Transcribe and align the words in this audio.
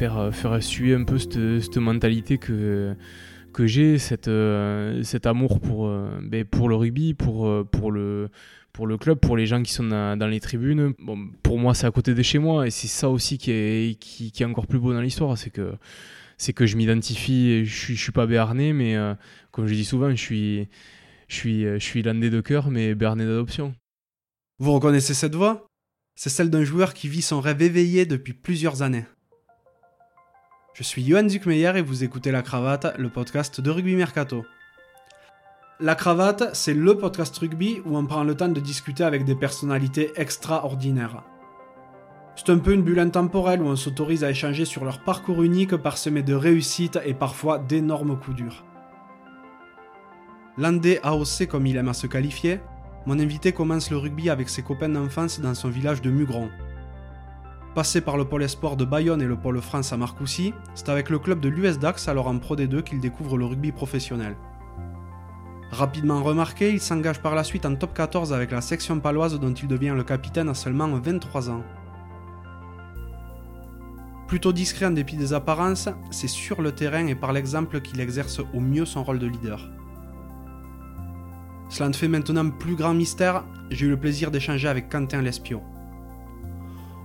faire, 0.00 0.34
faire 0.34 0.62
suer 0.62 0.94
un 0.94 1.04
peu 1.04 1.18
cette, 1.18 1.76
mentalité 1.76 2.38
que, 2.38 2.94
que 3.52 3.66
j'ai, 3.66 3.98
cette, 3.98 4.30
cet 5.04 5.26
amour 5.26 5.60
pour, 5.60 5.92
ben, 6.22 6.44
pour 6.44 6.68
le 6.68 6.76
rugby, 6.76 7.12
pour, 7.12 7.66
pour, 7.66 7.92
le, 7.92 8.30
pour 8.72 8.86
le 8.86 8.96
club, 8.96 9.18
pour 9.18 9.36
les 9.36 9.46
gens 9.46 9.62
qui 9.62 9.72
sont 9.72 9.84
dans, 9.84 10.30
les 10.30 10.40
tribunes. 10.40 10.94
Pour 11.42 11.58
moi, 11.58 11.74
c'est 11.74 11.86
à 11.86 11.90
côté 11.90 12.14
de 12.14 12.22
chez 12.22 12.38
moi 12.38 12.66
et 12.66 12.70
c'est 12.70 12.88
ça 12.88 13.10
aussi 13.10 13.36
qui 13.36 13.50
est, 13.50 13.98
qui, 14.00 14.32
est 14.38 14.44
encore 14.44 14.66
plus 14.66 14.78
beau 14.78 14.94
dans 14.94 15.02
l'histoire, 15.02 15.36
c'est 15.36 15.50
que 15.50 15.74
que 16.54 16.64
je 16.64 16.78
m'identifie, 16.78 17.66
je 17.66 17.78
suis, 17.78 17.96
je 17.96 18.02
suis 18.02 18.12
pas 18.12 18.26
béarnais, 18.26 18.72
mais 18.72 18.96
comme 19.50 19.66
je 19.66 19.74
dis 19.74 19.84
souvent, 19.84 20.10
je 20.10 20.16
suis, 20.16 20.68
je 21.28 21.34
suis, 21.34 21.62
je 21.64 21.78
suis 21.78 22.02
landais 22.02 22.30
de 22.30 22.40
cœur, 22.40 22.70
mais 22.70 22.94
béarnais 22.94 23.26
d'adoption. 23.26 23.74
Vous 24.58 24.72
reconnaissez 24.72 25.12
cette 25.12 25.34
voix? 25.34 25.66
C'est 26.14 26.30
celle 26.30 26.48
d'un 26.48 26.64
joueur 26.64 26.94
qui 26.94 27.08
vit 27.08 27.22
son 27.22 27.40
rêve 27.40 27.60
éveillé 27.60 28.06
depuis 28.06 28.32
plusieurs 28.32 28.80
années. 28.80 29.04
Je 30.72 30.84
suis 30.84 31.04
Johan 31.04 31.28
Zuckmeyer 31.28 31.72
et 31.76 31.82
vous 31.82 32.04
écoutez 32.04 32.30
La 32.30 32.42
Cravate, 32.42 32.96
le 32.96 33.10
podcast 33.10 33.60
de 33.60 33.70
Rugby 33.70 33.96
Mercato. 33.96 34.44
La 35.80 35.96
Cravate, 35.96 36.54
c'est 36.54 36.74
le 36.74 36.96
podcast 36.96 37.36
rugby 37.36 37.82
où 37.84 37.96
on 37.96 38.06
prend 38.06 38.22
le 38.22 38.36
temps 38.36 38.48
de 38.48 38.60
discuter 38.60 39.02
avec 39.02 39.24
des 39.24 39.34
personnalités 39.34 40.12
extraordinaires. 40.14 41.24
C'est 42.36 42.50
un 42.50 42.58
peu 42.58 42.72
une 42.72 42.82
bulle 42.82 43.00
intemporelle 43.00 43.62
où 43.62 43.66
on 43.66 43.74
s'autorise 43.74 44.22
à 44.22 44.30
échanger 44.30 44.64
sur 44.64 44.84
leur 44.84 45.02
parcours 45.02 45.42
unique 45.42 45.76
parsemé 45.76 46.22
de 46.22 46.34
réussites 46.34 47.00
et 47.04 47.14
parfois 47.14 47.58
d'énormes 47.58 48.18
coups 48.18 48.36
durs. 48.36 48.64
Landais 50.56 51.00
AOC 51.02 51.48
comme 51.48 51.66
il 51.66 51.76
aime 51.78 51.88
à 51.88 51.94
se 51.94 52.06
qualifier, 52.06 52.60
mon 53.06 53.18
invité 53.18 53.52
commence 53.52 53.90
le 53.90 53.96
rugby 53.96 54.30
avec 54.30 54.48
ses 54.48 54.62
copains 54.62 54.88
d'enfance 54.88 55.40
dans 55.40 55.54
son 55.54 55.68
village 55.68 56.00
de 56.00 56.10
Mugron. 56.10 56.48
Passé 57.74 58.00
par 58.00 58.16
le 58.16 58.24
pôle 58.24 58.42
espoir 58.42 58.76
de 58.76 58.84
Bayonne 58.84 59.22
et 59.22 59.26
le 59.26 59.36
pôle 59.36 59.60
France 59.60 59.92
à 59.92 59.96
Marcoussis, 59.96 60.52
c'est 60.74 60.88
avec 60.88 61.08
le 61.08 61.20
club 61.20 61.38
de 61.38 61.48
l'US 61.48 61.78
Dax, 61.78 62.08
alors 62.08 62.26
en 62.26 62.36
Pro 62.38 62.56
D2, 62.56 62.82
qu'il 62.82 62.98
découvre 62.98 63.38
le 63.38 63.44
rugby 63.44 63.70
professionnel. 63.70 64.36
Rapidement 65.70 66.20
remarqué, 66.20 66.72
il 66.72 66.80
s'engage 66.80 67.22
par 67.22 67.36
la 67.36 67.44
suite 67.44 67.64
en 67.64 67.76
top 67.76 67.94
14 67.94 68.32
avec 68.32 68.50
la 68.50 68.60
section 68.60 68.98
paloise 68.98 69.38
dont 69.38 69.54
il 69.54 69.68
devient 69.68 69.94
le 69.96 70.02
capitaine 70.02 70.48
à 70.48 70.54
seulement 70.54 70.88
23 70.88 71.50
ans. 71.50 71.62
Plutôt 74.26 74.52
discret 74.52 74.86
en 74.86 74.90
dépit 74.90 75.16
des 75.16 75.32
apparences, 75.32 75.88
c'est 76.10 76.28
sur 76.28 76.62
le 76.62 76.72
terrain 76.72 77.06
et 77.06 77.14
par 77.14 77.32
l'exemple 77.32 77.80
qu'il 77.80 78.00
exerce 78.00 78.40
au 78.52 78.58
mieux 78.58 78.84
son 78.84 79.04
rôle 79.04 79.20
de 79.20 79.26
leader. 79.28 79.70
Cela 81.68 81.88
ne 81.88 81.94
fait 81.94 82.08
maintenant 82.08 82.50
plus 82.50 82.74
grand 82.74 82.94
mystère, 82.94 83.44
j'ai 83.70 83.86
eu 83.86 83.90
le 83.90 83.96
plaisir 83.96 84.32
d'échanger 84.32 84.66
avec 84.66 84.88
Quentin 84.88 85.22
Lespio. 85.22 85.62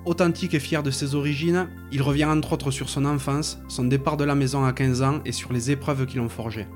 Authentique 0.05 0.53
et 0.53 0.59
fier 0.59 0.83
de 0.83 0.91
ses 0.91 1.15
origines, 1.15 1.67
il 1.91 2.01
revient 2.01 2.25
entre 2.25 2.53
autres 2.53 2.71
sur 2.71 2.89
son 2.89 3.05
enfance, 3.05 3.59
son 3.67 3.85
départ 3.85 4.17
de 4.17 4.23
la 4.23 4.35
maison 4.35 4.63
à 4.63 4.71
15 4.71 5.01
ans 5.01 5.19
et 5.25 5.31
sur 5.31 5.51
les 5.51 5.71
épreuves 5.71 6.05
qui 6.05 6.17
l'ont 6.17 6.29
forgé. 6.29 6.67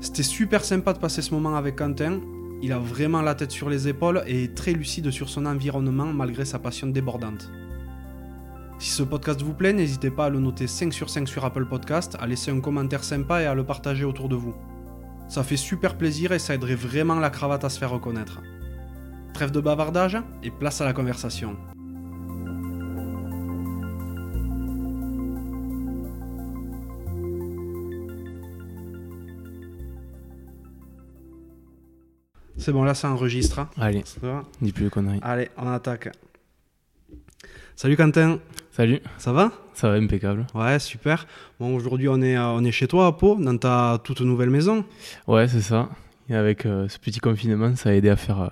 C'était 0.00 0.22
super 0.22 0.64
sympa 0.64 0.92
de 0.92 0.98
passer 0.98 1.20
ce 1.20 1.34
moment 1.34 1.56
avec 1.56 1.76
Quentin, 1.76 2.20
il 2.60 2.72
a 2.72 2.78
vraiment 2.78 3.22
la 3.22 3.34
tête 3.34 3.52
sur 3.52 3.70
les 3.70 3.86
épaules 3.86 4.22
et 4.26 4.44
est 4.44 4.54
très 4.54 4.72
lucide 4.72 5.10
sur 5.10 5.28
son 5.28 5.46
environnement 5.46 6.12
malgré 6.12 6.44
sa 6.44 6.58
passion 6.58 6.88
débordante. 6.88 7.50
Si 8.80 8.90
ce 8.90 9.02
podcast 9.02 9.42
vous 9.42 9.54
plaît, 9.54 9.72
n'hésitez 9.72 10.10
pas 10.10 10.26
à 10.26 10.30
le 10.30 10.40
noter 10.40 10.66
5 10.66 10.92
sur 10.92 11.10
5 11.10 11.28
sur 11.28 11.44
Apple 11.44 11.66
Podcast, 11.66 12.16
à 12.20 12.26
laisser 12.26 12.50
un 12.50 12.60
commentaire 12.60 13.02
sympa 13.02 13.42
et 13.42 13.46
à 13.46 13.54
le 13.54 13.64
partager 13.64 14.04
autour 14.04 14.28
de 14.28 14.36
vous. 14.36 14.54
Ça 15.28 15.42
fait 15.42 15.56
super 15.56 15.96
plaisir 15.96 16.32
et 16.32 16.38
ça 16.38 16.54
aiderait 16.54 16.74
vraiment 16.74 17.16
la 17.16 17.30
cravate 17.30 17.64
à 17.64 17.70
se 17.70 17.78
faire 17.78 17.90
reconnaître. 17.90 18.40
Trêve 19.34 19.50
de 19.52 19.60
bavardage 19.60 20.18
et 20.42 20.50
place 20.50 20.80
à 20.80 20.84
la 20.84 20.92
conversation. 20.92 21.56
C'est 32.56 32.72
bon, 32.72 32.82
là 32.82 32.94
ça 32.94 33.10
enregistre. 33.10 33.60
hein. 33.60 33.68
Allez, 33.80 34.02
Ça 34.04 34.44
dis 34.60 34.72
plus 34.72 34.84
de 34.84 34.88
conneries. 34.88 35.20
Allez, 35.22 35.48
on 35.56 35.68
attaque. 35.70 36.08
Salut 37.76 37.96
Quentin, 37.96 38.40
Salut, 38.72 39.00
ça 39.18 39.32
va? 39.32 39.52
Ça 39.74 39.88
va 39.88 39.96
impeccable. 39.96 40.46
Ouais, 40.54 40.78
super. 40.78 41.26
Bon, 41.58 41.74
aujourd'hui 41.74 42.08
on 42.08 42.20
est, 42.22 42.36
euh, 42.36 42.46
on 42.46 42.64
est 42.64 42.70
chez 42.72 42.86
toi 42.88 43.06
à 43.06 43.12
Pau, 43.12 43.36
dans 43.36 43.56
ta 43.56 43.98
toute 44.02 44.20
nouvelle 44.20 44.50
maison. 44.50 44.84
Ouais, 45.26 45.46
c'est 45.48 45.60
ça. 45.60 45.88
Et 46.28 46.34
avec 46.34 46.66
euh, 46.66 46.88
ce 46.88 46.98
petit 46.98 47.18
confinement, 47.20 47.74
ça 47.76 47.90
a 47.90 47.92
aidé 47.92 48.08
à 48.08 48.16
faire 48.16 48.40
euh, 48.40 48.48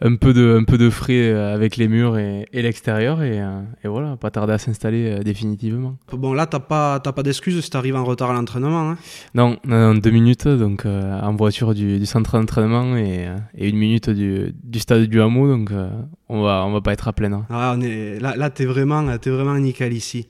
un, 0.00 0.16
peu 0.16 0.32
de, 0.32 0.58
un 0.60 0.64
peu 0.64 0.78
de 0.78 0.90
frais 0.90 1.30
euh, 1.30 1.54
avec 1.54 1.76
les 1.76 1.88
murs 1.88 2.18
et, 2.18 2.46
et 2.52 2.62
l'extérieur. 2.62 3.22
Et, 3.22 3.40
euh, 3.40 3.60
et 3.84 3.88
voilà, 3.88 4.16
pas 4.16 4.30
tarder 4.30 4.52
à 4.52 4.58
s'installer 4.58 5.10
euh, 5.10 5.22
définitivement. 5.22 5.96
Bon, 6.12 6.32
là 6.32 6.46
t'as 6.46 6.58
pas, 6.58 7.00
t'as 7.00 7.12
pas 7.12 7.22
d'excuses 7.22 7.60
si 7.60 7.70
t'arrives 7.70 7.96
en 7.96 8.04
retard 8.04 8.30
à 8.30 8.34
l'entraînement. 8.34 8.90
Hein? 8.90 8.98
Non, 9.34 9.56
non, 9.64 9.94
deux 9.94 10.10
minutes, 10.10 10.48
donc 10.48 10.86
euh, 10.86 11.20
en 11.20 11.34
voiture 11.34 11.74
du, 11.74 11.98
du 11.98 12.06
centre 12.06 12.38
d'entraînement 12.38 12.96
et, 12.96 13.28
et 13.56 13.68
une 13.68 13.76
minute 13.76 14.10
du, 14.10 14.54
du 14.62 14.78
stade 14.78 15.02
du 15.04 15.20
hameau, 15.20 15.48
donc 15.48 15.70
euh, 15.70 15.88
on 16.28 16.42
va, 16.42 16.64
on 16.66 16.72
va 16.72 16.80
pas 16.80 16.92
être 16.92 17.08
à 17.08 17.12
plaindre. 17.12 17.44
Ah, 17.50 17.74
on 17.76 17.80
est, 17.80 18.18
là, 18.20 18.34
là 18.36 18.50
t'es 18.50 18.64
vraiment, 18.64 19.16
t'es 19.18 19.30
vraiment 19.30 19.54
nickel 19.58 19.92
ici. 19.92 20.28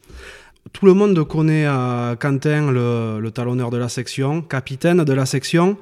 Tout 0.72 0.86
le 0.86 0.92
monde 0.92 1.26
connaît 1.26 1.64
euh, 1.66 2.14
Quentin, 2.16 2.70
le, 2.70 3.18
le 3.18 3.30
talonneur 3.30 3.70
de 3.70 3.78
la 3.78 3.88
section, 3.88 4.42
capitaine 4.42 5.02
de 5.04 5.12
la 5.12 5.26
section, 5.26 5.78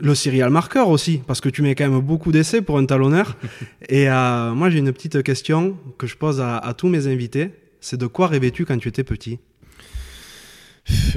le 0.00 0.14
serial 0.14 0.50
marqueur 0.50 0.88
aussi, 0.88 1.20
parce 1.26 1.40
que 1.40 1.48
tu 1.48 1.62
mets 1.62 1.74
quand 1.74 1.88
même 1.88 2.00
beaucoup 2.00 2.32
d'essais 2.32 2.62
pour 2.62 2.78
un 2.78 2.86
talonneur. 2.86 3.36
Et 3.88 4.10
euh, 4.10 4.52
moi 4.52 4.70
j'ai 4.70 4.78
une 4.78 4.92
petite 4.92 5.22
question 5.22 5.76
que 5.98 6.06
je 6.06 6.16
pose 6.16 6.40
à, 6.40 6.58
à 6.58 6.74
tous 6.74 6.88
mes 6.88 7.06
invités. 7.06 7.50
C'est 7.80 7.98
de 7.98 8.06
quoi 8.06 8.26
rêvais-tu 8.26 8.64
quand 8.64 8.78
tu 8.78 8.88
étais 8.88 9.04
petit? 9.04 9.38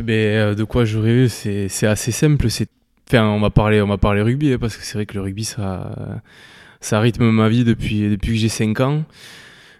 Mais 0.03 0.37
euh, 0.37 0.55
de 0.55 0.63
quoi 0.63 0.85
je 0.85 0.97
rêvais, 0.97 1.29
c'est 1.29 1.67
c'est 1.67 1.87
assez 1.87 2.11
simple. 2.11 2.49
C'est, 2.49 2.69
enfin, 3.09 3.25
on 3.25 3.39
va 3.39 3.49
parler, 3.49 3.81
on 3.81 3.87
va 3.87 3.97
parler 3.97 4.21
rugby, 4.21 4.53
hein, 4.53 4.57
parce 4.59 4.77
que 4.77 4.83
c'est 4.83 4.95
vrai 4.95 5.05
que 5.05 5.15
le 5.15 5.21
rugby, 5.21 5.45
ça, 5.45 6.21
ça 6.79 6.99
rythme 6.99 7.29
ma 7.31 7.49
vie 7.49 7.63
depuis 7.63 8.09
depuis 8.09 8.33
que 8.33 8.39
j'ai 8.39 8.49
5 8.49 8.79
ans. 8.81 9.03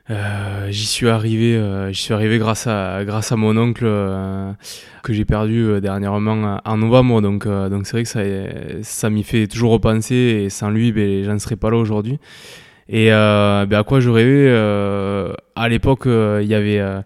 Euh, 0.10 0.68
j'y 0.70 0.86
suis 0.86 1.08
arrivé, 1.08 1.56
euh, 1.56 1.92
j'y 1.94 2.02
suis 2.02 2.14
arrivé 2.14 2.38
grâce 2.38 2.68
à 2.68 3.06
grâce 3.06 3.32
à 3.32 3.38
mon 3.38 3.56
oncle 3.56 3.86
euh, 3.86 4.52
que 5.02 5.14
j'ai 5.14 5.24
perdu 5.24 5.64
euh, 5.64 5.80
dernièrement 5.80 6.60
en 6.64 6.78
novembre. 6.78 7.22
Donc 7.22 7.46
euh, 7.46 7.70
donc 7.70 7.88
c'est 7.88 7.94
vrai 7.94 8.04
que 8.04 8.10
ça 8.10 8.22
ça 8.82 9.10
m'y 9.10 9.24
fait 9.24 9.48
toujours 9.48 9.72
repenser 9.72 10.16
et 10.16 10.50
sans 10.50 10.70
lui, 10.70 10.92
ben 10.92 11.24
j'en 11.24 11.40
serais 11.40 11.56
pas 11.56 11.70
là 11.70 11.78
aujourd'hui. 11.78 12.20
Et 12.90 13.14
euh, 13.14 13.66
ben, 13.66 13.80
à 13.80 13.84
quoi 13.84 14.00
je 14.00 14.10
rêvais 14.10 14.48
euh, 14.50 15.34
À 15.56 15.70
l'époque, 15.70 16.06
euh, 16.08 16.42
il 16.44 16.50
y 16.50 16.54
avait 16.56 16.80
euh, 16.80 17.02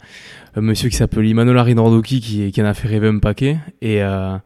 un 0.56 0.62
monsieur 0.62 0.90
qui 0.90 0.96
s'appelait 0.96 1.30
Imanola 1.30 1.64
Rinaldoki 1.64 2.20
qui, 2.20 2.52
qui 2.52 2.62
en 2.62 2.66
a 2.66 2.74
fait 2.74 2.88
rêver 2.88 3.08
un 3.08 3.20
paquet. 3.20 3.58
Et, 3.82 4.02
euh, 4.02 4.38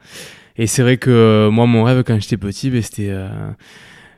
et 0.57 0.67
c'est 0.67 0.81
vrai 0.81 0.97
que 0.97 1.09
euh, 1.09 1.51
moi, 1.51 1.67
mon 1.67 1.83
rêve 1.83 2.03
quand 2.05 2.19
j'étais 2.19 2.37
petit, 2.37 2.69
ben, 2.69 2.81
c'était 2.81 3.09
euh, 3.09 3.29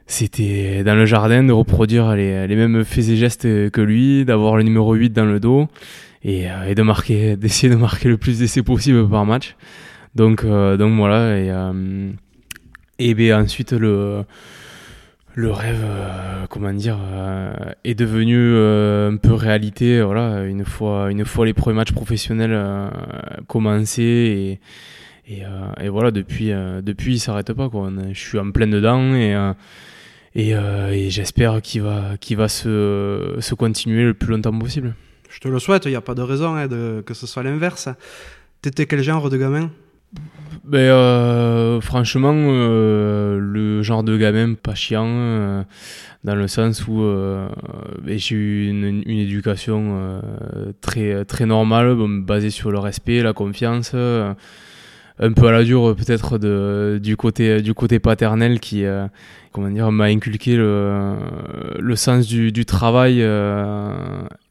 c'était 0.08 0.84
dans 0.84 0.96
le 0.96 1.06
jardin 1.06 1.44
de 1.44 1.52
reproduire 1.52 2.16
les, 2.16 2.48
les 2.48 2.56
mêmes 2.56 2.84
faits 2.84 3.10
et 3.10 3.18
gestes 3.18 3.44
que 3.44 3.82
lui, 3.82 4.26
d'avoir 4.26 4.58
le 4.58 4.64
numéro 4.64 4.94
8 4.94 5.12
dans 5.12 5.26
le 5.26 5.40
dos 5.40 5.68
et, 6.24 6.50
euh, 6.50 6.70
et 6.70 6.76
de 6.76 6.82
marquer, 6.82 7.36
d'essayer 7.38 7.74
de 7.74 7.78
marquer 7.78 8.10
le 8.10 8.18
plus 8.18 8.40
d'essais 8.40 8.64
possible 8.64 9.08
par 9.10 9.26
match. 9.26 9.56
Donc, 10.16 10.44
euh, 10.44 10.78
donc 10.78 10.96
voilà. 10.96 11.38
Et, 11.38 11.50
euh, 11.50 12.12
et 13.00 13.14
ben, 13.14 13.44
ensuite, 13.44 13.74
le, 13.74 14.24
le 15.34 15.52
rêve, 15.52 15.86
comment 16.50 16.74
dire, 16.74 17.00
est 17.84 17.96
devenu 17.96 18.38
un 18.38 19.18
peu 19.18 19.34
réalité. 19.34 20.02
Voilà, 20.02 20.44
une 20.44 20.64
fois, 20.64 21.10
une 21.10 21.26
fois 21.26 21.46
les 21.46 21.54
premiers 21.54 21.78
matchs 21.78 21.92
professionnels 21.92 22.56
commencés 23.48 24.60
et, 25.28 25.40
et, 25.82 25.90
voilà, 25.90 26.12
depuis, 26.12 26.52
euh, 26.52 26.82
depuis, 26.82 27.16
il 27.16 27.20
s'arrête 27.20 27.52
pas. 27.54 27.70
Quoi. 27.70 27.92
Je 28.12 28.20
suis 28.20 28.38
en 28.38 28.52
plein 28.52 28.68
dedans 28.68 29.16
et, 29.16 29.34
et, 30.36 30.56
euh, 30.56 30.92
et 30.92 31.10
j'espère 31.10 31.62
qu'il 31.62 31.82
va, 31.82 32.18
qu'il 32.20 32.38
va 32.38 32.48
se, 32.48 33.36
se 33.40 33.56
continuer 33.56 34.04
le 34.04 34.14
plus 34.14 34.30
longtemps 34.30 34.58
possible. 34.58 34.96
Je 35.30 35.40
te 35.40 35.48
le 35.48 35.60
souhaite, 35.60 35.86
il 35.86 35.90
n'y 35.90 35.96
a 35.96 36.02
pas 36.02 36.16
de 36.16 36.22
raison 36.22 36.56
hein, 36.56 36.68
de, 36.68 37.04
que 37.06 37.14
ce 37.14 37.28
soit 37.28 37.44
l'inverse. 37.44 37.90
T'étais 38.62 38.86
quel 38.86 39.02
genre 39.02 39.30
de 39.30 39.38
gamin? 39.38 39.72
Ben, 40.64 40.78
euh, 40.78 41.82
franchement, 41.82 42.36
euh, 42.36 43.40
le 43.40 43.82
genre 43.82 44.04
de 44.04 44.16
gamin 44.16 44.54
pas 44.54 44.76
chiant, 44.76 45.66
dans 46.24 46.36
le 46.36 46.48
sens 46.48 46.88
où 46.88 47.02
ben, 47.02 48.18
j'ai 48.18 48.36
eu 48.36 48.70
une, 48.70 49.04
une 49.06 49.18
éducation 49.18 50.22
très, 50.82 51.26
très 51.26 51.46
normale, 51.46 51.96
basée 52.22 52.52
sur 52.52 52.72
le 52.72 52.80
respect, 52.80 53.22
la 53.24 53.34
confiance, 53.34 53.96
un 55.20 55.32
peu 55.32 55.48
à 55.48 55.52
la 55.52 55.64
dure 55.64 55.96
peut-être 55.96 56.38
de, 56.38 57.00
du, 57.02 57.16
côté, 57.18 57.62
du 57.62 57.74
côté 57.74 58.00
paternel 58.00 58.60
qui 58.60 58.86
euh, 58.86 59.08
comment 59.54 59.70
dire, 59.70 59.90
m'a 59.92 60.06
inculqué 60.06 60.58
le, 60.58 61.16
le 61.80 61.96
sens 61.96 62.28
du, 62.28 62.52
du 62.52 62.66
travail. 62.66 63.20
Euh, 63.22 63.94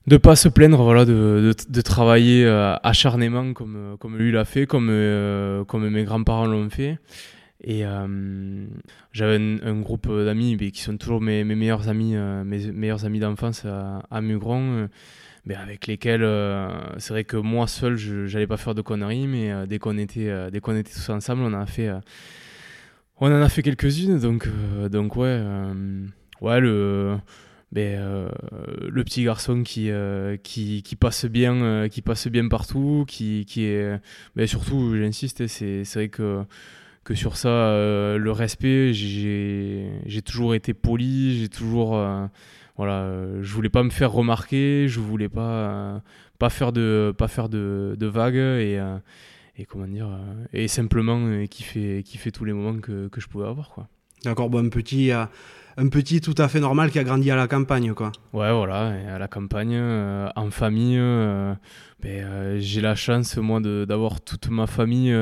de 0.08 0.16
pas 0.16 0.34
se 0.34 0.48
plaindre 0.48 0.82
voilà 0.82 1.04
de, 1.04 1.12
de, 1.12 1.54
de 1.68 1.80
travailler 1.80 2.44
euh, 2.44 2.74
acharnément 2.82 3.52
comme 3.52 3.96
comme 4.00 4.16
lui 4.16 4.32
l'a 4.32 4.44
fait 4.44 4.66
comme 4.66 4.88
euh, 4.90 5.62
comme 5.64 5.88
mes 5.88 6.02
grands-parents 6.02 6.46
l'ont 6.46 6.68
fait 6.70 6.98
Et 7.64 7.84
j'avais 9.12 9.36
un, 9.36 9.80
groupe 9.80 10.08
d'amis 10.10 10.56
qui 10.72 10.82
sont 10.82 10.96
toujours 10.96 11.20
mes, 11.20 11.44
meilleurs 11.44 11.88
amis, 11.88 12.16
mes 12.44 12.72
meilleurs 12.72 13.04
amis 13.04 13.20
d'enfance 13.20 13.64
à, 13.64 14.02
à 14.10 14.20
Mugron 14.20 14.88
mais 15.44 15.54
avec 15.54 15.86
lesquels 15.86 16.26
c'est 16.98 17.12
vrai 17.12 17.24
que 17.24 17.36
moi 17.36 17.66
seul 17.66 17.96
je 17.96 18.32
n'allais 18.32 18.46
pas 18.46 18.56
faire 18.56 18.74
de 18.74 18.82
conneries 18.82 19.26
mais 19.26 19.66
dès 19.66 19.78
qu'on 19.78 19.98
était 19.98 20.50
dès 20.50 20.60
qu'on 20.60 20.76
était 20.76 20.92
tous 20.92 21.08
ensemble 21.10 21.42
on 21.42 21.52
a 21.52 21.66
fait 21.66 21.90
on 23.18 23.26
en 23.26 23.42
a 23.42 23.48
fait 23.48 23.62
quelques-unes 23.62 24.18
donc 24.18 24.48
donc 24.90 25.16
ouais 25.16 25.42
ouais 26.40 26.60
le 26.60 27.18
ben, 27.72 27.98
euh, 27.98 28.28
le 28.86 29.02
petit 29.02 29.24
garçon 29.24 29.62
qui, 29.62 29.90
euh, 29.90 30.36
qui, 30.36 30.82
passe 31.00 31.24
bien, 31.24 31.54
euh, 31.62 31.88
qui 31.88 32.02
passe 32.02 32.28
bien 32.28 32.46
partout, 32.48 33.06
qui, 33.08 33.46
qui 33.46 33.64
est. 33.64 33.98
Ben, 34.36 34.46
surtout, 34.46 34.94
j'insiste, 34.94 35.46
c'est 35.46 35.82
vrai 35.94 36.10
que, 36.10 36.44
que 37.02 37.14
sur 37.14 37.38
ça, 37.38 37.48
le 38.18 38.30
respect, 38.30 38.92
j'ai 38.92 40.22
toujours 40.22 40.54
été 40.54 40.74
poli, 40.74 41.40
j'ai 41.40 41.48
toujours. 41.48 41.98
Voilà, 42.76 43.08
je 43.40 43.54
voulais 43.54 43.68
pas 43.68 43.82
me 43.82 43.90
faire 43.90 44.12
remarquer, 44.12 44.88
je 44.88 45.00
voulais 45.00 45.28
pas, 45.28 46.02
pas 46.38 46.50
faire 46.50 46.72
de, 46.72 47.14
pas 47.16 47.28
faire 47.28 47.48
de, 47.48 47.96
de 47.98 48.06
vagues 48.06 48.34
et. 48.36 48.80
et 49.58 49.64
comment 49.66 49.86
dire 49.86 50.08
et 50.52 50.66
simplement 50.66 51.46
kiffer, 51.46 52.02
kiffer 52.02 52.32
tous 52.32 52.44
les 52.44 52.54
moments 52.54 52.80
que, 52.80 53.08
que 53.08 53.20
je 53.20 53.28
pouvais 53.28 53.46
avoir 53.46 53.68
quoi 53.68 53.88
d'accord 54.24 54.48
bon 54.48 54.70
petit 54.70 55.12
un 55.76 55.88
petit 55.88 56.20
tout 56.20 56.34
à 56.38 56.48
fait 56.48 56.60
normal 56.60 56.90
qui 56.90 56.98
a 56.98 57.04
grandi 57.04 57.30
à 57.30 57.36
la 57.36 57.48
campagne, 57.48 57.94
quoi. 57.94 58.12
Ouais, 58.32 58.52
voilà, 58.52 58.94
à 59.14 59.18
la 59.18 59.28
campagne, 59.28 59.74
euh, 59.74 60.28
en 60.36 60.50
famille. 60.50 60.98
Euh, 60.98 61.54
ben, 62.00 62.24
euh, 62.24 62.56
j'ai 62.60 62.80
la 62.80 62.94
chance, 62.94 63.36
moi, 63.36 63.60
d'avoir 63.60 64.20
toute 64.20 64.50
ma 64.50 64.66
famille 64.66 65.14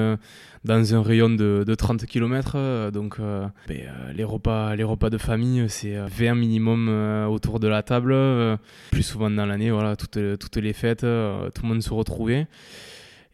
dans 0.64 0.94
un 0.94 1.02
rayon 1.02 1.30
de, 1.30 1.64
de 1.66 1.74
30 1.74 2.06
km. 2.06 2.90
donc, 2.90 3.18
ben, 3.18 3.90
les, 4.14 4.24
repas, 4.24 4.76
les 4.76 4.84
repas 4.84 5.10
de 5.10 5.18
famille, 5.18 5.64
c'est 5.68 5.96
20 5.96 6.34
minimum 6.34 6.88
autour 7.28 7.60
de 7.60 7.68
la 7.68 7.82
table. 7.82 8.14
plus 8.90 9.02
souvent 9.02 9.30
dans 9.30 9.46
l'année, 9.46 9.70
voilà, 9.70 9.96
toutes, 9.96 10.18
toutes 10.38 10.56
les 10.56 10.72
fêtes, 10.72 11.00
tout 11.00 11.62
le 11.62 11.68
monde 11.68 11.82
se 11.82 11.92
retrouvait. 11.92 12.46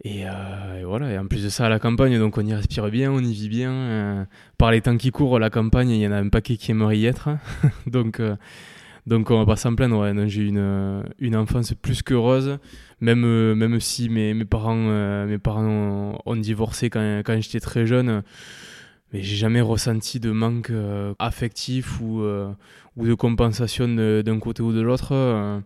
Euh, 0.05 0.81
et, 0.81 0.85
voilà, 0.85 1.11
et 1.11 1.19
en 1.19 1.27
plus 1.27 1.43
de 1.43 1.49
ça, 1.49 1.67
à 1.67 1.69
la 1.69 1.79
campagne, 1.79 2.19
donc 2.19 2.39
on 2.39 2.47
y 2.47 2.55
respire 2.55 2.89
bien, 2.91 3.11
on 3.11 3.21
y 3.21 3.33
vit 3.33 3.49
bien. 3.49 3.73
Euh, 3.73 4.25
par 4.59 4.71
les 4.71 4.81
temps 4.81 4.97
qui 4.97 5.11
courent, 5.11 5.39
la 5.39 5.51
campagne, 5.51 5.91
il 5.91 6.01
y 6.01 6.07
en 6.07 6.13
a 6.13 6.19
un 6.19 6.29
paquet 6.29 6.57
qui 6.57 6.71
aimerait 6.71 6.99
y 6.99 7.07
être. 7.07 7.31
donc, 7.87 8.21
euh, 8.21 8.37
donc 9.07 9.31
on 9.31 9.39
va 9.39 9.47
pas 9.47 9.57
s'en 9.57 9.75
plaindre. 9.75 10.27
J'ai 10.27 10.43
une, 10.43 11.05
une 11.19 11.37
enfance 11.37 11.75
plus 11.75 12.03
qu'heureuse, 12.03 12.59
même, 13.01 13.55
même 13.55 13.81
si 13.81 14.09
mes, 14.09 14.35
mes 14.35 14.45
parents, 14.45 15.27
mes 15.27 15.39
parents 15.39 16.21
ont, 16.25 16.37
divorcé 16.37 16.91
quand, 16.91 17.23
quand 17.25 17.41
j'étais 17.41 17.61
très 17.61 17.87
jeune. 17.87 18.23
Mais 19.13 19.23
j'ai 19.23 19.37
jamais 19.37 19.61
ressenti 19.61 20.19
de 20.19 20.33
manque 20.33 20.73
affectif 21.19 22.01
ou, 22.01 22.23
ou 22.97 23.07
de 23.07 23.15
compensation 23.15 23.89
d'un 23.89 24.39
côté 24.39 24.63
ou 24.63 24.73
de 24.73 24.81
l'autre 24.81 25.63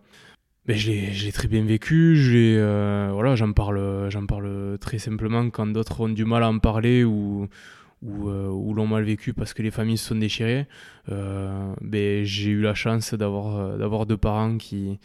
ben, 0.67 0.77
je 0.77 0.91
l'ai 1.25 1.31
très 1.31 1.47
bien 1.47 1.63
vécu. 1.63 2.15
Euh, 2.35 3.09
voilà, 3.13 3.35
j'en 3.35 3.51
parle, 3.51 4.09
parle 4.27 4.77
très 4.79 4.99
simplement 4.99 5.49
quand 5.49 5.65
d'autres 5.67 6.01
ont 6.01 6.09
du 6.09 6.23
mal 6.23 6.43
à 6.43 6.49
en 6.49 6.59
parler 6.59 7.03
ou, 7.03 7.47
ou, 8.01 8.29
euh, 8.29 8.47
ou 8.47 8.73
l'ont 8.73 8.87
mal 8.87 9.03
vécu 9.03 9.33
parce 9.33 9.53
que 9.53 9.61
les 9.61 9.71
familles 9.71 9.97
se 9.97 10.09
sont 10.09 10.15
déchirées. 10.15 10.67
Euh, 11.09 11.73
ben, 11.81 12.23
j'ai 12.23 12.51
eu 12.51 12.61
la 12.61 12.73
chance 12.73 13.13
d'avoir, 13.13 13.77
d'avoir 13.77 14.05
deux 14.05 14.17
parents 14.17 14.57
qui, 14.57 14.99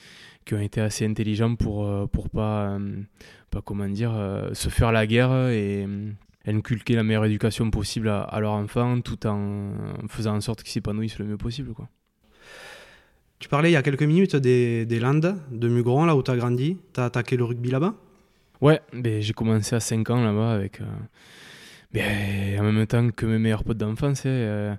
qui 0.45 0.55
ont 0.55 0.61
été 0.61 0.81
assez 0.81 1.07
intelligents 1.07 1.55
pour, 1.57 2.09
pour 2.11 2.31
pas, 2.31 2.79
pas 3.51 3.63
comment 3.63 3.89
dire, 3.89 4.13
se 4.53 4.69
faire 4.69 4.93
la 4.93 5.07
guerre 5.07 5.49
et 5.49 5.87
inculquer 6.47 6.95
la 6.95 7.03
meilleure 7.03 7.25
éducation 7.25 7.71
possible 7.71 8.09
à, 8.09 8.23
à 8.23 8.41
leur 8.41 8.53
enfant 8.53 9.01
tout 9.01 9.27
en 9.27 9.73
faisant 10.09 10.37
en 10.37 10.41
sorte 10.41 10.63
qu'ils 10.63 10.73
s'épanouissent 10.73 11.19
le 11.19 11.27
mieux 11.27 11.37
possible. 11.37 11.73
Quoi. 11.73 11.89
Tu 13.39 13.49
parlais 13.49 13.71
il 13.71 13.75
y 13.75 13.77
a 13.77 13.83
quelques 13.83 14.03
minutes 14.03 14.35
des, 14.37 14.87
des 14.87 14.99
Landes, 14.99 15.37
de 15.51 15.69
Mugron, 15.69 16.07
là 16.07 16.17
où 16.17 16.23
tu 16.23 16.31
as 16.31 16.37
grandi. 16.37 16.79
Tu 16.95 17.01
as 17.01 17.05
attaqué 17.05 17.37
le 17.37 17.45
rugby 17.45 17.71
là-bas? 17.71 17.95
Ouais, 18.63 18.81
ben, 18.95 19.21
j'ai 19.21 19.35
commencé 19.35 19.77
à 19.77 19.81
5 19.81 20.09
ans 20.11 20.25
là-bas 20.25 20.53
avec. 20.53 20.81
Euh, 20.81 20.85
en 21.95 22.63
même 22.63 22.87
temps 22.87 23.11
que 23.11 23.27
mes 23.27 23.39
meilleurs 23.39 23.65
potes 23.65 23.79
d'enfance. 23.79 24.27
Hein, 24.27 24.31
euh, 24.31 24.75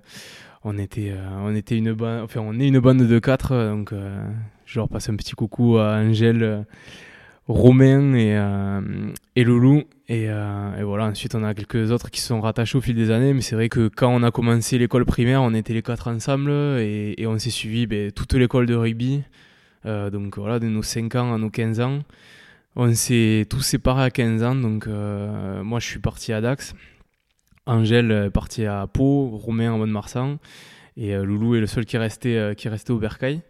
on, 0.64 0.78
était, 0.78 1.10
euh, 1.10 1.28
on, 1.42 1.54
était 1.54 1.76
une 1.76 1.92
bande, 1.92 2.22
enfin, 2.22 2.40
on 2.40 2.58
est 2.58 2.68
une 2.68 2.80
bande 2.80 2.98
de 2.98 3.18
4, 3.18 3.70
donc 3.70 3.92
je 4.66 4.78
leur 4.78 4.88
passe 4.88 5.08
un 5.08 5.16
petit 5.16 5.32
coucou 5.32 5.78
à 5.78 5.96
Angèle 5.96 6.64
Romain 7.48 8.12
et, 8.12 8.36
euh, 8.36 8.80
et 9.34 9.42
Loulou. 9.42 9.82
Et, 10.08 10.26
euh, 10.28 10.82
voilà, 10.84 11.06
ensuite 11.06 11.34
on 11.34 11.42
a 11.42 11.54
quelques 11.54 11.90
autres 11.90 12.10
qui 12.10 12.20
sont 12.20 12.40
rattachés 12.40 12.76
au 12.76 12.80
fil 12.82 12.94
des 12.94 13.10
années. 13.10 13.32
Mais 13.32 13.40
c'est 13.40 13.56
vrai 13.56 13.70
que 13.70 13.88
quand 13.88 14.14
on 14.14 14.22
a 14.22 14.30
commencé 14.30 14.78
l'école 14.78 15.06
primaire, 15.06 15.42
on 15.42 15.54
était 15.54 15.72
les 15.72 15.82
quatre 15.82 16.08
ensemble 16.08 16.50
et, 16.50 17.24
on 17.26 17.38
s'est 17.38 17.50
suivi 17.50 17.86
ben, 17.86 18.12
toute 18.12 18.34
l'école 18.34 18.66
de 18.66 18.74
rugby. 18.74 19.22
Euh, 19.86 20.10
donc 20.10 20.36
voilà, 20.36 20.58
de 20.58 20.66
nos 20.66 20.82
5 20.82 21.14
ans 21.14 21.34
à 21.34 21.38
nos 21.38 21.50
15 21.50 21.80
ans. 21.80 22.00
On 22.76 22.92
s'est 22.94 23.46
tous 23.48 23.62
séparés 23.62 24.04
à 24.04 24.10
15 24.10 24.42
ans. 24.42 24.54
Donc 24.54 24.86
moi 24.86 25.80
je 25.80 25.86
suis 25.86 26.00
parti 26.00 26.32
à 26.34 26.40
Dax. 26.42 26.74
Angèle 27.68 28.10
est 28.10 28.30
partie 28.30 28.66
à 28.66 28.86
Pau, 28.86 29.28
Romain 29.28 29.72
en 29.72 29.78
Mont-de-Marsan. 29.78 30.38
Et 30.96 31.14
Loulou 31.16 31.54
est 31.54 31.60
le 31.60 31.66
seul 31.66 31.86
qui 31.86 31.94
est 31.94 32.00
resté, 32.00 32.52
qui 32.56 32.66
est 32.66 32.70
resté 32.70 32.92
au 32.92 32.98
Bercail. 32.98 33.42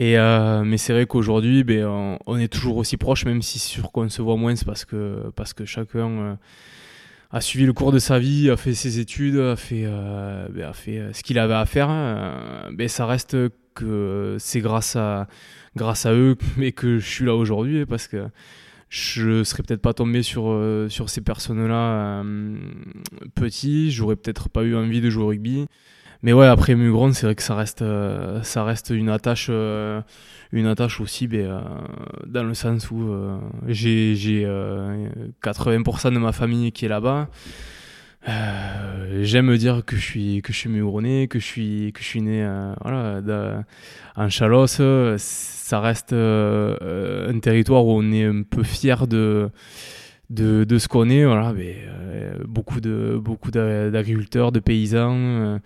Et 0.00 0.18
euh, 0.18 0.64
mais 0.64 0.78
c'est 0.78 0.94
vrai 0.94 1.04
qu'aujourd'hui, 1.04 1.62
ben, 1.62 2.16
on, 2.26 2.38
est 2.38 2.48
toujours 2.48 2.78
aussi 2.78 2.96
proche, 2.96 3.26
même 3.26 3.42
si 3.42 3.58
c'est 3.58 3.68
sûr 3.68 3.92
qu'on 3.92 4.08
se 4.08 4.22
voit 4.22 4.36
moins, 4.36 4.56
c'est 4.56 4.64
parce 4.64 4.86
que, 4.86 5.30
parce 5.36 5.52
que 5.52 5.66
chacun 5.66 6.08
euh, 6.08 6.34
a 7.30 7.42
suivi 7.42 7.66
le 7.66 7.74
cours 7.74 7.92
de 7.92 7.98
sa 7.98 8.18
vie, 8.18 8.48
a 8.48 8.56
fait 8.56 8.72
ses 8.72 8.98
études, 8.98 9.36
a 9.36 9.56
fait, 9.56 9.82
euh, 9.84 10.48
ben, 10.48 10.64
a 10.64 10.72
fait 10.72 11.12
ce 11.12 11.22
qu'il 11.22 11.38
avait 11.38 11.52
à 11.52 11.66
faire. 11.66 11.88
ben, 12.72 12.88
ça 12.88 13.04
reste 13.04 13.36
que 13.74 14.36
c'est 14.38 14.60
grâce 14.62 14.96
à, 14.96 15.28
grâce 15.76 16.06
à 16.06 16.14
eux 16.14 16.34
mais 16.56 16.72
que 16.72 16.98
je 16.98 17.06
suis 17.06 17.26
là 17.26 17.34
aujourd'hui, 17.34 17.84
parce 17.84 18.08
que 18.08 18.24
je 18.90 19.44
serais 19.44 19.62
peut-être 19.62 19.80
pas 19.80 19.94
tombé 19.94 20.22
sur, 20.22 20.54
sur 20.88 21.08
ces 21.08 21.22
personnes-là 21.22 22.22
petits, 23.34 23.90
j'aurais 23.90 24.16
peut-être 24.16 24.48
pas 24.48 24.64
eu 24.64 24.76
envie 24.76 25.00
de 25.00 25.08
jouer 25.08 25.24
au 25.24 25.28
rugby 25.28 25.66
mais 26.22 26.34
ouais, 26.34 26.46
après 26.46 26.74
Mugron, 26.74 27.12
c'est 27.12 27.26
vrai 27.26 27.34
que 27.34 27.42
ça 27.42 27.54
reste, 27.54 27.80
euh, 27.80 28.42
ça 28.42 28.62
reste 28.64 28.90
une 28.90 29.08
attache, 29.08 29.46
euh, 29.48 30.02
une 30.52 30.66
attache 30.66 31.00
aussi, 31.00 31.26
euh, 31.32 31.60
dans 32.26 32.42
le 32.42 32.52
sens 32.52 32.90
où 32.90 33.10
j'ai, 33.66 34.14
j'ai 34.16 34.44
80% 35.42 36.12
de 36.12 36.18
ma 36.18 36.32
famille 36.32 36.72
qui 36.72 36.84
est 36.84 36.88
là-bas. 36.88 37.28
J'aime 38.26 39.56
dire 39.56 39.82
que 39.84 39.96
je 39.96 40.02
suis 40.02 40.42
que 40.42 40.52
je 40.52 40.58
suis 40.58 40.68
que 41.28 41.38
je 41.38 41.44
suis 41.44 41.92
que 41.92 42.00
je 42.00 42.06
suis 42.06 42.22
né 42.22 42.46
voilà, 42.82 43.22
en 44.16 44.28
Chalosse. 44.28 44.80
Ça 45.16 45.80
reste 45.80 46.12
un 46.12 47.38
territoire 47.40 47.86
où 47.86 47.92
on 47.92 48.12
est 48.12 48.24
un 48.24 48.42
peu 48.42 48.62
fier 48.62 49.06
de 49.06 49.50
de, 50.28 50.64
de 50.64 50.78
ce 50.78 50.88
qu'on 50.88 51.08
est. 51.10 51.24
Voilà, 51.24 51.52
mais, 51.52 51.76
beaucoup 52.46 52.80
de 52.80 53.18
beaucoup 53.22 53.50
d'agriculteurs, 53.50 54.52
de 54.52 54.60
paysans. 54.60 55.58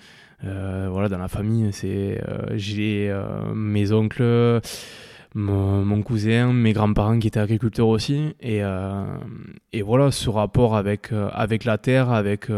Euh, 0.46 0.88
voilà, 0.90 1.08
dans 1.08 1.18
la 1.18 1.28
famille, 1.28 1.72
c'est 1.72 2.20
euh, 2.28 2.52
j'ai 2.54 3.08
euh, 3.10 3.54
mes 3.54 3.92
oncles, 3.92 4.60
mon, 5.34 6.02
cousin, 6.02 6.52
mes 6.52 6.72
grands-parents 6.72 7.18
qui 7.18 7.28
étaient 7.28 7.40
agriculteurs 7.40 7.88
aussi, 7.88 8.34
et, 8.40 8.60
et 9.72 9.82
voilà, 9.82 10.10
ce 10.10 10.30
rapport 10.30 10.76
avec 10.76 11.10
avec 11.12 11.64
la 11.64 11.78
terre, 11.78 12.10
avec 12.10 12.48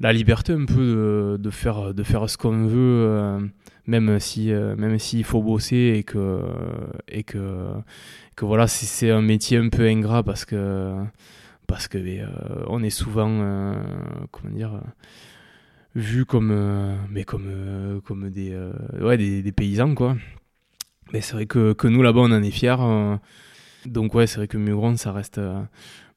la 0.00 0.12
liberté 0.12 0.52
un 0.52 0.64
peu 0.64 1.36
de, 1.38 1.50
faire 1.50 1.94
de 1.94 2.02
faire 2.02 2.28
ce 2.28 2.36
qu'on 2.36 2.66
veut, 2.66 3.38
même 3.86 4.18
si 4.18 4.50
même 4.50 4.98
s'il 4.98 5.24
faut 5.24 5.42
bosser 5.42 5.94
et 5.96 6.02
que 6.02 6.42
et 7.08 7.22
que 7.22 7.72
que 8.36 8.44
voilà, 8.44 8.66
c'est 8.66 9.10
un 9.10 9.22
métier 9.22 9.58
un 9.58 9.68
peu 9.68 9.86
ingrat 9.86 10.22
parce 10.22 10.44
que 10.44 10.94
parce 11.66 11.86
que 11.88 11.98
on 12.68 12.82
est 12.82 12.90
souvent 12.90 13.74
comment 14.32 14.54
dire 14.54 14.80
vu 15.98 16.24
comme, 16.24 16.50
euh, 16.52 16.96
mais 17.10 17.24
comme, 17.24 17.46
euh, 17.48 18.00
comme 18.00 18.30
des, 18.30 18.52
euh, 18.52 18.72
ouais, 19.00 19.16
des, 19.16 19.52
paysans, 19.52 19.94
quoi. 19.94 20.16
Mais 21.12 21.20
c'est 21.20 21.34
vrai 21.34 21.46
que, 21.46 21.72
que 21.72 21.88
nous, 21.88 22.02
là-bas, 22.02 22.20
on 22.20 22.32
en 22.32 22.42
est 22.42 22.50
fiers. 22.50 22.76
donc, 23.86 24.14
ouais, 24.14 24.26
c'est 24.26 24.36
vrai 24.36 24.48
que 24.48 24.58
Mugron, 24.58 24.96
ça 24.96 25.12
reste 25.12 25.40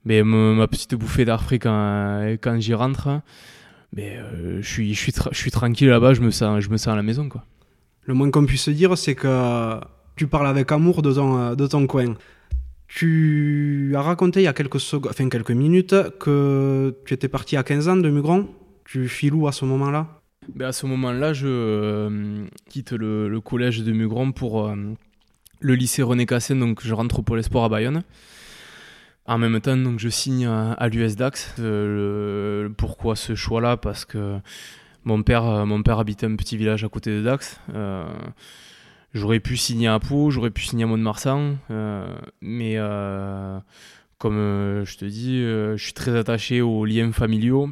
mais 0.04 0.24
ma, 0.24 0.68
petite 0.68 0.96
bouffée 0.96 1.26
d'air 1.26 1.44
frais 1.44 1.60
quand, 1.60 2.60
j'y 2.60 2.74
rentre. 2.74 3.22
Mais 3.96 4.20
je, 4.60 4.68
suis, 4.68 4.94
je, 4.94 5.00
suis 5.00 5.14
je 5.32 5.38
suis 5.38 5.52
tranquille 5.52 5.90
là-bas, 5.90 6.14
je 6.14 6.22
me, 6.22 6.32
sens, 6.32 6.60
je 6.62 6.70
me 6.70 6.90
à 6.90 6.96
la 6.96 7.04
maison, 7.04 7.30
quoi. 7.30 7.44
Le 8.06 8.14
moins 8.16 8.32
qu'on 8.32 8.46
puisse 8.46 8.68
dire, 8.70 8.98
c'est 8.98 9.16
que 9.16 9.80
tu 10.16 10.28
parles 10.28 10.48
avec 10.48 10.72
amour 10.72 11.02
de 11.02 11.14
ton, 11.14 11.54
de 11.54 11.68
ton 11.68 11.86
coin. 11.88 12.16
Tu 12.88 13.94
as 13.96 14.02
raconté 14.02 14.42
il 14.42 14.44
y 14.44 14.48
a 14.48 14.54
quelques, 14.54 14.82
enfin, 14.94 15.30
quelques 15.30 15.52
minutes 15.52 15.96
que 16.20 16.96
tu 17.06 17.14
étais 17.14 17.28
parti 17.28 17.56
à 17.58 17.64
15 17.64 17.88
ans 17.88 17.98
de 17.98 18.10
Mugron 18.10 18.50
tu 18.92 19.08
files 19.08 19.34
où 19.34 19.48
à 19.48 19.54
ce 19.54 19.64
moment-là? 19.64 20.21
Ben 20.50 20.68
À 20.68 20.72
ce 20.72 20.86
moment-là, 20.88 21.34
je 21.34 21.48
euh, 21.48 22.46
quitte 22.68 22.94
le, 22.94 23.40
collège 23.40 23.84
de 23.84 23.92
Mugron 23.92 24.32
pour 24.32 24.68
euh, 24.68 24.76
le 25.60 25.76
lycée 25.76 26.02
René 26.02 26.26
Cassin, 26.26 26.56
donc 26.56 26.82
je 26.84 26.94
rentre 26.94 27.20
au 27.20 27.22
Pôle 27.22 27.44
Sport 27.44 27.66
à 27.66 27.70
Bayonne. 27.70 28.04
En 29.28 29.38
même 29.38 29.62
temps, 29.62 29.78
donc, 29.78 30.00
je 30.00 30.10
signe 30.10 30.48
à, 30.48 30.90
l'US 30.90 31.16
Dax. 31.16 31.56
pourquoi 32.76 33.16
ce 33.16 33.36
choix-là? 33.36 33.78
Parce 33.78 34.04
que 34.04 34.40
mon 35.06 35.22
père, 35.22 35.66
mon 35.66 35.84
père 35.84 36.00
habitait 36.00 36.26
un 36.26 36.36
petit 36.36 36.58
village 36.58 36.84
à 36.84 36.90
côté 36.90 37.12
de 37.12 37.22
Dax. 37.22 37.60
j'aurais 39.14 39.40
pu 39.40 39.58
signer 39.58 39.88
à 39.88 40.00
Pau, 40.00 40.32
j'aurais 40.32 40.50
pu 40.50 40.64
signer 40.64 40.86
à 40.86 40.88
Mont-de-Marsan, 40.88 41.58
mais 42.42 42.78
comme 44.18 44.84
je 44.86 44.98
te 44.98 45.06
dis, 45.06 45.38
je 45.40 45.78
suis 45.78 45.94
très 45.94 46.18
attaché 46.18 46.62
aux 46.62 46.84
liens 46.84 47.12
familiaux. 47.12 47.70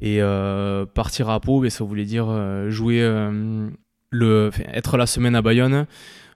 Et 0.00 0.20
partir 0.94 1.28
à 1.28 1.40
Pau, 1.40 1.68
ça 1.68 1.84
voulait 1.84 2.04
dire 2.04 2.26
jouer 2.68 3.02
le, 4.10 4.50
être 4.72 4.96
la 4.96 5.06
semaine 5.06 5.34
à 5.34 5.42
Bayonne, 5.42 5.86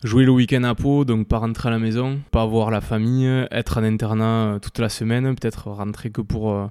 jouer 0.04 0.24
le 0.24 0.32
week-end 0.32 0.64
à 0.64 0.74
Pau, 0.74 1.04
donc 1.04 1.28
pas 1.28 1.38
rentrer 1.38 1.68
à 1.68 1.72
la 1.72 1.78
maison, 1.78 2.20
pas 2.30 2.44
voir 2.44 2.70
la 2.70 2.80
famille, 2.80 3.46
être 3.50 3.78
en 3.78 3.84
internat 3.84 4.54
euh, 4.54 4.58
toute 4.58 4.78
la 4.78 4.88
semaine, 4.88 5.34
peut-être 5.34 5.70
rentrer 5.70 6.10
que 6.10 6.20
pour, 6.20 6.52
euh, 6.52 6.66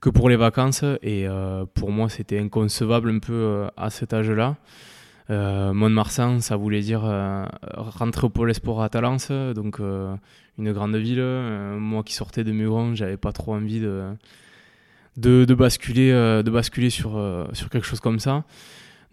que 0.00 0.10
pour 0.10 0.28
les 0.28 0.36
vacances. 0.36 0.84
Et 1.02 1.28
euh, 1.28 1.64
pour 1.74 1.90
moi, 1.90 2.08
c'était 2.08 2.38
inconcevable 2.38 3.10
un 3.10 3.18
peu 3.18 3.66
à 3.76 3.90
cet 3.90 4.12
âge-là. 4.12 4.56
Euh, 5.30 5.74
Mont-de-Marsan, 5.74 6.40
ça 6.40 6.56
voulait 6.56 6.80
dire 6.80 7.02
rentrer 7.76 8.26
au 8.26 8.30
Pôle 8.30 8.54
Sport 8.54 8.82
à 8.82 8.88
Talence, 8.88 9.30
donc 9.30 9.80
une 9.80 10.72
grande 10.72 10.96
ville. 10.96 11.22
moi 11.78 12.02
qui 12.02 12.14
sortais 12.14 12.44
de 12.44 12.52
Muron, 12.52 12.94
j'avais 12.94 13.18
pas 13.18 13.32
trop 13.32 13.54
envie 13.54 13.80
de, 13.80 14.04
de, 15.18 15.54
basculer, 15.54 16.10
de 16.10 16.50
basculer 16.50 16.90
sur, 16.90 17.20
sur 17.52 17.68
quelque 17.70 17.86
chose 17.86 18.00
comme 18.00 18.20
ça. 18.20 18.44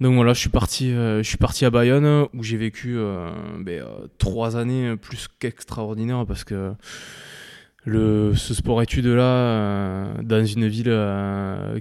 Donc 0.01 0.15
voilà, 0.15 0.33
je 0.33 0.39
suis 0.39 0.49
parti, 0.49 0.91
euh, 0.91 1.23
je 1.23 1.27
suis 1.27 1.37
parti 1.37 1.63
à 1.63 1.69
Bayonne 1.69 2.27
où 2.33 2.43
j'ai 2.43 2.57
vécu 2.57 2.95
euh, 2.97 3.29
ben, 3.59 3.81
euh, 3.81 4.07
trois 4.17 4.57
années 4.57 4.95
plus 4.97 5.29
qu'extraordinaires 5.39 6.25
parce 6.27 6.43
que 6.43 6.73
le, 7.85 8.33
ce 8.35 8.53
sport-études 8.53 9.05
là, 9.05 10.07
dans 10.21 10.43
une 10.43 10.67
ville 10.67 10.91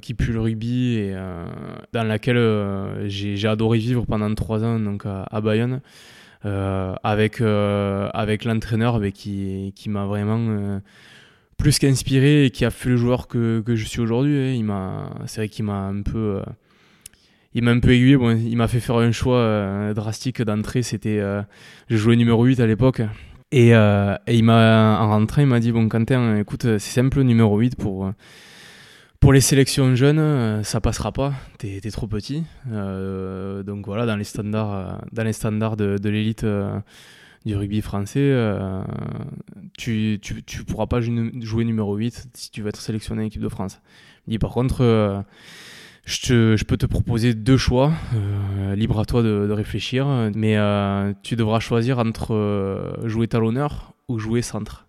qui 0.01 0.15
pue 0.15 0.33
le 0.33 0.41
rugby 0.41 0.97
et 0.99 1.17
dans 1.95 2.05
laquelle 2.05 3.09
j'ai 3.09 3.49
adoré 3.49 3.79
vivre 3.79 4.05
pendant 4.05 4.33
trois 4.35 4.63
ans 4.63 4.79
donc 4.79 5.07
à, 5.07 5.41
Bayonne. 5.41 5.81
avec 6.43 7.41
avec 7.41 8.45
l'entraîneur 8.45 9.01
ben, 9.01 9.13
qui, 9.13 9.73
qui 9.75 9.89
m'a 9.89 10.05
vraiment 10.05 10.81
plus 11.57 11.79
qu'inspiré 11.79 12.47
et 12.47 12.51
qui 12.51 12.65
a 12.65 12.71
fait 12.71 12.91
le 12.91 12.97
joueur 12.97 13.29
que, 13.29 13.63
que 13.65 13.77
je 13.77 13.85
suis 13.85 14.01
aujourd'hui. 14.01 14.39
Hein. 14.39 14.53
Il 14.55 14.65
m'a, 14.65 15.11
c'est 15.27 15.41
vrai 15.41 15.49
qu'il 15.49 15.65
m'a 15.65 15.87
un 15.87 16.03
peu 16.03 16.41
il 17.55 17.63
m'a 17.63 17.71
un 17.71 17.81
peu 17.81 17.93
aiguillé. 17.93 18.17
Bon, 18.17 18.37
il 18.37 18.57
m'a 18.57 18.69
fait 18.69 18.81
faire 18.81 18.97
un 18.97 19.13
choix 19.13 19.39
euh, 19.39 19.95
drastique 19.95 20.43
d'entrée. 20.43 20.83
C'était, 20.83 21.21
euh, 21.21 21.43
je 21.89 21.97
jouais 21.97 22.17
numéro 22.17 22.45
8 22.45 22.61
à 22.61 22.67
l'époque. 22.67 23.01
Et, 23.53 23.75
euh, 23.75 24.17
et, 24.27 24.37
il 24.37 24.45
m'a, 24.45 24.99
en 25.01 25.09
rentrant, 25.11 25.43
il 25.43 25.47
m'a 25.47 25.61
dit 25.61 25.71
Bon, 25.71 25.89
Quentin, 25.89 26.37
écoute, 26.37 26.63
c'est 26.63 26.81
simple, 26.81 27.23
numéro 27.23 27.57
8 27.57 27.77
pour, 27.77 28.11
pour 29.21 29.33
les 29.33 29.41
sélections 29.41 29.95
jeunes, 29.95 30.65
ça 30.65 30.81
passera 30.81 31.13
pas. 31.13 31.33
T'es, 31.59 31.81
es 31.83 31.91
trop 31.91 32.09
petit. 32.09 32.43
donc 32.67 33.87
voilà, 33.87 34.07
dans 34.07 34.17
les 34.17 34.25
standards, 34.25 35.01
dans 35.13 35.23
les 35.23 35.33
standards 35.33 35.77
de, 35.77 35.99
de 35.99 36.09
l'élite 36.09 36.45
du 37.45 37.57
rugby 37.57 37.81
français, 37.83 38.35
tu, 39.77 40.19
tu, 40.23 40.43
tu, 40.43 40.65
pourras 40.65 40.87
pas 40.87 41.01
jouer 41.01 41.65
numéro 41.65 41.95
8 41.95 42.29
si 42.35 42.51
tu 42.51 42.63
veux 42.63 42.69
être 42.69 42.81
sélectionné 42.81 43.23
en 43.23 43.27
équipe 43.27 43.43
de 43.43 43.49
France. 43.49 43.81
Il 44.27 44.31
dit 44.31 44.39
Par 44.39 44.51
contre 44.51 45.25
je, 46.07 46.65
peux 46.65 46.77
te 46.77 46.87
proposer 46.87 47.35
deux 47.35 47.57
choix, 47.57 47.93
euh, 48.15 48.75
libre 48.75 49.01
à 49.01 49.05
toi 49.05 49.23
de, 49.23 49.51
réfléchir, 49.51 50.07
mais 50.35 50.57
euh, 50.57 51.13
tu 51.23 51.37
devras 51.37 51.61
choisir 51.61 51.99
entre 51.99 52.35
euh, 52.35 53.09
jouer 53.09 53.27
talonneur 53.27 53.95
ou 54.09 54.19
jouer 54.19 54.43
centre. 54.43 54.87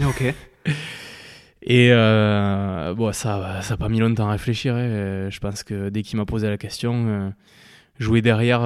Ok. 0.00 0.34
Et 1.62 1.90
bon, 1.90 3.12
ça 3.12 3.60
n'a 3.68 3.76
pas 3.76 3.88
mis 3.88 3.98
longtemps 3.98 4.28
à 4.28 4.32
réfléchir. 4.32 4.74
Hein. 4.74 5.28
Je 5.28 5.38
pense 5.38 5.62
que 5.62 5.90
dès 5.90 6.02
qu'il 6.02 6.16
m'a 6.16 6.24
posé 6.24 6.48
la 6.48 6.56
question, 6.56 7.32
jouer 7.98 8.22
derrière, 8.22 8.62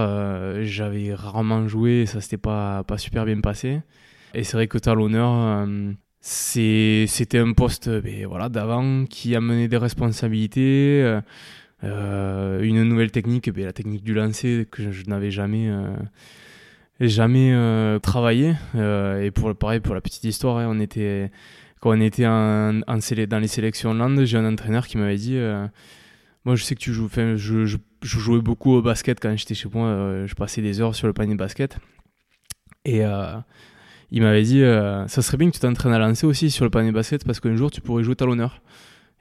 j'avais 0.63 1.15
rarement 1.15 1.67
joué 1.69 2.07
ça 2.07 2.21
s'était 2.21 2.37
pas, 2.37 2.85
pas 2.85 2.99
super 2.99 3.25
bien 3.25 3.41
passé. 3.41 3.81
Et 4.35 4.45
c'est 4.45 4.57
vrai 4.57 4.69
que 4.69 4.79
talonneur, 4.79 5.67
c'était 6.21 7.39
un 7.39 7.53
poste 7.53 7.89
ben, 7.89 8.27
voilà, 8.27 8.49
d'avant 8.49 9.05
qui 9.07 9.35
amenait 9.35 9.69
des 9.69 9.77
responsabilités. 9.77 11.21
Euh, 11.85 12.63
une 12.63 12.85
nouvelle 12.85 13.11
technique, 13.11 13.51
ben, 13.51 13.65
la 13.65 13.73
technique 13.73 14.05
du 14.05 14.15
lancer 14.15 14.67
que 14.71 14.93
je, 14.93 15.05
n'avais 15.07 15.31
jamais, 15.31 15.69
euh, 15.69 15.97
jamais 17.01 17.53
euh, 17.53 17.99
travaillé. 17.99 18.55
et 18.75 19.31
pour, 19.33 19.55
pareil, 19.57 19.81
pour 19.81 19.95
la 19.95 20.01
petite 20.01 20.25
histoire, 20.25 20.59
hein, 20.59 20.77
quand 21.81 21.91
on 21.91 22.01
était 22.01 22.27
en, 22.27 22.73
dans 22.75 23.39
les 23.41 23.49
sélections 23.49 23.95
land, 23.95 24.25
j'ai 24.25 24.39
un 24.39 24.51
entraîneur 24.51 24.87
qui 24.87 24.99
m'avait 24.99 25.17
dit 25.17 25.37
Moi, 26.45 26.55
je 26.55 26.63
sais 26.63 26.75
que 26.75 26.81
tu 26.81 26.93
joues. 26.93 27.09
Je, 27.13 27.65
je, 27.65 27.77
je, 28.03 28.19
jouais 28.19 28.41
beaucoup 28.41 28.73
au 28.75 28.83
basket 28.83 29.21
quand 29.21 29.35
j'étais 29.37 29.55
chez 29.55 29.69
moi. 29.73 30.27
je 30.27 30.35
passais 30.35 30.63
des 30.63 30.81
heures 30.81 30.95
sur 30.95 31.07
le 31.07 31.13
panier 31.13 31.35
de 31.35 31.39
basket. 31.39 31.79
Et 32.85 33.03
il 34.11 34.23
m'avait 34.23 34.43
dit 34.43 34.63
Ça 35.09 35.23
serait 35.23 35.37
bien 35.37 35.49
que 35.49 35.55
tu 35.55 35.61
t'entraînes 35.61 35.93
à 35.93 35.99
lancer 35.99 36.27
aussi 36.27 36.51
sur 36.51 36.65
le 36.65 36.71
panier 36.71 36.91
de 36.91 36.95
basket 36.95 37.25
parce 37.25 37.41
qu'un 37.41 37.57
jour, 37.57 37.71
tu 37.71 37.81
pourrais 37.81 38.05
jouer 38.05 38.17
talonneur. 38.17 38.61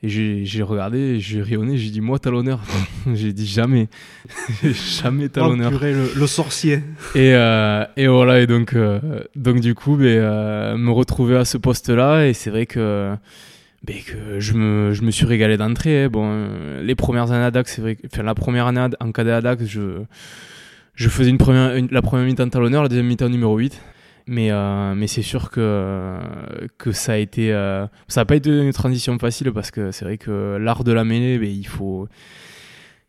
Et 0.03 0.09
j'ai 0.45 0.63
regardé, 0.63 1.19
j'ai 1.19 1.43
rayonné, 1.43 1.77
j'ai 1.77 1.91
dit 1.91 2.01
moi 2.01 2.17
talonneur. 2.17 2.59
j'ai 3.13 3.33
dit 3.33 3.45
jamais, 3.45 3.87
jamais 4.63 5.29
talonneur. 5.29 5.71
Oh, 5.75 5.79
le, 5.79 6.11
le, 6.15 6.27
sorcier. 6.27 6.81
Et, 7.13 7.35
euh, 7.35 7.85
et, 7.95 8.07
voilà, 8.07 8.39
et 8.39 8.47
donc, 8.47 8.73
euh, 8.73 8.99
donc 9.35 9.59
du 9.59 9.75
coup, 9.75 9.97
ben, 9.97 10.05
euh, 10.07 10.75
me 10.75 10.89
retrouver 10.89 11.37
à 11.37 11.45
ce 11.45 11.59
poste-là, 11.59 12.25
et 12.25 12.33
c'est 12.33 12.49
vrai 12.49 12.65
que, 12.65 13.15
ben, 13.83 13.97
que 14.05 14.39
je, 14.39 14.53
me, 14.53 14.93
je 14.93 15.01
me 15.01 15.11
suis 15.11 15.25
régalé 15.25 15.57
d'entrée. 15.57 16.05
Hein. 16.05 16.09
Bon, 16.09 16.49
les 16.81 16.95
premières 16.95 17.31
années 17.31 17.45
à 17.45 17.51
DAX, 17.51 17.73
c'est 17.75 17.81
vrai 17.81 17.95
que, 17.95 18.07
enfin, 18.11 18.23
la 18.23 18.35
première 18.35 18.67
année 18.67 18.85
en 18.99 19.11
cadet 19.11 19.31
à 19.31 19.41
DAX, 19.41 19.65
je, 19.65 20.03
je 20.95 21.09
faisais 21.09 21.29
une 21.29 21.37
première, 21.37 21.73
la 21.89 22.01
première 22.01 22.25
mi-temps 22.25 22.49
talonneur, 22.49 22.83
la 22.83 22.89
deuxième 22.89 23.07
mi-temps 23.07 23.29
numéro 23.29 23.57
8. 23.57 23.81
Mais, 24.27 24.51
euh, 24.51 24.93
mais 24.95 25.07
c'est 25.07 25.23
sûr 25.23 25.49
que, 25.49 26.19
que 26.77 26.91
ça 26.91 27.13
a 27.13 27.17
été. 27.17 27.51
Euh, 27.51 27.87
ça 28.07 28.21
n'a 28.21 28.25
pas 28.25 28.35
été 28.35 28.49
une 28.49 28.71
transition 28.71 29.17
facile 29.17 29.51
parce 29.51 29.71
que 29.71 29.91
c'est 29.91 30.05
vrai 30.05 30.17
que 30.17 30.57
l'art 30.61 30.83
de 30.83 30.91
la 30.91 31.03
mêlée, 31.03 31.39
ben, 31.39 31.49
il, 31.49 31.67
faut, 31.67 32.07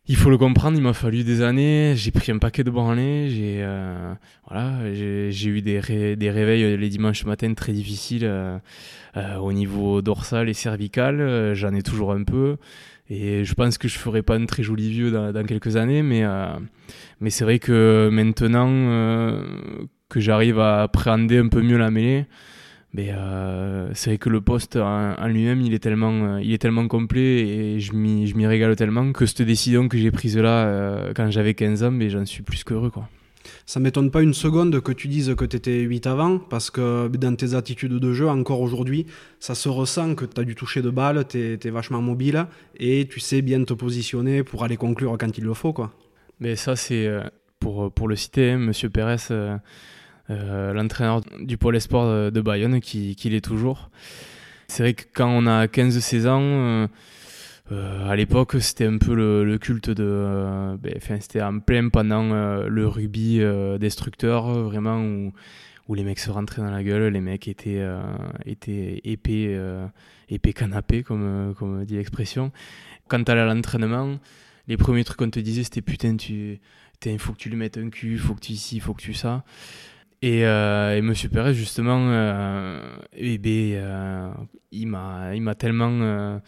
il 0.07 0.15
faut 0.15 0.29
le 0.29 0.37
comprendre. 0.37 0.77
Il 0.77 0.83
m'a 0.83 0.93
fallu 0.93 1.23
des 1.23 1.41
années. 1.41 1.93
J'ai 1.95 2.11
pris 2.11 2.31
un 2.31 2.37
paquet 2.37 2.63
de 2.63 2.71
branlées. 2.71 3.29
J'ai 3.29 3.57
euh, 3.61 4.13
voilà, 4.47 4.93
j'ai 4.93 5.47
eu 5.47 5.61
des, 5.61 5.79
réveils 5.79 6.77
les 6.77 6.89
dimanches 6.89 7.25
matin 7.25 7.53
très 7.53 7.73
difficiles 7.73 8.29
au 9.15 9.53
niveau 9.53 10.01
dorsal 10.01 10.49
et 10.49 10.53
cervical. 10.53 11.53
J'en 11.53 11.73
ai 11.73 11.81
toujours 11.81 12.11
un 12.13 12.23
peu. 12.23 12.57
Et 13.09 13.43
je 13.43 13.53
pense 13.53 13.77
que 13.77 13.87
je 13.87 13.99
ferai 13.99 14.21
pas 14.23 14.35
un 14.35 14.45
très 14.45 14.63
joli 14.63 14.89
vieux 14.89 15.11
dans, 15.11 15.31
dans 15.31 15.45
quelques 15.45 15.75
années, 15.75 16.01
mais, 16.01 16.23
mais 17.19 17.29
c'est 17.29 17.43
vrai 17.43 17.59
que 17.59 18.09
maintenant 18.11 19.43
que 20.09 20.19
j'arrive 20.19 20.59
à 20.59 20.83
appréhender 20.83 21.37
un 21.39 21.47
peu 21.47 21.61
mieux 21.61 21.77
la 21.77 21.91
mêlée. 21.91 22.25
Mais 22.93 23.11
euh, 23.11 23.91
c'est 23.95 24.11
vrai 24.11 24.17
que 24.19 24.29
le 24.29 24.39
poste 24.39 24.75
en, 24.75 25.27
lui-même, 25.27 25.61
il 25.61 25.73
est 25.73 25.79
tellement, 25.79 26.35
euh, 26.35 26.41
il 26.41 26.53
est 26.53 26.59
tellement 26.59 26.87
complet 26.87 27.39
et 27.39 27.79
je 27.79 27.93
m'y 27.93 28.45
régale 28.45 28.75
tellement 28.75 29.11
que 29.13 29.25
cette 29.25 29.41
décision 29.41 29.87
que 29.87 29.97
j'ai 29.97 30.11
prise 30.11 30.37
là 30.37 30.67
euh, 30.67 31.13
quand 31.15 31.31
j'avais 31.31 31.55
15 31.55 31.83
ans, 31.83 31.91
mais 31.91 32.09
j'en 32.09 32.25
suis 32.25 32.43
plus 32.43 32.63
qu'heureux 32.63 32.91
quoi. 32.91 33.09
Ça 33.65 33.79
m'étonne 33.79 34.11
pas 34.11 34.21
une 34.21 34.33
seconde 34.33 34.79
que 34.79 34.91
tu 34.91 35.07
dises 35.07 35.33
que 35.35 35.43
tu 35.43 35.57
étais 35.57 35.79
8 35.79 36.07
avant, 36.07 36.37
parce 36.37 36.69
que 36.69 37.07
dans 37.07 37.35
tes 37.35 37.55
attitudes 37.55 37.93
de 37.93 38.13
jeu, 38.13 38.29
encore 38.29 38.61
aujourd'hui, 38.61 39.05
ça 39.39 39.55
se 39.55 39.67
ressent 39.69 40.15
que 40.15 40.25
tu 40.25 40.39
as 40.39 40.43
dû 40.43 40.55
toucher 40.55 40.81
de 40.81 40.89
balles, 40.89 41.25
tu 41.27 41.59
es, 41.61 41.69
vachement 41.69 42.01
mobile, 42.01 42.45
et 42.77 43.07
tu 43.09 43.19
sais 43.19 43.41
bien 43.41 43.63
te 43.63 43.73
positionner 43.73 44.43
pour 44.43 44.63
aller 44.63 44.77
conclure 44.77 45.17
quand 45.17 45.37
il 45.37 45.43
le 45.43 45.53
faut. 45.53 45.73
Quoi. 45.73 45.91
Mais 46.39 46.55
ça, 46.55 46.77
c'est, 46.77 47.09
pour, 47.63 47.91
pour 47.91 48.07
le 48.07 48.15
citer, 48.15 48.51
hein, 48.51 48.57
Monsieur 48.57 48.89
Pérez, 48.89 49.15
euh, 49.31 49.57
l'entraîneur 50.73 51.21
du 51.39 51.57
pôle 51.57 51.79
sport 51.79 52.31
de, 52.31 52.41
Bayonne, 52.41 52.79
qui, 52.79 53.15
qui 53.15 53.29
l'est 53.29 53.41
toujours. 53.41 53.89
C'est 54.67 54.83
vrai 54.83 54.93
que 54.93 55.03
quand 55.13 55.29
on 55.29 55.45
a 55.45 55.67
15-16 55.67 56.27
ans, 56.27 56.41
euh, 56.41 56.87
euh, 57.71 58.09
à 58.09 58.15
l'époque, 58.15 58.55
c'était 58.59 58.85
un 58.85 58.97
peu 58.97 59.13
le, 59.13 59.57
culte 59.57 59.89
de. 59.89 60.75
Ben, 60.81 60.95
c'était 61.19 61.41
en 61.41 61.59
plein 61.59 61.89
pendant 61.89 62.23
le 62.67 62.87
rugby 62.87 63.39
destructeur, 63.79 64.47
vraiment, 64.47 64.99
où, 64.99 65.33
où, 65.87 65.93
les 65.93 66.03
mecs 66.03 66.19
se 66.19 66.31
rentraient 66.31 66.61
dans 66.61 66.71
la 66.71 66.83
gueule, 66.83 67.13
les 67.13 67.21
mecs 67.21 67.47
étaient, 67.47 67.85
étaient 68.45 69.01
épais, 69.03 69.57
épais 70.29 70.53
canapés, 70.53 71.03
comme, 71.03 71.53
comme 71.57 71.85
dit 71.85 71.95
l'expression. 71.95 72.51
Quand 73.07 73.23
t'allais 73.23 73.41
à 73.41 73.45
l'entraînement, 73.45 74.17
les 74.67 74.77
premiers 74.77 75.03
trucs 75.03 75.17
qu'on 75.17 75.29
te 75.29 75.39
disait, 75.39 75.63
c'était 75.63 75.81
putain, 75.81 76.15
tu. 76.17 76.59
Il 77.05 77.19
faut 77.19 77.33
que 77.33 77.37
tu 77.37 77.49
lui 77.49 77.57
mettes 77.57 77.77
un 77.77 77.89
cul, 77.89 78.17
faut 78.17 78.33
que 78.33 78.39
tu 78.39 78.53
ici, 78.53 78.79
faut 78.79 78.93
que 78.93 79.01
tu 79.01 79.13
ça. 79.13 79.43
Et, 80.23 80.45
euh, 80.45 80.95
et 80.95 81.01
Monsieur 81.01 81.27
Pérez, 81.27 81.53
justement, 81.53 82.07
euh, 82.07 82.79
eh 83.11 83.37
ben, 83.37 83.73
euh, 83.73 84.31
il 84.71 84.87
m'a, 84.87 85.55
tellement, 85.55 85.91
euh, 85.91 86.39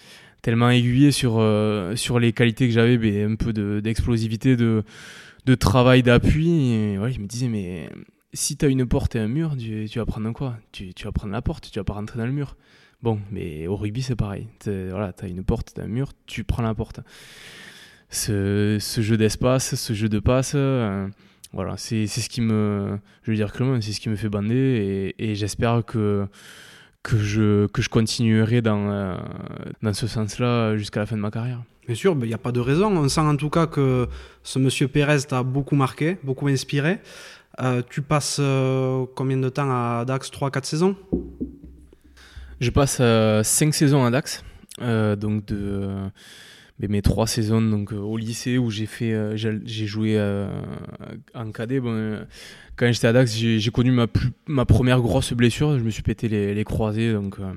tellement 0.41 0.69
aiguillé 0.69 1.11
sur, 1.11 1.41
les 1.41 2.31
qualités 2.31 2.67
que 2.67 2.73
j'avais, 2.73 2.97
ben, 2.97 3.33
un 3.33 3.35
peu 3.35 3.51
d'explosivité, 3.81 4.55
de, 4.55 4.85
travail 5.59 6.03
d'appui. 6.03 6.97
Ouais, 6.97 7.11
il 7.11 7.19
me 7.19 7.27
disait, 7.27 7.49
mais 7.49 7.89
si 8.31 8.55
tu 8.55 8.63
as 8.63 8.69
une 8.69 8.85
porte 8.85 9.17
et 9.17 9.19
un 9.19 9.27
mur, 9.27 9.57
tu, 9.57 9.85
vas 9.99 10.05
prendre 10.05 10.31
quoi? 10.31 10.55
Tu, 10.71 10.93
vas 11.03 11.11
prendre 11.11 11.33
la 11.33 11.41
porte, 11.41 11.69
tu 11.69 11.77
vas 11.77 11.83
pas 11.83 11.95
rentrer 11.95 12.17
dans 12.17 12.25
le 12.25 12.31
mur. 12.31 12.55
Bon, 13.03 13.19
mais 13.29 13.67
au 13.67 13.75
rugby, 13.75 14.01
c'est 14.01 14.15
pareil. 14.15 14.47
Voilà, 14.65 15.11
tu 15.11 15.25
as 15.25 15.27
une 15.27 15.43
porte, 15.43 15.73
tu 15.75 15.81
as 15.81 15.83
un 15.83 15.87
mur, 15.87 16.13
tu 16.27 16.45
prends 16.45 16.63
la 16.63 16.73
porte. 16.73 17.01
Ce, 18.09 18.79
jeu 18.79 19.17
d'espace, 19.17 19.75
ce 19.75 19.91
jeu 19.91 20.07
de 20.07 20.19
passe, 20.19 20.55
voilà, 21.55 21.77
c'est 21.77 22.05
ce 22.05 22.27
qui 22.27 22.41
me. 22.41 22.99
Je 23.23 23.31
veux 23.31 23.37
dire, 23.37 23.51
c'est 23.81 23.93
ce 23.93 23.99
qui 24.01 24.09
me 24.09 24.17
fait 24.17 24.27
bander 24.27 25.13
et, 25.17 25.31
et 25.31 25.35
j'espère 25.35 25.83
que 25.85 26.27
que 27.01 27.17
je, 27.17 27.67
que 27.67 27.81
je 27.81 27.87
continuerai 27.87 28.61
dans, 28.61 28.89
euh, 28.89 29.15
dans 29.81 29.93
ce 29.93 30.07
sens-là 30.07 30.75
jusqu'à 30.75 30.99
la 30.99 31.05
fin 31.05 31.15
de 31.15 31.21
ma 31.21 31.31
carrière. 31.31 31.61
Bien 31.85 31.95
sûr, 31.95 32.17
il 32.19 32.27
n'y 32.27 32.33
a 32.33 32.39
pas 32.39 32.51
de 32.51 32.59
raison. 32.59 32.87
On 32.97 33.07
sent 33.07 33.21
en 33.21 33.37
tout 33.37 33.51
cas 33.51 33.67
que 33.67 34.07
ce 34.43 34.59
monsieur 34.59 34.87
Pérez 34.87 35.21
t'a 35.21 35.43
beaucoup 35.43 35.75
marqué, 35.75 36.17
beaucoup 36.23 36.47
inspiré. 36.47 36.99
Euh, 37.61 37.83
tu 37.89 38.01
passes 38.01 38.37
euh, 38.41 39.05
combien 39.15 39.37
de 39.37 39.47
temps 39.47 39.69
à 39.69 40.03
Dax? 40.03 40.31
3-4 40.31 40.65
saisons? 40.65 40.97
Je 42.59 42.69
passe 42.71 42.97
5 42.97 43.73
saisons 43.73 44.03
à 44.03 44.11
Dax. 44.11 44.43
donc 44.81 45.45
de 45.45 46.09
mes 46.79 47.01
trois 47.01 47.27
saisons 47.27 47.61
donc 47.61 47.91
au 47.93 48.17
lycée 48.17 48.57
où 48.57 48.69
j'ai 48.69 48.85
fait 48.85 49.15
j'ai 49.35 49.85
joué 49.85 50.19
en 51.33 51.51
cadet 51.51 51.79
bon, 51.79 52.25
quand 52.75 52.91
j'étais 52.91 53.07
à 53.07 53.13
Dax, 53.13 53.33
j'ai 53.35 53.71
connu 53.71 53.91
ma, 53.91 54.07
ma 54.47 54.65
première 54.65 54.99
grosse 55.01 55.33
blessure. 55.33 55.77
Je 55.79 55.83
me 55.83 55.89
suis 55.89 56.03
pété 56.03 56.27
les, 56.27 56.53
les 56.53 56.63
croisés. 56.65 57.13
Donc, 57.13 57.37
euh, 57.39 57.53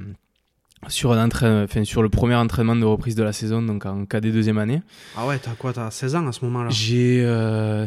sur, 0.86 1.12
un 1.12 1.28
enfin, 1.28 1.84
sur 1.84 2.02
le 2.02 2.08
premier 2.08 2.36
entraînement 2.36 2.76
de 2.76 2.84
reprise 2.84 3.16
de 3.16 3.24
la 3.24 3.32
saison, 3.32 3.60
donc 3.60 3.84
en 3.84 4.04
KD 4.04 4.26
deuxième 4.26 4.58
année. 4.58 4.80
Ah 5.16 5.26
ouais, 5.26 5.38
t'as 5.38 5.52
quoi 5.52 5.72
T'as 5.72 5.90
16 5.90 6.14
ans 6.14 6.26
à 6.28 6.32
ce 6.32 6.44
moment-là? 6.44 6.70
J'ai 6.70 7.18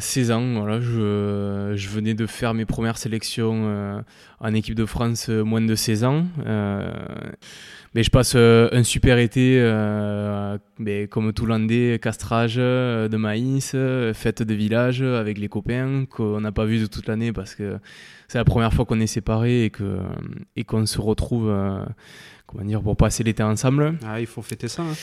16 0.01 0.31
euh, 0.31 0.33
ans, 0.33 0.59
voilà. 0.59 0.81
Je, 0.81 1.73
je, 1.75 1.89
venais 1.89 2.15
de 2.15 2.25
faire 2.25 2.53
mes 2.53 2.65
premières 2.65 2.97
sélections 2.97 3.63
euh, 3.65 4.01
en 4.41 4.53
équipe 4.53 4.75
de 4.75 4.85
France 4.85 5.29
moins 5.29 5.61
de 5.61 5.75
16 5.75 6.03
ans. 6.03 6.25
Mais 7.93 8.03
je 8.03 8.09
passe 8.09 8.35
un 8.35 8.83
super 8.83 9.17
été, 9.17 9.59
mais 10.79 11.07
comme 11.07 11.33
tout 11.33 11.45
landais, 11.45 11.99
castrage 12.01 12.55
de 12.55 13.17
maïs, 13.17 13.75
fête 14.13 14.43
de 14.43 14.53
village 14.53 15.01
avec 15.01 15.37
les 15.37 15.49
copains 15.49 16.05
qu'on 16.05 16.39
n'a 16.39 16.53
pas 16.53 16.63
vu 16.63 16.79
de 16.79 16.85
toute 16.85 17.07
l'année 17.07 17.33
parce 17.33 17.53
que 17.53 17.79
c'est 18.29 18.37
la 18.37 18.45
première 18.45 18.73
fois 18.73 18.85
qu'on 18.85 19.01
est 19.01 19.07
séparés 19.07 19.65
et 19.65 19.69
que 19.71 19.97
et 20.55 20.63
qu'on 20.63 20.85
se 20.85 21.01
retrouve 21.01 21.53
comment 22.51 22.65
dire, 22.65 22.81
pour 22.81 22.97
passer 22.97 23.23
l'été 23.23 23.43
ensemble. 23.43 23.97
Ah, 24.05 24.19
il 24.19 24.25
faut 24.25 24.41
fêter 24.41 24.67
ça. 24.67 24.83
Hein. 24.83 24.93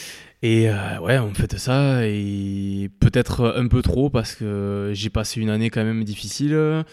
Et 0.43 0.69
euh, 0.69 1.01
ouais, 1.01 1.19
on 1.19 1.33
fête 1.35 1.59
ça, 1.59 2.07
et 2.07 2.91
peut-être 3.01 3.55
un 3.57 3.67
peu 3.69 3.83
trop 3.83 4.11
parce 4.11 4.35
que 4.35 4.91
j'ai 4.95 5.11
passé 5.11 5.41
une 5.41 5.51
année 5.51 5.71
quand 5.71 5.85
même 5.85 6.05
difficile. 6.05 6.85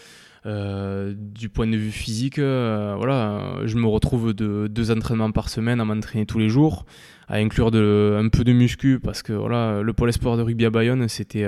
Euh, 0.46 1.12
du 1.16 1.48
point 1.48 1.66
de 1.66 1.76
vue 1.76 1.90
physique, 1.90 2.38
euh, 2.38 2.94
voilà, 2.96 3.56
je 3.64 3.76
me 3.76 3.86
retrouve 3.86 4.32
de 4.32 4.68
deux 4.68 4.90
entraînements 4.90 5.32
par 5.32 5.48
semaine 5.48 5.80
à 5.80 5.84
m'entraîner 5.84 6.24
tous 6.24 6.38
les 6.38 6.48
jours, 6.48 6.86
à 7.28 7.36
inclure 7.36 7.68
un 7.68 8.28
peu 8.28 8.44
de 8.44 8.52
muscu 8.52 9.00
parce 9.00 9.22
que 9.22 9.32
le 9.32 9.92
pôle 9.92 10.08
espoir 10.08 10.36
de 10.36 10.42
rugby 10.42 10.64
à 10.64 10.70
Bayonne, 10.70 11.08
c'était 11.08 11.46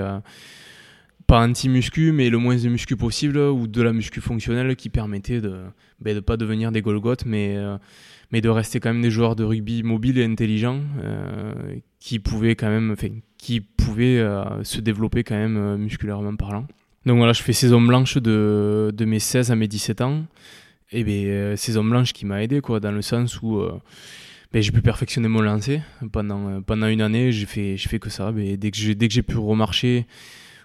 pas 1.27 1.47
anti-muscu, 1.47 2.11
mais 2.13 2.29
le 2.29 2.39
moins 2.39 2.57
de 2.57 2.69
muscu 2.69 2.97
possible 2.97 3.39
ou 3.39 3.69
de 3.69 3.83
la 3.83 3.93
muscu 3.93 4.21
fonctionnelle 4.21 4.75
qui 4.75 4.89
permettait 4.89 5.41
de 5.41 5.49
ne 5.49 5.55
ben, 6.01 6.21
pas 6.21 6.37
devenir 6.37 6.73
des 6.73 6.83
Golgoth, 6.83 7.25
mais 7.25 7.57
de 8.33 8.49
rester 8.49 8.81
quand 8.81 8.93
même 8.93 9.03
des 9.03 9.11
joueurs 9.11 9.37
de 9.37 9.45
rugby 9.45 9.83
mobiles 9.83 10.19
et 10.19 10.25
intelligents 10.25 10.81
euh, 11.03 11.53
qui 12.01 12.19
pouvaient 12.19 12.57
quand 12.57 12.69
même, 12.69 12.95
qui 13.39 13.61
pouvaient 13.61 14.19
euh, 14.19 14.63
se 14.65 14.81
développer 14.81 15.25
quand 15.25 15.37
même 15.37 15.57
euh, 15.57 15.77
musculairement 15.77 16.37
parlant. 16.37 16.67
Donc 17.09 17.17
voilà, 17.17 17.33
je 17.33 17.43
fais 17.43 17.55
saison 17.55 17.81
blanche 17.81 18.19
de, 18.19 18.93
de 18.95 19.05
mes 19.07 19.19
16 19.19 19.51
à 19.51 19.57
mes 19.57 19.67
17 19.67 20.03
ans. 20.03 20.25
Et 20.93 21.05
bien, 21.05 21.57
saison 21.57 21.83
blanche 21.83 22.13
qui 22.13 22.27
m'a 22.27 22.43
aidé, 22.43 22.61
quoi, 22.61 22.81
dans 22.81 22.93
le 22.93 23.03
sens 23.03 23.41
où 23.43 23.61
ben, 24.53 24.63
j'ai 24.63 24.73
pu 24.73 24.83
perfectionner 24.83 25.29
mon 25.29 25.41
lancer. 25.41 25.81
Pendant, 26.13 26.61
pendant 26.63 26.87
une 26.87 27.01
année, 27.01 27.33
j'ai 27.33 27.47
fait, 27.47 27.79
fait 27.79 27.99
que 27.99 28.11
ça. 28.11 28.31
Ben, 28.31 28.57
dès 28.57 28.71
que 28.71 28.77
j'ai 28.79 29.23
pu 29.23 29.39
remarcher 29.39 30.07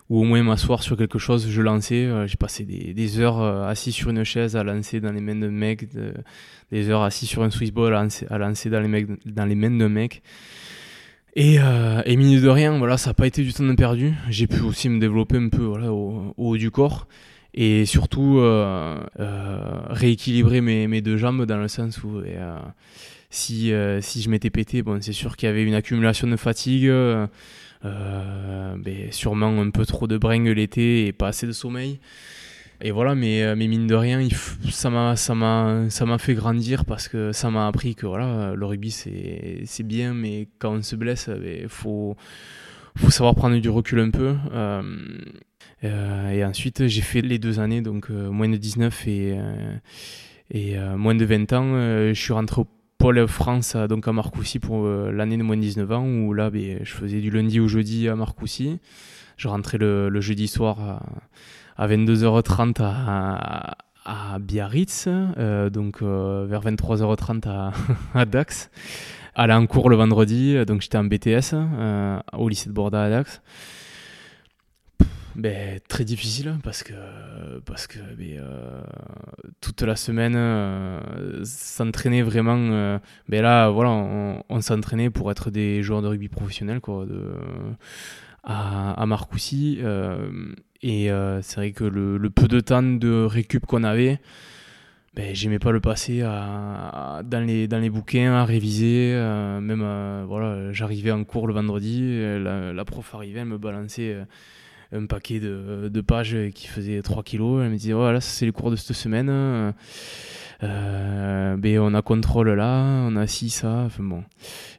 ou 0.10 0.20
au 0.20 0.24
moins 0.26 0.44
m'asseoir 0.44 0.84
sur 0.84 0.98
quelque 0.98 1.18
chose, 1.18 1.48
je 1.50 1.62
lançais. 1.62 2.06
Euh, 2.06 2.28
j'ai 2.28 2.36
passé 2.36 2.66
des, 2.66 2.94
des 2.94 3.20
heures 3.20 3.42
euh, 3.42 3.66
assis 3.66 3.92
sur 3.92 4.10
une 4.10 4.24
chaise 4.26 4.56
à 4.58 4.64
lancer 4.64 5.00
dans 5.00 5.12
les 5.12 5.22
mains 5.22 5.36
de 5.36 5.48
mecs, 5.48 5.88
des 6.72 6.90
heures 6.90 7.04
assis 7.04 7.26
sur 7.26 7.42
un 7.44 7.50
Swissball 7.50 7.96
à 7.96 8.04
lancer, 8.04 8.28
à 8.30 8.38
lancer 8.38 8.70
dans, 8.70 8.82
les 8.82 9.08
dans 9.26 9.46
les 9.46 9.56
mains 9.56 9.72
de 9.72 9.88
mecs. 9.88 10.22
Et, 11.36 11.58
euh, 11.60 12.02
et 12.06 12.16
mine 12.16 12.40
de 12.40 12.48
rien, 12.48 12.78
voilà, 12.78 12.98
ça 12.98 13.10
n'a 13.10 13.14
pas 13.16 13.26
été 13.26 13.44
du 13.44 13.54
temps 13.54 13.76
perdu. 13.76 14.14
J'ai 14.30 14.48
pu 14.48 14.62
aussi 14.62 14.90
me 14.90 15.00
développer 15.00 15.38
un 15.38 15.50
peu 15.50 15.64
voilà, 15.64 15.92
au, 15.92 16.34
haut 16.38 16.58
du 16.58 16.70
corps 16.70 17.08
et 17.56 17.86
surtout 17.86 18.40
euh, 18.40 19.04
euh, 19.20 19.82
rééquilibrer 19.90 20.62
mes, 20.62 20.88
mes, 20.88 21.02
deux 21.02 21.18
jambes 21.18 21.46
dans 21.46 21.58
le 21.58 21.68
sens 21.68 22.04
où 22.04 22.22
si, 23.30 23.72
si 24.02 24.22
je 24.22 24.30
m'étais 24.30 24.52
pété, 24.52 24.84
bon, 24.84 25.02
c'est 25.02 25.14
sûr 25.14 25.36
qu'il 25.36 25.48
y 25.48 25.50
avait 25.50 25.64
une 25.64 25.74
accumulation 25.74 26.28
de 26.28 26.36
fatigue. 26.36 26.92
Euh, 27.86 28.76
ben, 28.78 29.12
sûrement 29.12 29.60
un 29.60 29.70
peu 29.70 29.86
trop 29.86 30.08
de 30.08 30.18
bringue 30.18 30.48
l'été 30.48 31.08
et 31.08 31.12
pas 31.12 31.28
assez 31.28 31.46
de 31.46 31.52
sommeil. 31.52 32.00
Et 32.86 32.92
voilà, 32.92 33.16
mais, 33.16 33.42
euh, 33.44 33.56
mais 33.56 33.68
mine 33.68 33.88
de 33.88 33.96
rien, 33.96 34.28
ça 34.70 34.90
m'a 34.90 35.16
ça 35.16 35.34
m'a 35.34 35.90
ça 35.90 36.06
m'a 36.06 36.18
fait 36.18 36.34
grandir 36.34 36.84
parce 36.84 37.08
que 37.08 37.32
ça 37.32 37.50
m'a 37.50 37.66
appris 37.66 37.96
que 37.96 38.06
voilà, 38.06 38.54
le 38.56 38.66
rugby 38.66 38.92
c'est 38.92 39.62
c'est 39.66 39.84
bien, 39.84 40.14
mais 40.14 40.50
quand 40.60 40.74
on 40.74 40.82
se 40.82 40.98
blesse, 40.98 41.30
il 41.34 41.42
ben, 41.42 41.70
faut 41.70 42.18
faut 42.98 43.10
savoir 43.10 43.36
prendre 43.36 43.58
du 43.58 43.70
recul 43.70 44.00
un 44.00 44.10
peu. 44.12 44.36
Euh, 44.54 46.30
et 46.30 46.46
ensuite, 46.46 46.88
j'ai 46.88 47.02
fait 47.02 47.22
les 47.22 47.40
deux 47.40 47.60
années, 47.60 47.82
donc 47.82 48.10
moins 48.10 48.50
de 48.50 48.58
19 48.58 49.08
et 49.08 49.38
et 50.52 50.78
moins 50.98 51.16
de 51.16 51.26
20 51.26 51.54
ans. 51.54 51.74
je 52.14 52.20
suis 52.20 52.34
rentré 52.34 52.62
au 52.62 52.68
Pôle 53.04 53.28
France 53.28 53.76
donc 53.76 54.08
à 54.08 54.14
Marcoussis 54.14 54.60
pour 54.60 54.86
euh, 54.86 55.12
l'année 55.12 55.36
de 55.36 55.44
moins 55.44 55.58
de 55.58 55.62
19 55.62 55.92
ans 55.92 56.08
où 56.08 56.32
là 56.32 56.50
ben, 56.50 56.80
je 56.84 56.94
faisais 56.94 57.20
du 57.20 57.32
lundi 57.32 57.60
au 57.60 57.68
jeudi 57.68 58.08
à 58.08 58.16
Marcoussis. 58.16 58.80
Je 59.36 59.50
rentrais 59.50 59.78
le, 59.78 60.22
jeudi 60.22 60.48
soir 60.48 60.80
à, 60.80 61.06
22h30 61.80 62.76
à, 62.82 63.78
à 64.06 64.40
Biarritz, 64.40 65.08
euh, 65.08 65.70
donc 65.70 66.02
euh, 66.02 66.46
vers 66.48 66.62
23h30 66.62 67.48
à, 67.48 67.72
à, 68.14 68.26
Dax. 68.26 68.70
Aller 69.36 69.54
en 69.54 69.66
cours 69.66 69.90
le 69.90 69.96
vendredi, 69.96 70.64
donc 70.66 70.82
j'étais 70.82 70.98
en 70.98 71.06
BTS 71.06 71.56
au 72.34 72.50
lycée 72.50 72.70
de 72.70 72.74
Borda 72.74 73.04
à 73.04 73.10
Dax 73.10 73.42
ben, 75.36 75.80
Très 75.88 76.04
difficile 76.04 76.56
parce 76.64 76.84
que, 76.84 76.94
ben, 78.18 78.38
euh, 78.40 78.82
toute 79.62 79.82
la 79.82 79.96
semaine, 79.96 80.36
euh, 80.36 81.00
s'entraîner 81.44 82.22
vraiment. 82.22 82.58
Euh, 82.58 83.00
ben 83.30 83.42
là, 83.42 83.70
voilà, 83.70 83.90
on, 83.92 84.62
s'entraînait 84.62 85.10
pour 85.10 85.32
être 85.32 85.50
des 85.52 85.82
joueurs 85.84 86.02
de 86.02 86.08
rugby 86.08 86.30
professionnels 86.30 86.80
à, 88.44 89.02
à. 89.02 89.06
Et 90.84 91.10
c'est 91.42 91.56
vrai 91.56 91.72
que 91.72 91.84
le, 91.84 92.30
peu 92.30 92.48
de 92.48 92.60
temps 92.60 92.84
de 92.84 93.26
récup 93.26 93.66
qu'on 93.66 93.84
avait, 93.84 94.20
ben, 95.16 95.34
j'aimais 95.34 95.60
pas 95.60 95.72
le 95.72 95.80
passer 95.80 96.20
dans, 96.22 97.46
les, 97.46 97.68
dans 97.68 97.90
bouquins, 97.90 98.34
à 98.34 98.46
réviser. 98.46 99.14
même 99.62 100.26
voilà, 100.28 100.72
j'arrivais 100.72 101.12
en 101.12 101.24
cours 101.24 101.48
le 101.48 101.54
vendredi, 101.54 102.22
la, 102.40 102.86
prof 102.86 103.16
arrivait, 103.16 103.40
elle 103.40 103.48
me 103.48 103.58
balançait 103.58 104.18
un 104.92 105.06
paquet 105.08 105.40
de, 105.40 106.02
pages 106.02 106.38
qui 106.54 106.68
faisait 106.68 107.02
3 107.02 107.24
kilos. 107.24 107.64
Elle 107.64 107.72
me 107.72 107.78
disait 107.78 107.94
voilà, 107.94 108.22
c'est 108.22 108.46
les 108.46 108.52
cours 108.52 108.70
de 108.70 108.76
cette 108.76 108.96
semaine. 108.96 109.74
Euh, 110.64 111.58
ben, 111.58 111.80
on 111.80 111.94
a 111.94 112.02
contrôle 112.02 112.52
là, 112.52 112.84
on 113.06 113.16
a 113.16 113.28
ci, 113.28 113.50
ça. 113.50 113.88
Bon, 114.00 114.24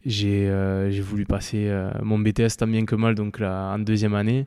j'ai 0.07 0.49
euh, 0.49 0.91
voulu 1.03 1.27
passer 1.27 1.67
euh, 1.69 1.91
mon 2.03 2.19
BTS 2.19 2.57
tant 2.59 2.67
bien 2.67 2.85
que 2.87 2.95
mal, 2.95 3.15
donc 3.15 3.39
là, 3.39 3.73
en 3.75 3.79
deuxième 3.79 4.15
année. 4.15 4.47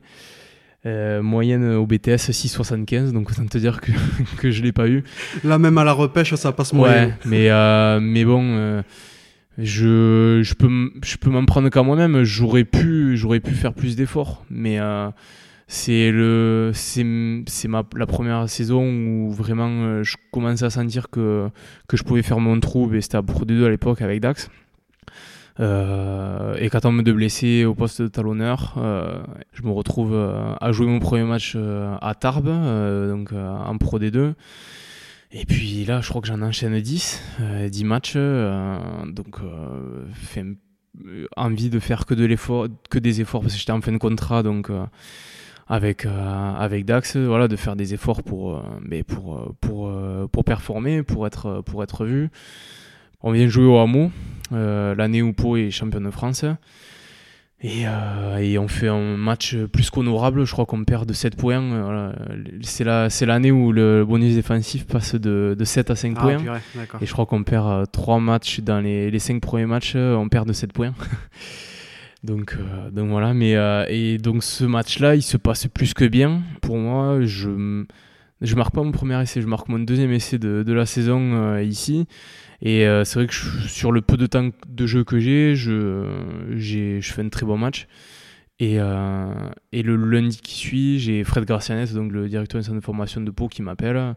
Euh, 0.88 1.22
moyenne 1.22 1.74
au 1.74 1.86
BTS 1.86 2.30
6,75, 2.30 3.12
donc 3.12 3.30
autant 3.30 3.46
te 3.46 3.58
dire 3.58 3.80
que, 3.80 3.92
que 4.38 4.50
je 4.50 4.62
l'ai 4.62 4.72
pas 4.72 4.88
eu. 4.88 5.04
Là, 5.44 5.58
même 5.58 5.78
à 5.78 5.84
la 5.84 5.92
repêche, 5.92 6.34
ça 6.34 6.52
passe 6.52 6.72
moyen. 6.72 7.06
Ouais, 7.06 7.14
mais, 7.24 8.00
mais 8.00 8.24
bon 8.24 8.82
je, 9.60 10.40
je 10.40 10.54
peux, 10.54 10.70
je 11.02 11.16
peux 11.16 11.30
m'en 11.30 11.44
prendre 11.44 11.68
qu'à 11.68 11.82
moi-même. 11.82 12.22
J'aurais 12.22 12.62
pu, 12.64 13.16
j'aurais 13.16 13.40
pu 13.40 13.54
faire 13.54 13.74
plus 13.74 13.96
d'efforts, 13.96 14.44
mais 14.50 14.78
c'est 15.68 16.10
le 16.10 16.72
c'est 16.74 17.04
la 17.64 18.06
première 18.06 18.48
saison 18.48 18.88
où 18.88 19.30
vraiment 19.30 19.68
euh, 19.68 20.02
je 20.02 20.16
commençais 20.32 20.64
à 20.64 20.70
sentir 20.70 21.10
que 21.10 21.50
que 21.86 21.98
je 21.98 22.04
pouvais 22.04 22.22
faire 22.22 22.40
mon 22.40 22.58
trou 22.58 22.92
et 22.94 23.02
c'était 23.02 23.18
à 23.18 23.22
Pro 23.22 23.44
D2 23.44 23.66
à 23.66 23.68
l'époque 23.68 24.00
avec 24.00 24.20
Dax 24.20 24.46
euh, 24.46 24.50
et 25.60 26.68
quand 26.70 26.84
on 26.84 26.92
me 26.92 27.02
de 27.02 27.12
blessé 27.12 27.64
au 27.64 27.74
poste 27.74 28.02
de 28.02 28.08
talonneur 28.08 28.74
euh, 28.76 29.20
je 29.52 29.62
me 29.62 29.70
retrouve 29.70 30.14
euh, 30.14 30.54
à 30.60 30.72
jouer 30.72 30.86
mon 30.86 31.00
premier 31.00 31.24
match 31.24 31.54
euh, 31.56 31.96
à 32.00 32.14
Tarbes 32.14 32.46
donc 33.08 33.32
en 33.32 33.76
Pro 33.78 33.98
D2 33.98 34.34
et 35.32 35.44
puis 35.44 35.84
là 35.84 36.00
je 36.00 36.08
crois 36.08 36.20
que 36.20 36.28
j'en 36.28 36.42
enchaîne 36.42 36.78
10 36.78 37.22
10 37.70 37.84
matchs 37.84 38.16
donc 38.16 39.38
fait 40.14 40.44
envie 41.36 41.70
de 41.70 41.78
faire 41.78 42.06
que 42.06 42.14
de 42.14 42.36
que 42.90 42.98
des 42.98 43.20
efforts 43.20 43.40
parce 43.40 43.54
que 43.54 43.58
j'étais 43.58 43.72
en 43.72 43.80
fin 43.80 43.92
de 43.92 43.98
contrat 43.98 44.42
donc 44.42 44.70
avec 45.68 46.06
euh, 46.06 46.54
avec 46.54 46.84
Dax 46.84 47.16
voilà 47.16 47.46
de 47.46 47.56
faire 47.56 47.76
des 47.76 47.94
efforts 47.94 48.22
pour 48.22 48.56
euh, 48.56 48.62
mais 48.80 49.02
pour 49.02 49.36
euh, 49.36 49.54
pour 49.60 49.92
pour 50.30 50.44
performer 50.44 51.02
pour 51.02 51.26
être 51.26 51.62
pour 51.62 51.82
être 51.82 52.04
vu 52.04 52.30
On 53.22 53.32
vient 53.32 53.48
jouer 53.48 53.64
au 53.64 53.78
Hameau, 53.78 54.10
l'année 54.50 55.22
où 55.22 55.32
Pau 55.32 55.56
est 55.56 55.70
champion 55.70 56.00
de 56.00 56.10
France. 56.10 56.44
Et, 57.60 57.82
et, 58.40 58.56
on 58.58 58.68
fait 58.68 58.86
un 58.86 59.16
match 59.16 59.56
plus 59.72 59.90
qu'honorable, 59.90 60.44
je 60.44 60.52
crois 60.52 60.64
qu'on 60.64 60.84
perd 60.84 61.08
de 61.08 61.12
7 61.12 61.34
points. 61.36 61.60
Voilà. 61.60 62.14
C'est 62.62 63.26
l'année 63.26 63.50
où 63.50 63.72
le 63.72 64.04
bonus 64.04 64.36
défensif 64.36 64.86
passe 64.86 65.16
de, 65.16 65.56
de 65.58 65.64
7 65.64 65.90
à 65.90 65.96
5 65.96 66.14
Ah, 66.16 66.22
points. 66.22 66.36
purée. 66.36 66.58
Et 67.00 67.06
je 67.06 67.12
crois 67.12 67.26
qu'on 67.26 67.42
perd 67.42 67.90
3 67.90 68.20
matchs 68.20 68.60
dans 68.60 68.78
les, 68.80 69.10
les 69.10 69.18
5 69.18 69.40
premiers 69.40 69.66
matchs, 69.66 69.94
euh, 69.96 70.14
on 70.14 70.28
perd 70.28 70.46
de 70.46 70.52
7 70.52 70.72
points. 70.72 70.94
donc, 72.22 72.56
euh, 72.56 72.90
donc 72.90 73.08
voilà, 73.10 73.34
mais 73.34 73.56
euh, 73.56 73.84
et 73.88 74.18
donc 74.18 74.44
ce 74.44 74.64
match-là, 74.64 75.16
il 75.16 75.22
se 75.22 75.36
passe 75.36 75.66
plus 75.66 75.94
que 75.94 76.04
bien. 76.04 76.42
Pour 76.62 76.76
moi, 76.76 77.18
je 77.22 77.84
je 78.40 78.54
marque 78.54 78.74
pas 78.74 78.82
mon 78.82 78.92
premier 78.92 79.20
essai, 79.20 79.40
je 79.40 79.46
marque 79.46 79.68
mon 79.68 79.78
deuxième 79.78 80.12
essai 80.12 80.38
de, 80.38 80.62
de 80.62 80.72
la 80.72 80.86
saison 80.86 81.34
euh, 81.34 81.62
ici. 81.62 82.06
Et 82.62 82.86
euh, 82.86 83.04
c'est 83.04 83.18
vrai 83.18 83.26
que 83.26 83.34
sur 83.34 83.92
le 83.92 84.00
peu 84.00 84.16
de 84.16 84.26
temps 84.26 84.50
de 84.68 84.86
jeu 84.86 85.04
que 85.04 85.18
j'ai, 85.18 85.54
je, 85.54 86.04
je 86.56 87.12
fais 87.12 87.22
un 87.22 87.28
très 87.28 87.46
bon 87.46 87.58
match. 87.58 87.86
Et, 88.60 88.80
euh, 88.80 89.32
et 89.70 89.82
le 89.82 89.96
lundi 89.96 90.40
qui 90.40 90.54
suit, 90.56 90.98
j'ai 90.98 91.22
Fred 91.22 91.44
Gracianet, 91.44 91.86
donc 91.94 92.10
le 92.10 92.28
directeur 92.28 92.60
du 92.60 92.66
centre 92.66 92.78
de 92.78 92.84
formation 92.84 93.20
de 93.20 93.30
Pau, 93.30 93.46
qui 93.46 93.62
m'appelle, 93.62 94.16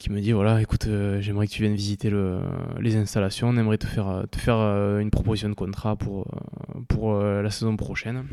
qui 0.00 0.10
me 0.10 0.20
dit 0.20 0.32
voilà, 0.32 0.60
écoute, 0.60 0.88
j'aimerais 1.20 1.46
que 1.46 1.52
tu 1.52 1.62
viennes 1.62 1.76
visiter 1.76 2.10
le, 2.10 2.40
les 2.80 2.96
installations, 2.96 3.48
on 3.50 3.56
aimerait 3.56 3.78
te 3.78 3.86
faire, 3.86 4.24
te 4.28 4.38
faire 4.38 4.58
une 4.98 5.10
proposition 5.10 5.48
de 5.48 5.54
contrat 5.54 5.94
pour, 5.94 6.26
pour 6.88 7.20
la 7.20 7.50
saison 7.50 7.76
prochaine. 7.76 8.24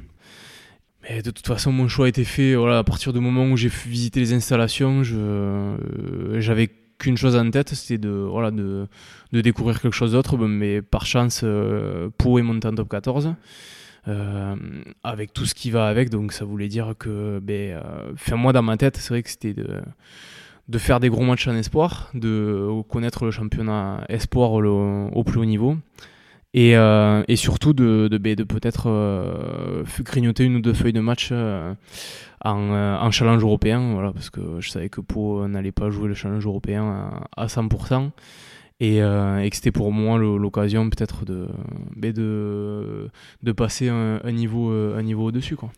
De 1.09 1.31
toute 1.31 1.47
façon, 1.47 1.71
mon 1.71 1.87
choix 1.87 2.07
a 2.07 2.09
été 2.09 2.25
fait 2.25 2.55
voilà, 2.55 2.79
à 2.79 2.83
partir 2.83 3.13
du 3.13 3.19
moment 3.19 3.45
où 3.45 3.55
j'ai 3.55 3.69
visité 3.69 4.19
les 4.19 4.33
installations. 4.33 5.03
Euh, 5.05 5.77
j'avais 6.41 6.69
qu'une 6.97 7.15
chose 7.15 7.37
en 7.37 7.49
tête, 7.49 7.69
c'était 7.69 7.97
de, 7.97 8.87
découvrir 9.31 9.81
quelque 9.81 9.93
chose 9.93 10.11
d'autre. 10.11 10.37
Mais 10.37 10.81
par 10.81 11.05
chance, 11.05 11.41
euh, 11.43 12.09
Pau 12.17 12.39
est 12.39 12.41
monté 12.41 12.67
en 12.67 12.75
top 12.75 12.89
14. 12.89 13.35
euh, 14.09 14.55
avec 15.03 15.33
tout 15.33 15.45
ce 15.45 15.53
qui 15.53 15.71
va 15.71 15.87
avec, 15.87 16.09
donc 16.09 16.33
ça 16.33 16.43
voulait 16.43 16.67
dire 16.67 16.93
que, 16.97 17.39
ben, 17.41 17.81
moi 18.33 18.53
dans 18.53 18.61
ma 18.61 18.77
tête, 18.77 18.97
c'est 18.97 19.09
vrai 19.09 19.23
que 19.23 19.29
c'était 19.29 19.53
de, 19.53 19.81
de 20.67 20.77
faire 20.77 20.99
des 20.99 21.09
gros 21.09 21.23
matchs 21.23 21.47
en 21.47 21.55
espoir, 21.55 22.09
de 22.13 22.69
connaître 22.89 23.25
le 23.25 23.31
championnat 23.31 24.03
espoir 24.09 24.51
au 24.51 25.23
plus 25.23 25.39
haut 25.39 25.45
niveau, 25.45 25.77
et, 26.59 26.75
euh, 26.75 27.23
et 27.27 27.35
surtout 27.35 27.73
de, 27.73 28.07
de, 28.07 28.17
ben, 28.17 28.35
de 28.35 28.43
peut-être 28.43 28.85
euh, 28.89 29.83
grignoter 30.01 30.43
une 30.43 30.55
ou 30.55 30.61
deux 30.61 30.73
feuilles 30.73 30.91
de 30.93 30.99
match 31.01 31.29
euh, 31.31 31.73
en, 32.43 32.71
en 33.05 33.11
challenge 33.11 33.43
européen, 33.43 33.93
voilà, 33.93 34.11
parce 34.11 34.31
que 34.31 34.41
je 34.59 34.69
savais 34.69 34.89
que 34.89 35.01
Pau 35.01 35.47
n'allait 35.47 35.71
pas 35.71 35.91
jouer 35.91 36.07
le 36.07 36.15
challenge 36.15 36.45
européen 36.45 36.83
à, 37.35 37.43
à 37.43 37.45
100%. 37.47 38.09
Et, 38.79 39.01
euh, 39.01 39.39
et 39.39 39.49
que 39.49 39.55
c'était 39.55 39.71
pour 39.71 39.91
moi 39.91 40.19
l'occasion 40.19 40.87
peut-être 40.87 41.25
de, 41.25 41.47
ben, 41.95 42.13
de, 42.13 43.09
de 43.41 43.51
passer 43.51 43.89
un, 43.89 44.19
un 44.23 44.31
niveau, 44.31 44.71
un 44.71 45.01
niveau 45.01 45.25
au-dessus. 45.25 45.55
Quoi. 45.55 45.71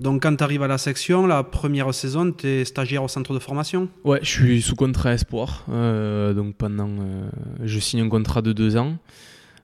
Donc, 0.00 0.22
quand 0.22 0.34
tu 0.34 0.42
arrives 0.42 0.62
à 0.64 0.66
la 0.68 0.78
section, 0.78 1.26
la 1.28 1.44
première 1.44 1.94
saison, 1.94 2.32
tu 2.32 2.48
es 2.48 2.64
stagiaire 2.64 3.04
au 3.04 3.08
centre 3.08 3.34
de 3.34 3.38
formation? 3.38 3.88
Ouais, 4.04 4.18
je 4.22 4.30
suis 4.30 4.62
sous 4.62 4.74
contrat 4.74 5.12
espoir. 5.12 5.64
euh, 5.70 6.34
donc 6.34 6.56
pendant, 6.56 6.88
euh, 6.88 7.28
je 7.62 7.78
signe 7.78 8.00
un 8.00 8.08
contrat 8.08 8.42
de 8.42 8.52
deux 8.52 8.76
ans. 8.76 8.96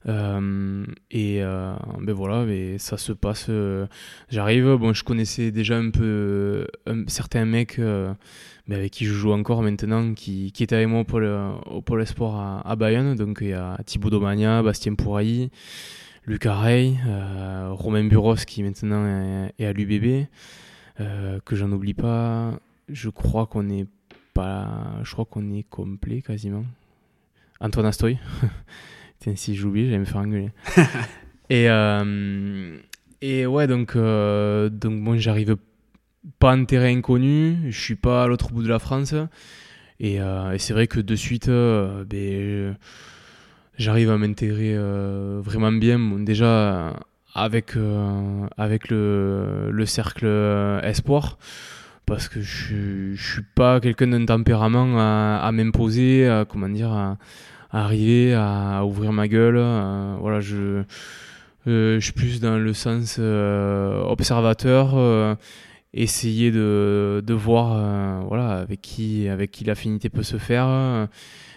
Euh, 0.07 0.85
et 1.11 1.43
euh, 1.43 1.75
ben 2.01 2.15
voilà, 2.15 2.45
mais 2.45 2.79
ça 2.79 2.97
se 2.97 3.13
passe. 3.13 3.47
euh, 3.49 3.87
J'arrive. 4.31 4.77
Bon, 4.77 4.93
je 4.93 5.05
connaissais 5.05 5.51
déjà 5.51 5.77
un 5.77 5.91
peu 5.91 6.67
certains 7.07 7.45
mecs 7.45 7.81
mais 8.67 8.77
avec 8.77 8.93
qui 8.93 9.05
je 9.05 9.13
joue 9.13 9.33
encore 9.33 9.63
maintenant, 9.63 10.15
qui, 10.15 10.53
qui 10.53 10.63
étaient 10.63 10.77
avec 10.77 10.87
moi 10.89 11.01
au 11.01 11.05
pôle, 11.05 11.29
au 11.67 11.83
pôle 11.83 12.03
espoir 12.03 12.37
à, 12.37 12.71
à 12.71 12.77
Bayonne. 12.77 13.17
Donc 13.17 13.39
il 13.41 13.49
y 13.49 13.53
a 13.53 13.77
Thibaut 13.85 14.11
Domagna, 14.11 14.63
Bastien 14.63 14.95
Pourailly, 14.95 15.51
Lucas 16.25 16.55
Rey, 16.57 16.95
Romain 17.71 18.05
Buros 18.05 18.37
qui 18.47 18.63
maintenant 18.63 19.05
est, 19.59 19.67
à 19.67 19.73
l'UBB, 19.73 20.27
que 20.99 21.57
j'en 21.57 21.73
oublie 21.73 21.95
pas. 21.95 22.61
Je 22.89 23.09
crois 23.09 23.47
qu'on 23.47 23.69
est 23.71 23.87
pas, 24.35 25.01
je 25.03 25.13
crois 25.13 25.25
qu'on 25.25 25.53
est 25.53 25.65
complet 25.69 26.23
quasiment. 26.23 26.65
Antoine 27.61 27.87
Astoy. 27.87 28.19
Tiens, 29.21 29.37
si 29.37 29.55
j'oublie, 29.55 29.85
j'allais 29.87 29.99
me 29.99 30.05
faire 30.05 30.17
engueuler. 30.23 30.51
et, 31.51 31.69
euh, 31.69 32.77
et 33.21 33.47
ouais, 33.47 33.67
donc, 33.67 33.95
euh, 33.97 34.69
donc 34.71 35.03
bon, 35.03 35.19
j'arrive 35.19 35.57
pas 36.39 36.55
en 36.57 36.65
terrain 36.65 36.95
inconnu, 36.97 37.59
je 37.71 37.79
suis 37.79 37.97
pas 37.97 38.25
à 38.25 38.27
l'autre 38.27 38.51
bout 38.53 38.63
de 38.63 38.69
la 38.69 38.79
France. 38.79 39.15
Et, 39.99 40.21
euh, 40.21 40.53
et 40.53 40.59
c'est 40.59 40.73
vrai 40.73 40.87
que 40.87 41.01
de 41.01 41.15
suite, 41.17 41.49
euh, 41.49 42.05
ben, 42.05 42.77
j'arrive 43.77 44.11
à 44.11 44.17
m'intégrer 44.17 44.75
vraiment 45.43 45.73
bien. 45.73 45.99
Bon, 45.99 46.21
déjà, 46.21 46.95
avec, 47.35 47.75
avec 48.57 48.89
le, 48.89 49.71
le 49.71 49.87
cercle 49.87 50.27
espoir 50.83 51.37
parce 52.07 52.29
que 52.29 52.41
je, 52.41 52.65
suis- 52.65 53.17
je 53.17 53.33
suis 53.35 53.43
pas 53.55 53.79
quelqu'un 53.81 54.09
d'un 54.09 54.25
tempérament 54.25 54.99
à, 54.99 55.39
à 55.45 55.53
m'imposer, 55.53 56.27
à, 56.27 56.45
comment 56.49 56.69
dire, 56.69 56.91
à 56.91 57.19
arriver 57.73 58.35
à, 58.35 58.85
ouvrir 58.85 59.13
ma 59.13 59.29
gueule. 59.29 59.59
à- 59.59 60.17
voilà, 60.21 60.41
je, 60.41 60.83
euh, 61.67 61.99
je 61.99 62.01
suis 62.01 62.13
plus 62.13 62.41
dans 62.41 62.59
le 62.59 62.73
sens 62.73 63.17
euh, 63.19 64.03
observateur, 64.03 64.93
euh, 64.97 65.35
essayer 65.95 66.51
de, 66.51 67.23
de 67.27 67.35
voir, 67.35 67.77
euh, 67.77 68.21
voilà, 68.27 68.53
avec 68.59 68.81
qui, 68.81 69.29
avec 69.29 69.51
qui 69.51 69.65
l'affinité 69.65 70.09
peut 70.09 70.23
se 70.23 70.39
faire, 70.39 70.67
euh, 70.69 71.07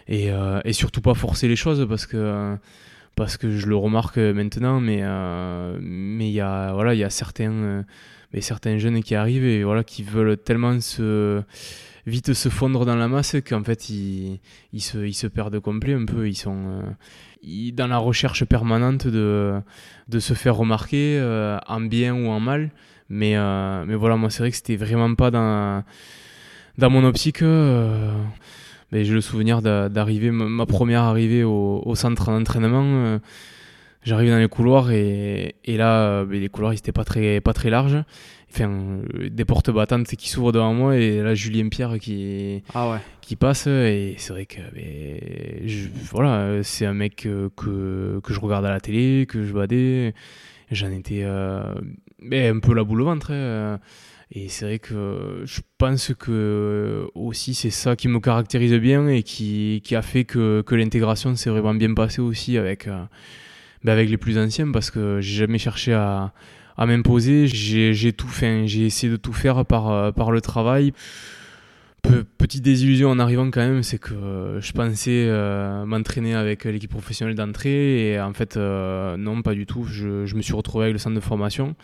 et, 0.07 0.31
euh, 0.31 0.59
et 0.65 0.73
surtout 0.73 1.01
pas 1.01 1.13
forcer 1.13 1.47
les 1.47 1.55
choses 1.55 1.85
parce 1.87 2.05
que 2.05 2.57
parce 3.15 3.37
que 3.37 3.51
je 3.51 3.67
le 3.67 3.75
remarque 3.75 4.17
maintenant, 4.17 4.79
mais 4.79 4.99
euh, 5.03 5.77
mais 5.81 6.29
il 6.29 6.33
y 6.33 6.41
a 6.41 6.73
voilà, 6.73 6.95
il 6.95 7.11
certains 7.11 7.51
euh, 7.51 7.83
mais 8.33 8.41
certains 8.41 8.77
jeunes 8.79 9.03
qui 9.03 9.15
arrivent 9.15 9.45
et 9.45 9.63
voilà 9.63 9.83
qui 9.83 10.03
veulent 10.03 10.37
tellement 10.37 10.79
se 10.81 11.41
vite 12.05 12.33
se 12.33 12.49
fondre 12.49 12.85
dans 12.85 12.95
la 12.95 13.07
masse 13.07 13.35
qu'en 13.47 13.63
fait 13.63 13.89
ils, 13.89 14.39
ils, 14.73 14.81
se, 14.81 14.97
ils 14.99 15.13
se 15.13 15.27
perdent 15.27 15.59
complet 15.59 15.93
un 15.93 16.05
peu 16.05 16.27
ils 16.27 16.35
sont 16.35 16.55
euh, 16.67 16.81
ils- 17.43 17.73
dans 17.73 17.87
la 17.87 17.97
recherche 17.97 18.43
permanente 18.45 19.07
de, 19.07 19.53
de 20.09 20.19
se 20.19 20.33
faire 20.33 20.55
remarquer 20.55 21.17
euh, 21.19 21.57
en 21.67 21.81
bien 21.81 22.13
ou 22.13 22.27
en 22.27 22.39
mal 22.39 22.71
mais, 23.09 23.37
euh, 23.37 23.85
mais 23.87 23.95
voilà 23.95 24.15
moi 24.17 24.29
c'est 24.29 24.39
vrai 24.39 24.51
que 24.51 24.57
c'était 24.57 24.75
vraiment 24.75 25.13
pas 25.15 25.31
dans, 25.31 25.83
dans 26.77 26.89
mon 26.89 27.03
optique 27.05 27.41
mais 28.91 29.05
j'ai 29.05 29.13
le 29.13 29.21
souvenir 29.21 29.61
d'a- 29.61 29.89
d'arriver 29.89 30.29
ma 30.31 30.65
première 30.65 31.01
arrivée 31.03 31.43
au, 31.43 31.81
au 31.85 31.95
centre 31.95 32.25
d'entraînement 32.31 33.19
J'arrive 34.05 34.31
dans 34.31 34.37
les 34.37 34.49
couloirs 34.49 34.91
et, 34.91 35.55
et 35.63 35.77
là, 35.77 36.25
ben, 36.25 36.37
les 36.37 36.49
couloirs 36.49 36.73
ils 36.73 36.77
étaient 36.77 36.91
pas 36.91 37.05
très, 37.05 37.39
pas 37.39 37.53
très 37.53 37.69
larges. 37.69 38.03
Enfin, 38.53 38.69
euh, 39.15 39.29
des 39.31 39.45
portes 39.45 39.71
battantes 39.71 40.05
qui 40.15 40.29
s'ouvrent 40.29 40.51
devant 40.51 40.73
moi 40.75 40.95
et 40.97 41.21
là, 41.23 41.33
Julien 41.33 41.69
Pierre 41.69 41.97
qui, 41.99 42.61
Ah 42.75 42.91
ouais. 42.91 42.97
qui 43.21 43.35
passe. 43.35 43.65
Et 43.67 44.13
c'est 44.17 44.31
vrai 44.33 44.45
que 44.45 44.59
je- 45.65 45.87
voilà, 46.11 46.61
c'est 46.63 46.85
un 46.85 46.93
mec 46.93 47.25
euh, 47.25 47.49
que, 47.57 48.19
que 48.23 48.31
je 48.33 48.39
regarde 48.39 48.65
à 48.65 48.69
la 48.71 48.79
télé, 48.79 49.25
que 49.27 49.43
je 49.43 49.53
badais. 49.53 50.13
J'en 50.71 50.91
étais 50.91 51.21
euh, 51.23 51.63
un 52.31 52.59
peu 52.59 52.73
la 52.73 52.83
boule 52.83 53.01
au 53.01 53.05
ventre. 53.05 53.31
hein. 53.31 53.79
Et 54.35 54.49
c'est 54.49 54.65
vrai 54.65 54.79
que 54.79 55.41
je 55.45 55.61
pense 55.77 56.11
que 56.17 57.05
aussi 57.13 57.53
c'est 57.53 57.69
ça 57.69 57.95
qui 57.95 58.07
me 58.07 58.19
caractérise 58.19 58.73
bien 58.73 59.07
et 59.07 59.21
qui, 59.21 59.81
qui 59.83 59.95
a 59.95 60.01
fait 60.01 60.23
que, 60.23 60.61
que 60.61 60.73
l'intégration 60.73 61.35
s'est 61.35 61.51
vraiment 61.51 61.75
bien 61.75 61.93
passée 61.93 62.21
aussi 62.21 62.57
avec, 62.57 62.87
euh, 62.87 63.03
ben 63.83 63.91
avec 63.93 64.09
les 64.09 64.17
plus 64.17 64.39
anciens 64.39 64.71
parce 64.71 64.89
que 64.89 65.21
j'ai 65.21 65.35
jamais 65.37 65.59
cherché 65.59 65.93
à, 65.93 66.33
à 66.77 66.85
m'imposer. 66.85 67.47
J'ai 67.47 68.13
tout 68.13 68.27
fait, 68.27 68.67
j'ai 68.67 68.85
essayé 68.85 69.11
de 69.11 69.17
tout 69.17 69.33
faire 69.33 69.65
par, 69.65 69.89
euh, 69.91 70.31
le 70.31 70.41
travail. 70.41 70.93
Pe- 72.01 72.25
petite 72.37 72.63
désillusion 72.63 73.09
en 73.09 73.19
arrivant 73.19 73.49
quand 73.49 73.61
même, 73.61 73.81
c'est 73.81 73.97
que 73.97 74.13
euh, 74.13 74.61
je 74.61 74.73
pensais 74.73 75.25
euh, 75.27 75.85
m'entraîner 75.85 76.33
avec 76.33 76.65
l'équipe 76.65 76.91
professionnelle 76.91 77.35
d'entrée 77.35 78.11
et 78.11 78.19
en 78.19 78.33
fait 78.33 78.57
non 78.57 79.41
pas 79.41 79.53
du 79.53 79.65
tout. 79.65 79.83
Je, 79.85 80.35
me 80.35 80.41
suis 80.41 80.53
retrouvé 80.53 80.85
avec 80.85 80.93
le 80.93 80.99
centre 80.99 81.15
de 81.15 81.21
formation 81.21 81.75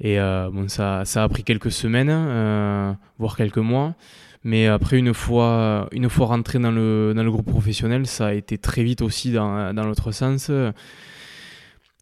et 0.00 0.18
bon 0.18 0.68
ça, 0.68 1.02
a 1.02 1.28
pris 1.28 1.44
quelques 1.44 1.72
semaines, 1.72 2.96
voire 3.18 3.36
quelques 3.36 3.58
mois. 3.58 3.94
Mais 4.42 4.68
après 4.68 4.98
une 4.98 5.12
fois, 5.12 5.88
une 5.92 6.08
fois 6.08 6.28
rentré 6.28 6.58
dans 6.58 6.70
le, 6.70 7.30
groupe 7.30 7.50
professionnel, 7.50 8.06
ça 8.06 8.28
a 8.28 8.32
été 8.32 8.56
très 8.56 8.84
vite 8.84 9.02
aussi 9.02 9.32
dans 9.32 9.72
l'autre 9.84 10.12
sens. 10.12 10.50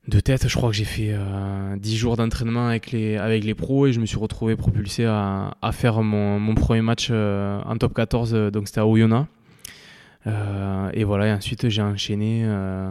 De 0.09 0.21
tête, 0.21 0.49
je 0.49 0.57
crois 0.57 0.71
que 0.71 0.75
j'ai 0.75 0.87
fait 0.87 1.11
euh, 1.11 1.77
10 1.77 1.97
jours 1.99 2.17
d'entraînement 2.17 2.69
avec 2.69 2.93
les, 2.93 3.19
avec 3.19 3.55
pros 3.55 3.87
et 3.87 3.93
je 3.93 4.01
me 4.01 4.07
suis 4.07 4.17
retrouvé 4.17 4.57
propulsé 4.57 5.05
à, 5.05 5.53
faire 5.73 6.03
mon, 6.03 6.55
premier 6.55 6.81
match 6.81 7.09
euh, 7.11 7.61
en 7.67 7.77
top 7.77 7.93
14, 7.93 8.33
euh, 8.33 8.51
donc 8.51 8.69
c'était 8.69 8.81
à 8.81 8.87
Oyonnax. 8.87 9.29
Euh, 10.27 10.89
et 10.95 11.05
voilà, 11.05 11.27
et 11.27 11.33
ensuite 11.33 11.69
j'ai 11.69 11.83
enchaîné 11.83 12.41
euh, 12.47 12.91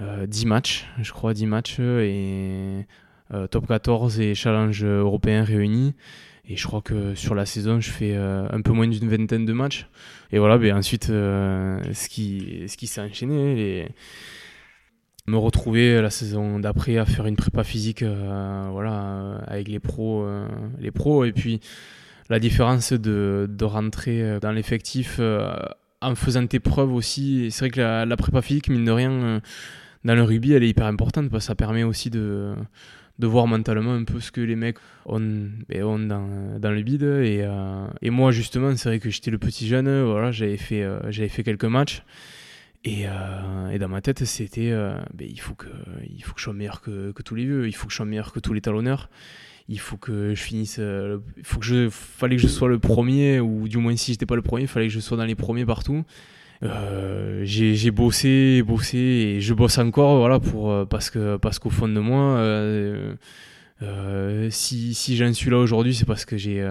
euh, 0.00 0.26
10 0.26 0.46
matchs, 0.46 0.88
je 1.00 1.12
crois 1.12 1.32
10 1.32 1.46
matchs, 1.46 1.78
et 1.78 2.86
euh, 3.32 3.46
top 3.46 3.68
14 3.68 4.18
et 4.18 4.34
challenge 4.34 4.84
européen 4.84 5.44
réunis. 5.44 5.94
Et 6.48 6.56
je 6.56 6.66
crois 6.66 6.82
que 6.82 7.14
sur 7.14 7.36
la 7.36 7.46
saison, 7.46 7.78
je 7.78 7.88
fais 7.88 8.16
un 8.16 8.60
peu 8.62 8.72
moins 8.72 8.88
d'une 8.88 9.08
vingtaine 9.08 9.46
de 9.46 9.52
matchs. 9.52 9.86
Et 10.32 10.40
voilà, 10.40 10.58
ben 10.58 10.76
ensuite, 10.76 11.04
ce 11.06 12.08
qui, 12.08 12.66
s'est 12.88 13.00
enchaîné, 13.00 13.86
me 15.26 15.36
retrouver 15.36 16.02
la 16.02 16.10
saison 16.10 16.58
d'après 16.58 16.98
à 16.98 17.04
faire 17.04 17.26
une 17.26 17.36
prépa 17.36 17.62
physique 17.62 18.02
euh, 18.02 18.68
voilà 18.72 19.40
avec 19.46 19.68
les 19.68 19.78
pros 19.78 20.24
euh, 20.24 20.48
les 20.80 20.90
pros. 20.90 21.24
Et 21.24 21.32
puis 21.32 21.60
la 22.28 22.38
différence 22.38 22.92
de, 22.92 23.46
de 23.48 23.64
rentrer 23.64 24.38
dans 24.40 24.52
l'effectif 24.52 25.16
euh, 25.20 25.54
en 26.00 26.14
faisant 26.14 26.46
tes 26.46 26.60
preuves 26.60 26.92
aussi. 26.92 27.50
C'est 27.50 27.66
vrai 27.66 27.70
que 27.70 27.80
la, 27.80 28.16
prépa 28.16 28.42
physique 28.42 28.68
mine 28.68 28.84
de 28.84 28.90
rien 28.90 29.40
dans 30.04 30.14
le 30.14 30.22
rugby 30.22 30.52
elle 30.54 30.64
est 30.64 30.68
hyper 30.68 30.86
importante 30.86 31.30
parce 31.30 31.44
que 31.44 31.46
ça 31.48 31.54
permet 31.54 31.84
aussi 31.84 32.10
de 32.10 32.56
voir 33.20 33.46
mentalement 33.46 33.94
un 33.94 34.02
peu 34.02 34.18
ce 34.18 34.32
que 34.32 34.40
les 34.40 34.56
mecs 34.56 34.78
ont, 35.06 35.20
ben, 35.68 36.08
dans, 36.58 36.70
le 36.70 36.82
bide. 36.82 37.04
Et, 37.04 37.46
et 38.00 38.10
moi 38.10 38.32
justement 38.32 38.74
c'est 38.76 38.88
vrai 38.88 38.98
que 38.98 39.10
j'étais 39.10 39.30
le 39.30 39.38
petit 39.38 39.68
jeune 39.68 40.02
voilà 40.02 40.32
j'avais 40.32 40.56
fait 40.56 40.84
j'avais 41.10 41.28
fait 41.28 41.44
quelques 41.44 41.66
matchs 41.66 42.02
et, 42.84 43.06
euh, 43.06 43.70
et, 43.70 43.78
dans 43.78 43.88
ma 43.88 44.00
tête, 44.00 44.24
c'était 44.24 44.70
euh, 44.72 44.98
ben, 45.14 45.28
il, 45.30 45.40
faut 45.40 45.54
que, 45.54 45.68
il 46.08 46.22
faut 46.24 46.34
que 46.34 46.40
je 46.40 46.44
sois 46.44 46.52
meilleur 46.52 46.80
que, 46.80 47.12
que, 47.12 47.22
tous 47.22 47.36
les 47.36 47.44
vieux, 47.44 47.68
il 47.68 47.72
faut 47.72 47.86
que 47.86 47.92
je 47.92 47.96
sois 47.96 48.06
meilleur 48.06 48.32
que 48.32 48.40
tous 48.40 48.52
les 48.52 48.60
talonneurs, 48.60 49.08
il 49.68 49.78
faut 49.78 49.96
que 49.96 50.34
je 50.34 50.42
finisse. 50.42 50.78
Euh, 50.80 51.18
il 51.36 51.44
faut 51.44 51.60
que 51.60 51.66
je, 51.66 51.88
fallait 51.90 52.36
que 52.36 52.42
je 52.42 52.48
sois 52.48 52.68
le 52.68 52.80
premier, 52.80 53.38
ou 53.38 53.68
du 53.68 53.78
moins 53.78 53.94
si 53.94 54.12
j'étais 54.12 54.26
pas 54.26 54.34
le 54.34 54.42
premier, 54.42 54.62
il 54.62 54.68
fallait 54.68 54.88
que 54.88 54.92
je 54.92 54.98
sois 54.98 55.16
dans 55.16 55.24
les 55.24 55.36
premiers 55.36 55.64
partout. 55.64 56.04
j'ai 56.62 57.90
bossé, 57.92 58.62
bossé, 58.66 58.98
et 58.98 59.40
je 59.40 59.54
bosse 59.54 59.78
encore, 59.78 60.18
voilà, 60.18 60.40
pour, 60.40 60.88
parce 60.88 61.10
qu'au 61.10 61.38
parce 61.38 61.60
qu'au 61.60 61.70
fond 61.70 61.88
de 61.88 62.00
moi, 62.00 62.42
si, 64.50 64.94
si 64.94 65.16
j'en 65.16 65.32
suis 65.32 65.50
là 65.50 65.58
aujourd'hui, 65.58 65.94
c'est 65.94 66.04
parce 66.04 66.24
que 66.24 66.36
j'ai 66.36 66.68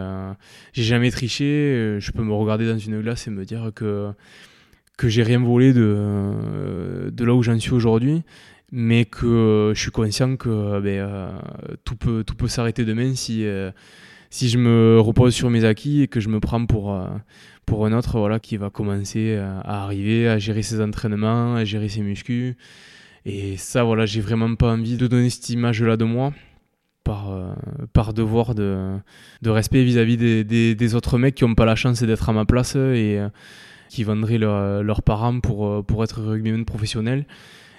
j'ai 0.73 0.83
jamais 0.83 1.09
triché. 1.09 1.97
Je 1.99 2.11
peux 2.11 2.23
me 2.23 2.33
regarder 2.33 2.67
dans 2.67 2.77
une 2.77 3.01
glace 3.01 3.27
et 3.27 3.31
me 3.31 3.45
dire 3.45 3.71
que 3.73 4.11
que 4.97 5.09
j'ai 5.09 5.23
rien 5.23 5.39
volé 5.39 5.73
de, 5.73 5.81
euh, 5.83 7.09
là 7.17 7.33
où 7.33 7.41
j'en 7.41 7.59
suis 7.59 7.73
aujourd'hui, 7.73 8.21
mais 8.71 9.05
que 9.05 9.25
euh, 9.25 9.73
je 9.73 9.79
suis 9.79 9.91
conscient 9.91 10.35
que 10.37 10.49
euh, 10.49 10.79
ben, 10.79 11.41
tout 11.83 11.95
peut, 11.95 12.23
tout 12.23 12.35
peut 12.35 12.47
s'arrêter 12.47 12.85
demain 12.85 13.15
si, 13.15 13.45
si 14.29 14.49
je 14.49 14.57
me 14.57 14.99
repose 14.99 15.33
sur 15.33 15.49
mes 15.49 15.65
acquis 15.65 16.03
et 16.03 16.07
que 16.07 16.19
je 16.19 16.29
me 16.29 16.39
prends 16.39 16.65
pour, 16.65 16.97
pour 17.65 17.85
un 17.85 17.93
autre 17.93 18.19
voilà, 18.19 18.39
qui 18.39 18.57
va 18.57 18.69
commencer 18.69 19.35
à 19.37 19.83
arriver, 19.83 20.27
à 20.27 20.37
gérer 20.39 20.61
ses 20.61 20.81
entraînements, 20.81 21.55
à 21.55 21.65
gérer 21.65 21.89
ses 21.89 22.01
muscles. 22.01 22.55
Et 23.25 23.57
ça, 23.57 23.83
voilà, 23.83 24.05
j'ai 24.05 24.21
vraiment 24.21 24.55
pas 24.55 24.71
envie 24.71 24.97
de 24.97 25.07
donner 25.07 25.29
cette 25.29 25.49
image-là 25.49 25.95
de 25.95 26.05
moi 26.05 26.33
par, 27.03 27.35
par 27.93 28.13
devoir 28.13 28.55
de, 28.55 28.97
de 29.41 29.49
respect 29.49 29.83
vis-à-vis 29.83 30.17
des, 30.17 30.95
autres 30.95 31.17
mecs 31.17 31.35
qui 31.35 31.43
n'ont 31.43 31.55
pas 31.55 31.65
la 31.65 31.75
chance 31.75 32.01
d'être 32.03 32.29
à 32.29 32.33
ma 32.33 32.45
place 32.45 32.75
et, 32.75 33.19
qui 33.91 34.05
vendraient 34.05 34.37
leurs 34.37 35.03
parents 35.03 35.41
pour, 35.41 35.67
euh, 35.67 35.83
pour 35.83 36.03
être 36.03 36.21
rugbyman 36.21 36.63
professionnel. 36.63 37.25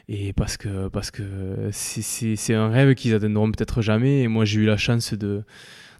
Et 0.08 0.32
parce 0.34 0.58
que 0.58 0.88
parce 0.88 1.10
que 1.10 1.70
c'est 1.72 2.54
un 2.54 2.68
rêve 2.68 2.94
qu'ils 2.94 3.14
atteindront 3.14 3.50
peut-être 3.50 3.80
jamais. 3.80 4.20
Et 4.20 4.28
moi, 4.28 4.44
j'ai 4.44 4.60
eu 4.60 4.66
la 4.66 4.76
chance 4.76 5.14
de, 5.14 5.42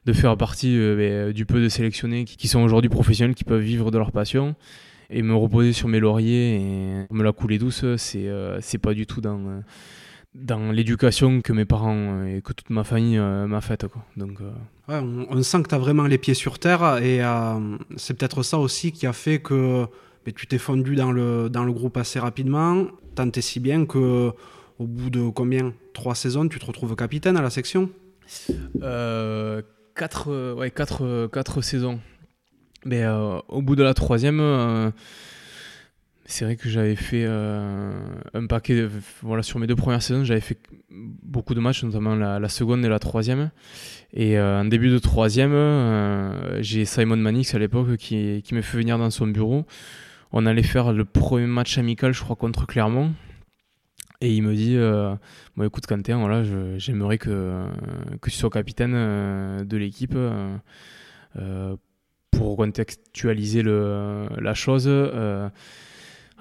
de 0.04 0.12
faire 0.12 0.36
partie 0.36 0.76
euh, 0.76 0.96
ben, 0.96 1.32
du 1.32 1.46
peu 1.46 1.62
de 1.62 1.68
sélectionnés 1.68 2.26
qui, 2.26 2.46
sont 2.46 2.60
aujourd'hui 2.60 2.90
professionnels, 2.90 3.34
qui 3.34 3.44
peuvent 3.44 3.62
vivre 3.62 3.90
de 3.90 3.96
leur 3.96 4.12
passion. 4.12 4.54
Et 5.08 5.22
me 5.22 5.34
reposer 5.34 5.72
sur 5.72 5.88
mes 5.88 6.00
lauriers 6.00 6.56
et 6.56 7.06
me 7.10 7.22
la 7.22 7.32
couler 7.32 7.58
douce, 7.58 7.84
c'est 7.96 8.28
euh, 8.28 8.58
c'est 8.60 8.78
pas 8.78 8.94
du 8.94 9.06
tout 9.06 9.20
dans 9.20 9.62
dans 10.34 10.72
l'éducation 10.72 11.42
que 11.42 11.52
mes 11.52 11.64
parents 11.64 12.24
et 12.24 12.40
que 12.40 12.52
toute 12.52 12.70
ma 12.70 12.84
famille 12.84 13.18
m'a 13.18 13.60
faite. 13.60 13.86
Quoi. 13.86 14.04
Donc, 14.16 14.38
on, 14.88 15.42
sent 15.42 15.62
que 15.62 15.68
tu 15.68 15.74
as 15.74 15.78
vraiment 15.78 16.06
les 16.06 16.18
pieds 16.18 16.34
sur 16.34 16.58
terre 16.58 16.98
et 17.02 17.20
c'est 17.96 18.14
peut-être 18.14 18.42
ça 18.42 18.58
aussi 18.58 18.92
qui 18.92 19.06
a 19.06 19.12
fait 19.12 19.40
que 19.40 19.86
mais 20.24 20.32
tu 20.32 20.46
t'es 20.46 20.58
fondu 20.58 20.94
dans 20.94 21.12
le, 21.12 21.48
dans 21.50 21.64
le 21.64 21.72
groupe 21.72 21.96
assez 21.96 22.20
rapidement, 22.20 22.86
tant 23.14 23.28
et 23.28 23.40
si 23.40 23.60
bien 23.60 23.86
que 23.86 24.32
au 24.78 24.86
bout 24.86 25.10
de 25.10 25.28
combien? 25.30 25.74
Trois 25.92 26.14
saisons, 26.14 26.48
tu 26.48 26.58
te 26.58 26.66
retrouves 26.66 26.96
capitaine 26.96 27.36
à 27.36 27.42
la 27.42 27.50
section? 27.50 27.90
Euh, 28.82 29.62
quatre, 29.94 30.54
ouais, 30.54 30.70
quatre, 30.70 31.28
quatre 31.32 31.60
saisons. 31.60 32.00
Mais 32.84 33.04
euh, 33.04 33.38
au 33.48 33.62
bout 33.62 33.76
de 33.76 33.82
la 33.82 33.94
troisième, 33.94 34.40
euh, 34.40 34.90
c'est 36.24 36.44
vrai 36.44 36.56
que 36.56 36.68
j'avais 36.68 36.96
fait 36.96 37.26
un 37.26 38.46
paquet. 38.48 38.86
voilà, 39.22 39.42
sur 39.42 39.58
mes 39.58 39.66
deux 39.66 39.76
premières 39.76 40.02
saisons, 40.02 40.24
j'avais 40.24 40.40
fait 40.40 40.58
beaucoup 40.90 41.54
de 41.54 41.60
matchs, 41.60 41.82
notamment 41.84 42.14
la, 42.14 42.48
seconde 42.48 42.84
et 42.84 42.88
la 42.88 42.98
troisième. 42.98 43.50
Et 44.14 44.38
en 44.38 44.64
début 44.64 44.90
de 44.90 44.98
troisième, 44.98 45.52
j'ai 46.60 46.84
Simon 46.84 47.16
Manix 47.16 47.54
à 47.54 47.58
l'époque 47.58 47.96
qui, 47.96 48.42
qui 48.42 48.54
me 48.54 48.62
fait 48.62 48.78
venir 48.78 48.98
dans 48.98 49.10
son 49.10 49.26
bureau 49.26 49.66
on 50.32 50.46
allait 50.46 50.62
faire 50.62 50.92
le 50.92 51.04
premier 51.04 51.46
match 51.46 51.78
amical, 51.78 52.12
je 52.12 52.22
crois, 52.22 52.36
contre 52.36 52.66
Clermont. 52.66 53.12
Et 54.20 54.34
il 54.34 54.42
me 54.42 54.54
dit 54.54 54.76
euh, 54.76 55.14
bon, 55.56 55.64
écoute, 55.64 55.86
Quentin, 55.86 56.42
j'aimerais 56.78 57.18
que, 57.18 57.66
que 58.20 58.30
tu 58.30 58.36
sois 58.36 58.50
capitaine 58.50 58.94
euh, 58.94 59.64
de 59.64 59.76
l'équipe. 59.76 60.16
Euh, 60.16 61.76
pour 62.30 62.56
contextualiser 62.56 63.62
le, 63.62 64.26
la 64.40 64.54
chose, 64.54 64.88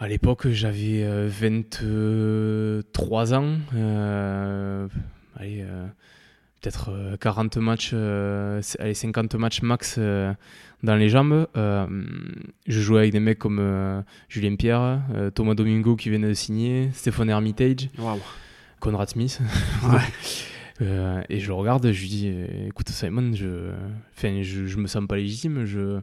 à 0.02 0.08
l'époque, 0.08 0.48
j'avais 0.50 1.06
23 1.28 3.34
ans. 3.34 3.58
allez, 5.40 5.66
peut-être 6.60 7.18
40 7.20 7.58
matchs, 7.58 7.94
allez, 7.94 8.94
50 8.94 9.36
matchs 9.36 9.62
max 9.62 10.00
dans 10.84 10.96
les 10.96 11.10
jambes. 11.10 11.48
Euh, 11.56 11.88
je 12.68 12.80
jouais 12.80 13.00
avec 13.00 13.12
des 13.12 13.20
mecs 13.20 13.40
comme 13.40 13.60
euh, 13.60 14.02
Julien 14.30 14.56
Pierre, 14.56 15.02
euh, 15.14 15.30
Thomas 15.30 15.54
Domingo 15.54 15.96
qui 15.96 16.10
venait 16.10 16.30
de 16.30 16.34
signer, 16.34 16.90
Stéphane 16.94 17.30
Hermitage, 17.30 17.90
Conrad 18.80 19.10
Smith. 19.10 19.40
et 20.82 21.40
je 21.40 21.48
le 21.48 21.54
regarde, 21.54 21.92
je 21.92 22.02
lui 22.02 22.10
dis 22.10 22.34
écoute 22.68 22.90
Simon, 22.90 23.34
je, 23.34 23.72
enfin, 24.18 24.42
je, 24.42 24.66
je 24.66 24.78
me 24.78 24.88
sens 24.88 25.06
pas 25.08 25.18
légitime. 25.18 25.66
Je, 25.66 26.00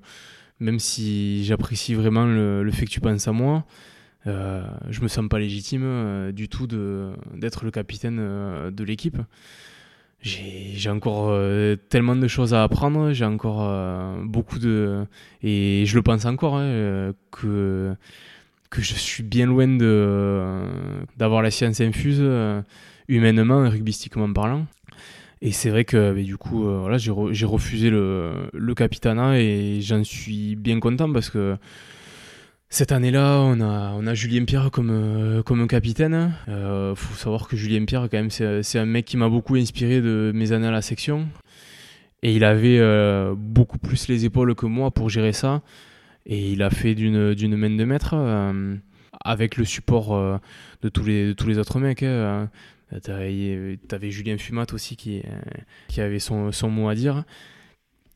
même 0.60 0.78
si 0.78 1.44
j'apprécie 1.44 1.94
vraiment 1.94 2.24
le, 2.24 2.70
fait 2.72 2.86
que 2.86 2.90
tu 2.90 3.00
penses 3.00 3.28
à 3.28 3.32
moi, 3.32 3.64
je 4.26 5.00
me 5.00 5.08
sens 5.08 5.28
pas 5.28 5.38
légitime 5.38 6.32
du 6.32 6.48
tout 6.48 6.66
d'être 6.66 7.64
le 7.64 7.70
capitaine 7.70 8.16
de 8.70 8.84
l'équipe 8.84 9.18
j'ai 10.20 10.90
encore 10.90 11.28
euh, 11.28 11.76
tellement 11.76 12.16
de 12.16 12.26
choses 12.26 12.54
à 12.54 12.62
apprendre, 12.62 13.12
j'ai 13.12 13.24
encore 13.24 13.62
euh, 13.62 14.16
beaucoup 14.24 14.58
de... 14.58 15.06
Et 15.42 15.84
je 15.86 15.94
le 15.94 16.02
pense 16.02 16.24
encore, 16.24 16.56
hein, 16.56 16.64
euh, 16.64 17.12
que, 17.30 17.94
que 18.70 18.82
je 18.82 18.94
suis 18.94 19.22
bien 19.22 19.46
loin 19.46 19.68
d'avoir 21.16 21.42
la 21.42 21.50
science 21.50 21.80
infuse, 21.80 22.22
humainement 23.08 23.64
et 23.64 23.68
rugbystiquement 23.68 24.32
parlant. 24.32 24.66
Et 25.40 25.52
c'est 25.52 25.70
vrai 25.70 25.84
que 25.84 26.20
du 26.20 26.36
coup, 26.36 26.64
voilà, 26.64 26.98
j'ai, 26.98 27.12
refusé 27.46 27.90
le, 27.90 28.50
le 28.52 28.74
capitanat 28.74 29.38
et 29.38 29.80
j'en 29.80 30.02
suis 30.02 30.56
bien 30.56 30.80
content 30.80 31.12
parce 31.12 31.30
que 31.30 31.56
cette 32.70 32.92
année-là, 32.92 33.40
on 33.40 33.60
a, 33.60 33.94
on 33.96 34.06
a 34.06 34.12
Julien 34.12 34.44
Pierre 34.44 34.70
comme, 34.70 34.90
euh, 34.90 35.42
comme 35.42 35.66
capitaine. 35.66 36.34
Il 36.46 36.52
euh, 36.52 36.94
faut 36.94 37.14
savoir 37.14 37.48
que 37.48 37.56
Julien 37.56 37.86
Pierre, 37.86 38.08
quand 38.10 38.18
même, 38.18 38.30
c'est 38.30 38.78
un 38.78 38.84
mec 38.84 39.06
qui 39.06 39.16
m'a 39.16 39.30
beaucoup 39.30 39.54
inspiré 39.54 40.02
de 40.02 40.32
mes 40.34 40.52
années 40.52 40.66
à 40.66 40.70
la 40.70 40.82
section. 40.82 41.28
Et 42.22 42.34
il 42.34 42.44
avait 42.44 42.78
euh, 42.78 43.34
beaucoup 43.34 43.78
plus 43.78 44.08
les 44.08 44.26
épaules 44.26 44.54
que 44.54 44.66
moi 44.66 44.90
pour 44.90 45.08
gérer 45.08 45.32
ça. 45.32 45.62
Et 46.26 46.50
il 46.52 46.62
a 46.62 46.68
fait 46.68 46.94
d'une 46.94 47.56
main 47.56 47.70
de 47.70 47.84
maître 47.84 48.14
avec 49.24 49.56
le 49.56 49.64
support 49.64 50.40
de, 50.82 50.88
tous 50.90 51.04
les, 51.04 51.34
tous 51.34 51.48
les 51.48 51.56
autres 51.56 51.80
mecs. 51.80 52.02
Hein. 52.02 52.50
T'avais 53.02 54.10
Julien 54.10 54.38
Fumat 54.38 54.66
aussi 54.72 54.96
qui, 54.96 55.22
qui 55.88 56.00
avait 56.00 56.18
son, 56.18 56.52
son 56.52 56.70
mot 56.70 56.88
à 56.88 56.94
dire. 56.94 57.24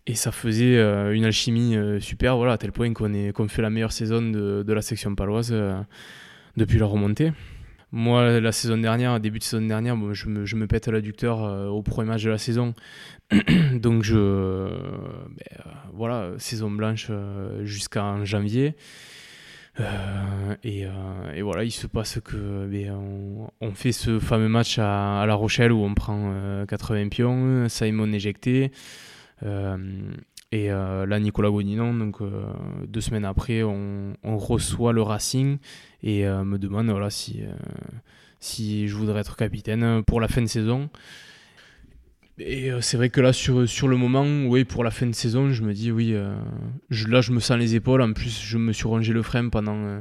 Et 0.06 0.14
ça 0.14 0.32
faisait 0.32 0.78
euh, 0.78 1.14
une 1.14 1.24
alchimie 1.24 1.76
euh, 1.76 2.00
super, 2.00 2.36
voilà, 2.36 2.52
à 2.52 2.58
tel 2.58 2.72
point 2.72 2.92
qu'on 2.92 3.48
fait 3.48 3.62
la 3.62 3.70
meilleure 3.70 3.92
saison 3.92 4.20
de, 4.20 4.64
de 4.66 4.72
la 4.72 4.82
section 4.82 5.14
paloise 5.14 5.50
euh, 5.52 5.80
depuis 6.56 6.78
la 6.78 6.86
remontée. 6.86 7.32
Moi, 7.92 8.40
la 8.40 8.52
saison 8.52 8.78
dernière, 8.78 9.20
début 9.20 9.38
de 9.38 9.44
saison 9.44 9.64
dernière, 9.64 9.96
je, 10.12 10.28
me, 10.28 10.44
je, 10.44 10.56
me, 10.56 10.66
pète 10.66 10.88
l'adducteur 10.88 11.70
au 11.70 11.82
premier 11.82 12.08
match 12.08 12.24
de 12.24 12.30
la 12.30 12.38
saison. 12.38 12.74
Donc, 13.74 14.02
je. 14.02 14.70
Ben, 15.28 15.62
voilà, 15.92 16.32
saison 16.38 16.70
blanche 16.70 17.10
jusqu'en 17.64 18.24
janvier. 18.24 18.76
Et, 20.64 20.84
et, 21.34 21.42
voilà, 21.42 21.64
il 21.64 21.70
se 21.70 21.86
passe 21.86 22.20
que 22.22 22.66
ben, 22.66 22.94
on, 23.60 23.72
fait 23.72 23.92
ce 23.92 24.18
fameux 24.18 24.48
match 24.48 24.78
à, 24.78 25.24
La 25.26 25.34
Rochelle 25.34 25.72
où 25.72 25.82
on 25.82 25.94
prend 25.94 26.64
80 26.66 27.08
pions, 27.08 27.68
Simon 27.68 28.12
éjecté. 28.12 28.70
Euh, 29.44 29.76
et 30.50 30.70
euh, 30.70 31.06
là, 31.06 31.18
Nicolas 31.18 31.50
Godinon, 31.50 31.94
donc 31.94 32.20
euh, 32.20 32.44
deux 32.86 33.00
semaines 33.00 33.24
après, 33.24 33.62
on, 33.62 34.14
reçoit 34.24 34.92
le 34.92 35.02
Racing 35.02 35.58
et 36.02 36.24
me 36.24 36.58
demande 36.58 36.90
voilà, 36.90 37.10
si 37.10 38.88
je 38.88 38.94
voudrais 38.94 39.20
être 39.20 39.36
capitaine 39.36 40.02
pour 40.04 40.20
la 40.20 40.28
fin 40.28 40.42
de 40.42 40.46
saison. 40.46 40.90
Et 42.44 42.70
euh, 42.70 42.80
c'est 42.80 42.96
vrai 42.96 43.08
que 43.08 43.20
là, 43.20 43.32
sur, 43.32 43.68
sur 43.68 43.88
le 43.88 43.96
moment, 43.96 44.24
oui, 44.46 44.64
pour 44.64 44.82
la 44.82 44.90
fin 44.90 45.06
de 45.06 45.14
saison, 45.14 45.50
je 45.52 45.62
me 45.62 45.72
dis, 45.72 45.92
oui, 45.92 46.12
euh, 46.12 46.34
là, 47.08 47.20
je 47.20 47.32
me 47.32 47.40
sens 47.40 47.58
les 47.58 47.74
épaules. 47.74 48.02
En 48.02 48.12
plus, 48.12 48.42
je 48.42 48.58
me 48.58 48.72
suis 48.72 48.88
rongé 48.88 49.12
le 49.12 49.22
frein 49.22 49.48
pendant 49.48 49.76
euh, 49.76 50.00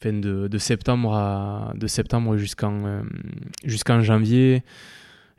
fin 0.00 0.12
de, 0.12 0.58
septembre, 0.58 1.72
septembre 1.86 2.36
jusqu'en 2.36 4.02
janvier. 4.02 4.62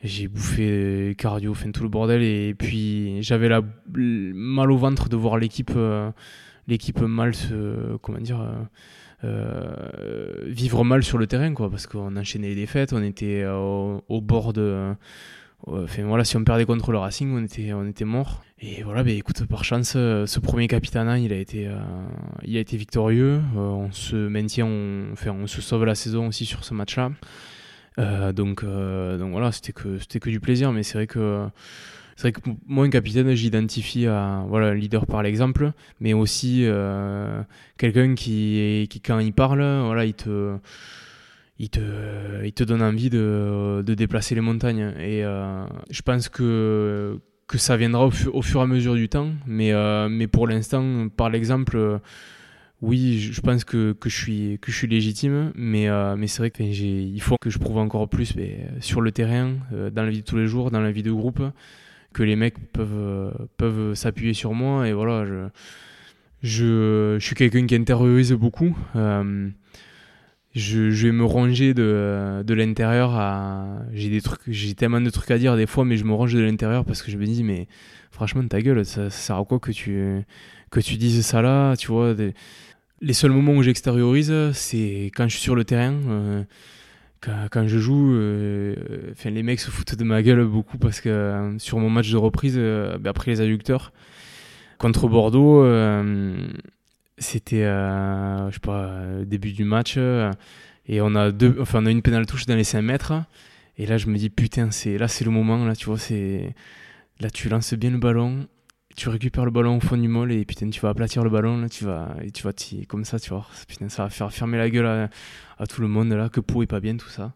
J'ai 0.04 0.28
bouffé 0.28 1.16
cardio, 1.18 1.54
tout 1.74 1.84
le 1.84 1.90
bordel. 1.90 2.22
Et 2.22 2.54
puis, 2.54 3.22
j'avais 3.22 3.50
mal 3.50 4.72
au 4.72 4.78
ventre 4.78 5.10
de 5.10 5.16
voir 5.16 5.38
l'équipe 5.38 5.72
mal 7.02 7.36
se. 7.36 7.98
Comment 7.98 8.20
dire 8.20 8.46
vivre 10.46 10.84
mal 10.84 11.04
sur 11.04 11.18
le 11.18 11.26
terrain 11.26 11.52
quoi 11.56 11.72
parce 11.72 11.88
qu'on 11.88 12.16
enchaînait 12.16 12.50
les 12.50 12.56
défaites 12.56 12.94
on 12.94 13.02
était 13.02 13.48
au 13.48 14.22
bord 14.22 14.54
de 14.54 14.94
Enfin, 15.66 16.04
voilà, 16.04 16.24
si 16.24 16.38
on 16.38 16.44
perdait 16.44 16.66
contre 16.66 16.92
le 16.92 16.98
Racing, 16.98 17.34
on 17.34 17.44
était, 17.44 17.74
on 17.74 17.88
était 17.88 18.06
mort. 18.06 18.44
Et 18.60 18.84
voilà, 18.84 19.04
bah, 19.04 19.12
écoute, 19.12 19.46
par 19.46 19.64
chance, 19.64 19.94
euh, 19.96 20.26
ce 20.26 20.40
premier 20.40 20.68
capitana, 20.68 21.20
il 21.20 21.34
a 21.34 21.38
été, 21.38 21.68
euh, 21.68 21.78
il 22.44 22.58
a 22.58 22.60
été 22.60 22.78
victorieux. 22.78 23.42
Euh, 23.56 23.60
on 23.60 23.92
se 23.92 24.16
maintient, 24.16 24.66
on, 24.66 25.12
enfin, 25.12 25.32
on 25.32 25.48
se 25.48 25.62
sauve 25.62 25.84
la 25.86 25.96
saison 25.96 26.28
aussi 26.28 26.46
sur 26.46 26.64
ce 26.64 26.74
match-là. 26.74 27.12
donc, 28.34 28.64
donc 28.64 29.32
voilà, 29.32 29.52
c'était 29.52 29.74
que, 29.74 29.98
que 29.98 30.30
du 30.30 30.40
plaisir. 30.40 30.72
Mais 30.72 30.84
c'est 30.84 30.94
vrai 30.94 31.08
que, 31.08 31.48
c'est 32.16 32.30
vrai 32.30 32.32
que 32.32 32.50
moi, 32.68 32.86
un 32.86 32.90
capitaine, 32.90 33.34
j'identifie 33.34 34.06
à 34.06 34.46
voilà, 34.48 34.74
leader 34.74 35.06
par 35.06 35.22
l'exemple, 35.22 35.72
mais 36.00 36.14
aussi 36.14 36.66
quelqu'un 37.78 38.16
qui, 38.16 38.88
qui, 38.90 39.02
quand 39.02 39.20
il 39.20 39.34
parle, 39.34 39.60
voilà, 39.86 40.06
il 40.06 40.14
te 40.14 40.58
il 41.60 41.70
te, 41.70 42.46
il 42.46 42.54
te 42.54 42.64
donne 42.64 42.82
envie 42.82 43.10
de, 43.10 43.84
de 43.86 43.94
déplacer 43.94 44.36
les 44.36 44.42
montagnes. 44.42 44.94
Et 45.00 45.24
euh, 45.24 45.66
je 45.90 46.02
pense 46.02 46.30
que, 46.30 47.20
que 47.48 47.58
ça 47.58 47.78
viendra 47.78 48.06
au, 48.06 48.42
fur 48.42 48.60
et 48.60 48.64
à 48.64 48.68
mesure 48.68 48.96
du 48.96 49.10
temps. 49.10 49.32
Mais, 49.46 49.72
euh, 49.72 50.08
mais 50.10 50.28
pour 50.28 50.48
l'instant, 50.48 51.10
par 51.10 51.30
l'exemple, 51.30 52.00
oui, 52.82 53.20
je 53.20 53.42
pense 53.42 53.64
que, 53.64 53.94
que, 53.94 54.10
je 54.10 54.16
suis, 54.16 54.60
que 54.62 54.72
je 54.72 54.78
suis 54.78 54.88
légitime. 54.88 55.52
Mais, 55.56 55.90
euh, 55.90 56.16
mais 56.16 56.28
c'est 56.28 56.40
vrai 56.40 56.52
qu'il 56.52 57.22
faut 57.22 57.38
que 57.42 57.50
je 57.50 57.58
prouve 57.58 57.78
encore 57.78 58.08
plus 58.08 58.36
mais, 58.36 58.68
sur 58.80 59.02
le 59.02 59.12
terrain, 59.12 59.56
dans 59.72 60.04
la 60.04 60.10
vie 60.10 60.22
de 60.22 60.26
tous 60.26 60.38
les 60.38 60.48
jours, 60.48 60.70
dans 60.70 60.82
la 60.82 60.92
vie 60.92 61.04
de 61.04 61.12
groupe, 61.12 61.42
que 62.14 62.24
les 62.24 62.36
mecs 62.36 62.72
peuvent, 62.72 63.34
peuvent 63.58 63.96
s'appuyer 63.96 64.34
sur 64.34 64.54
moi. 64.54 64.88
Et 64.88 64.94
voilà, 64.94 65.26
je, 65.26 65.48
je, 66.44 67.18
je 67.20 67.26
suis 67.26 67.36
quelqu'un 67.36 67.66
qui 67.66 67.74
intériorise 67.74 68.32
beaucoup 68.34 68.78
je, 70.56 71.06
vais 71.06 71.12
me 71.12 71.24
ranger 71.24 71.74
de, 71.74 72.44
de 72.46 72.54
l'intérieur 72.54 73.12
j'ai 73.94 74.10
des 74.10 74.22
trucs 74.22 74.42
j'ai 74.48 74.74
tellement 74.74 75.02
de 75.02 75.10
trucs 75.10 75.30
à 75.32 75.38
dire 75.38 75.56
des 75.56 75.68
fois 75.68 75.86
mais 75.86 75.98
je 75.98 76.04
me 76.04 76.14
range 76.14 76.34
de 76.34 76.40
l'intérieur 76.40 76.86
parce 76.86 77.02
que 77.02 77.12
je 77.12 77.18
me 77.18 77.26
dis 77.26 77.44
mais 77.44 77.68
franchement 78.12 78.46
ta 78.48 78.62
gueule 78.62 78.84
ça, 78.86 79.10
sert 79.10 79.38
à 79.38 79.46
quoi 79.46 79.60
que 79.60 79.72
tu 79.72 80.24
que 80.72 80.80
tu 80.80 80.96
dises 80.96 81.26
ça 81.26 81.42
là 81.42 81.76
tu 81.76 81.88
vois 81.88 82.16
les 83.02 83.14
seuls 83.14 83.32
moments 83.32 83.54
où 83.54 83.64
j'extériorise 83.64 84.34
c'est 84.54 85.12
quand 85.16 85.28
je 85.28 85.34
suis 85.34 85.42
sur 85.42 85.56
le 85.56 85.64
terrain 85.64 85.94
euh, 86.08 86.44
quand, 87.52 87.68
je 87.68 87.78
joue 87.78 88.14
euh, 88.16 88.76
les 89.26 89.44
mecs 89.44 89.60
se 89.60 89.70
foutent 89.70 89.96
de 89.96 90.04
ma 90.04 90.24
gueule 90.24 90.46
beaucoup 90.46 90.78
parce 90.78 91.02
que 91.02 91.10
euh, 91.10 91.60
sur 91.60 91.78
mon 91.80 91.90
match 91.90 92.10
de 92.10 92.18
reprise 92.18 92.58
ben 92.58 93.08
après 93.08 93.32
les 93.32 93.42
adducteurs 93.42 93.92
contre 94.78 95.08
Bordeaux 95.08 95.64
c'était, 97.18 97.64
euh, 97.64 98.50
je 98.50 98.56
sais 98.56 98.60
pas, 98.60 98.86
euh, 98.86 99.26
début 99.26 99.52
du 99.52 99.64
match. 99.64 99.96
Euh, 99.98 100.32
et 100.88 101.02
on 101.02 101.16
a, 101.16 101.32
deux, 101.32 101.58
enfin, 101.60 101.84
on 101.84 101.86
a 101.86 101.92
une 101.92 102.02
pénale 102.02 102.26
touche 102.26 102.46
dans 102.46 102.56
les 102.56 102.64
5 102.64 102.82
mètres. 102.82 103.14
Et 103.78 103.86
là, 103.86 103.98
je 103.98 104.08
me 104.08 104.18
dis, 104.18 104.30
putain, 104.30 104.72
c'est, 104.72 104.98
là, 104.98 105.08
c'est 105.08 105.26
le 105.26 105.32
moment. 105.32 105.66
Là, 105.66 105.76
tu 105.76 105.86
vois, 105.86 105.98
c'est, 105.98 106.54
là, 107.20 107.30
tu 107.30 107.50
lances 107.50 107.74
bien 107.74 107.92
le 107.92 107.98
ballon. 107.98 108.48
Tu 108.96 109.10
récupères 109.10 109.46
le 109.46 109.52
ballon 109.52 109.78
au 109.78 109.80
fond 109.80 109.98
du 109.98 110.08
mol 110.08 110.32
et 110.32 110.44
putain, 110.44 110.70
tu 110.72 110.80
vas 110.80 110.90
aplatir 110.90 111.24
le 111.24 111.30
ballon. 111.30 111.58
Là, 111.58 111.70
tu 111.70 111.86
vas, 111.86 112.16
et 112.24 112.32
tu 112.32 112.44
vas, 112.44 112.52
comme 112.88 113.06
ça, 113.06 113.20
tu 113.20 113.30
vois. 113.30 113.48
Putain, 113.68 113.90
ça 113.90 114.04
va 114.04 114.10
faire 114.10 114.32
fermer 114.32 114.58
la 114.58 114.70
gueule 114.70 115.10
à, 115.60 115.68
tout 115.68 115.82
le 115.82 115.88
monde. 115.88 116.12
Là, 116.14 116.30
que 116.30 116.40
pour 116.40 116.64
est 116.64 116.68
pas 116.68 116.80
bien, 116.80 116.98
tout 116.98 117.10
ça. 117.10 117.34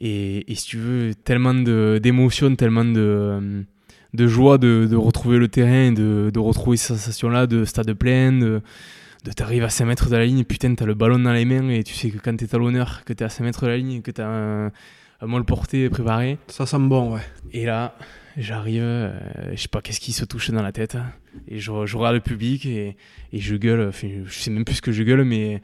Et, 0.00 0.50
et 0.50 0.54
si 0.54 0.66
tu 0.66 0.78
veux, 0.78 1.14
tellement 1.14 1.54
d'émotions, 1.54 2.54
tellement 2.56 2.84
de 2.84 3.64
de 4.14 4.26
joie 4.26 4.58
de, 4.58 4.86
de, 4.90 4.96
retrouver 4.96 5.38
le 5.38 5.48
terrain, 5.48 5.92
de, 5.92 6.30
de 6.32 6.38
retrouver 6.38 6.76
cette 6.76 6.96
sensation-là 6.96 7.46
de 7.46 7.64
stade 7.64 7.92
plein, 7.94 8.32
de, 8.32 8.60
de 9.24 9.32
t'arriver 9.32 9.64
à 9.64 9.70
5 9.70 9.84
mètres 9.86 10.10
de 10.10 10.16
la 10.16 10.26
ligne, 10.26 10.44
putain, 10.44 10.74
t'as 10.74 10.86
le 10.86 10.94
ballon 10.94 11.18
dans 11.18 11.32
les 11.32 11.44
mains 11.44 11.68
et 11.70 11.84
tu 11.84 11.94
sais 11.94 12.10
que 12.10 12.18
quand 12.18 12.36
t'es 12.36 12.46
talonneur, 12.46 13.02
que 13.04 13.12
t'es 13.12 13.24
à 13.24 13.28
5 13.28 13.44
mètres 13.44 13.64
de 13.64 13.68
la 13.68 13.76
ligne, 13.76 14.02
que 14.02 14.10
t'as 14.10 14.26
un, 14.26 14.66
un 15.20 15.26
molle 15.26 15.44
porté 15.44 15.88
préparé. 15.90 16.38
Ça 16.48 16.66
sent 16.66 16.78
bon, 16.80 17.14
ouais. 17.14 17.20
Et 17.52 17.66
là, 17.66 17.94
j'arrive, 18.36 18.82
euh, 18.82 19.12
je 19.52 19.60
sais 19.60 19.68
pas 19.68 19.80
qu'est-ce 19.80 20.00
qui 20.00 20.12
se 20.12 20.24
touche 20.24 20.50
dans 20.50 20.62
la 20.62 20.72
tête, 20.72 20.96
et 21.46 21.58
je, 21.58 21.70
je 21.86 21.96
regarde 21.96 22.14
le 22.14 22.20
public 22.20 22.66
et, 22.66 22.96
et 23.32 23.38
je 23.38 23.56
gueule, 23.56 23.92
je 23.92 24.38
sais 24.38 24.50
même 24.50 24.64
plus 24.64 24.76
ce 24.76 24.82
que 24.82 24.92
je 24.92 25.02
gueule, 25.02 25.24
mais 25.24 25.60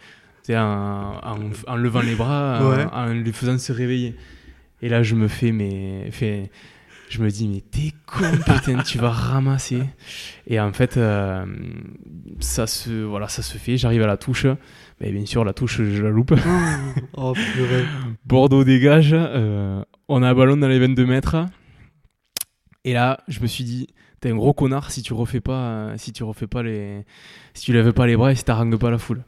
en, 0.55 1.19
en, 1.23 1.39
en 1.67 1.77
levant 1.77 2.03
les 2.03 2.15
bras, 2.15 2.61
en, 2.93 2.97
en, 2.97 3.13
lui 3.13 3.33
faisant 3.33 3.59
se 3.59 3.73
réveiller. 3.73 4.15
Et 4.83 4.89
là, 4.89 5.03
je 5.03 5.15
me 5.15 5.29
fais, 5.29 5.53
mais. 5.53 6.09
Fait, 6.11 6.51
je 7.09 7.23
me 7.23 7.31
dis 7.31 7.49
mais 7.49 7.61
t'es 7.61 7.93
con 8.07 8.25
putain 8.45 8.83
tu 8.83 8.99
vas 8.99 9.11
ramasser. 9.11 9.83
Et 10.47 10.59
en 10.59 10.73
fait 10.73 10.97
euh, 10.97 11.47
ça 12.41 12.67
se 12.67 12.91
voilà 13.05 13.29
ça 13.29 13.43
se 13.43 13.59
fait. 13.59 13.77
J'arrive 13.77 14.03
à 14.03 14.07
la 14.07 14.17
touche. 14.17 14.47
Mais 15.01 15.13
bien 15.13 15.27
sûr 15.27 15.45
la 15.45 15.53
touche 15.53 15.83
je 15.83 16.03
la 16.03 16.11
loupe. 16.11 16.35
Oh, 17.17 17.35
Bordeaux 18.25 18.65
dégage. 18.65 19.11
Euh, 19.13 19.83
on 20.09 20.23
a 20.23 20.31
un 20.31 20.35
ballon 20.35 20.57
dans 20.57 20.69
les 20.69 20.79
22 20.79 21.07
mètres. 21.07 21.37
Et 22.85 22.93
là 22.93 23.21
je 23.29 23.41
me 23.41 23.47
suis 23.47 23.65
dit 23.65 23.89
t'es 24.21 24.31
un 24.31 24.37
gros 24.37 24.53
connard 24.55 24.91
si 24.91 25.03
tu 25.03 25.13
refais 25.13 25.41
pas 25.41 25.53
euh, 25.53 25.95
si 25.97 26.13
tu 26.13 26.25
refais 26.25 26.47
pas 26.47 26.63
les 26.63 27.05
si 27.55 27.65
tu 27.65 27.73
lèves 27.73 27.93
pas 27.93 28.07
les 28.07 28.17
bras 28.17 28.33
et 28.33 28.35
si 28.35 28.45
t'arranges 28.45 28.77
pas 28.77 28.91
la 28.91 28.99
foule. 28.99 29.25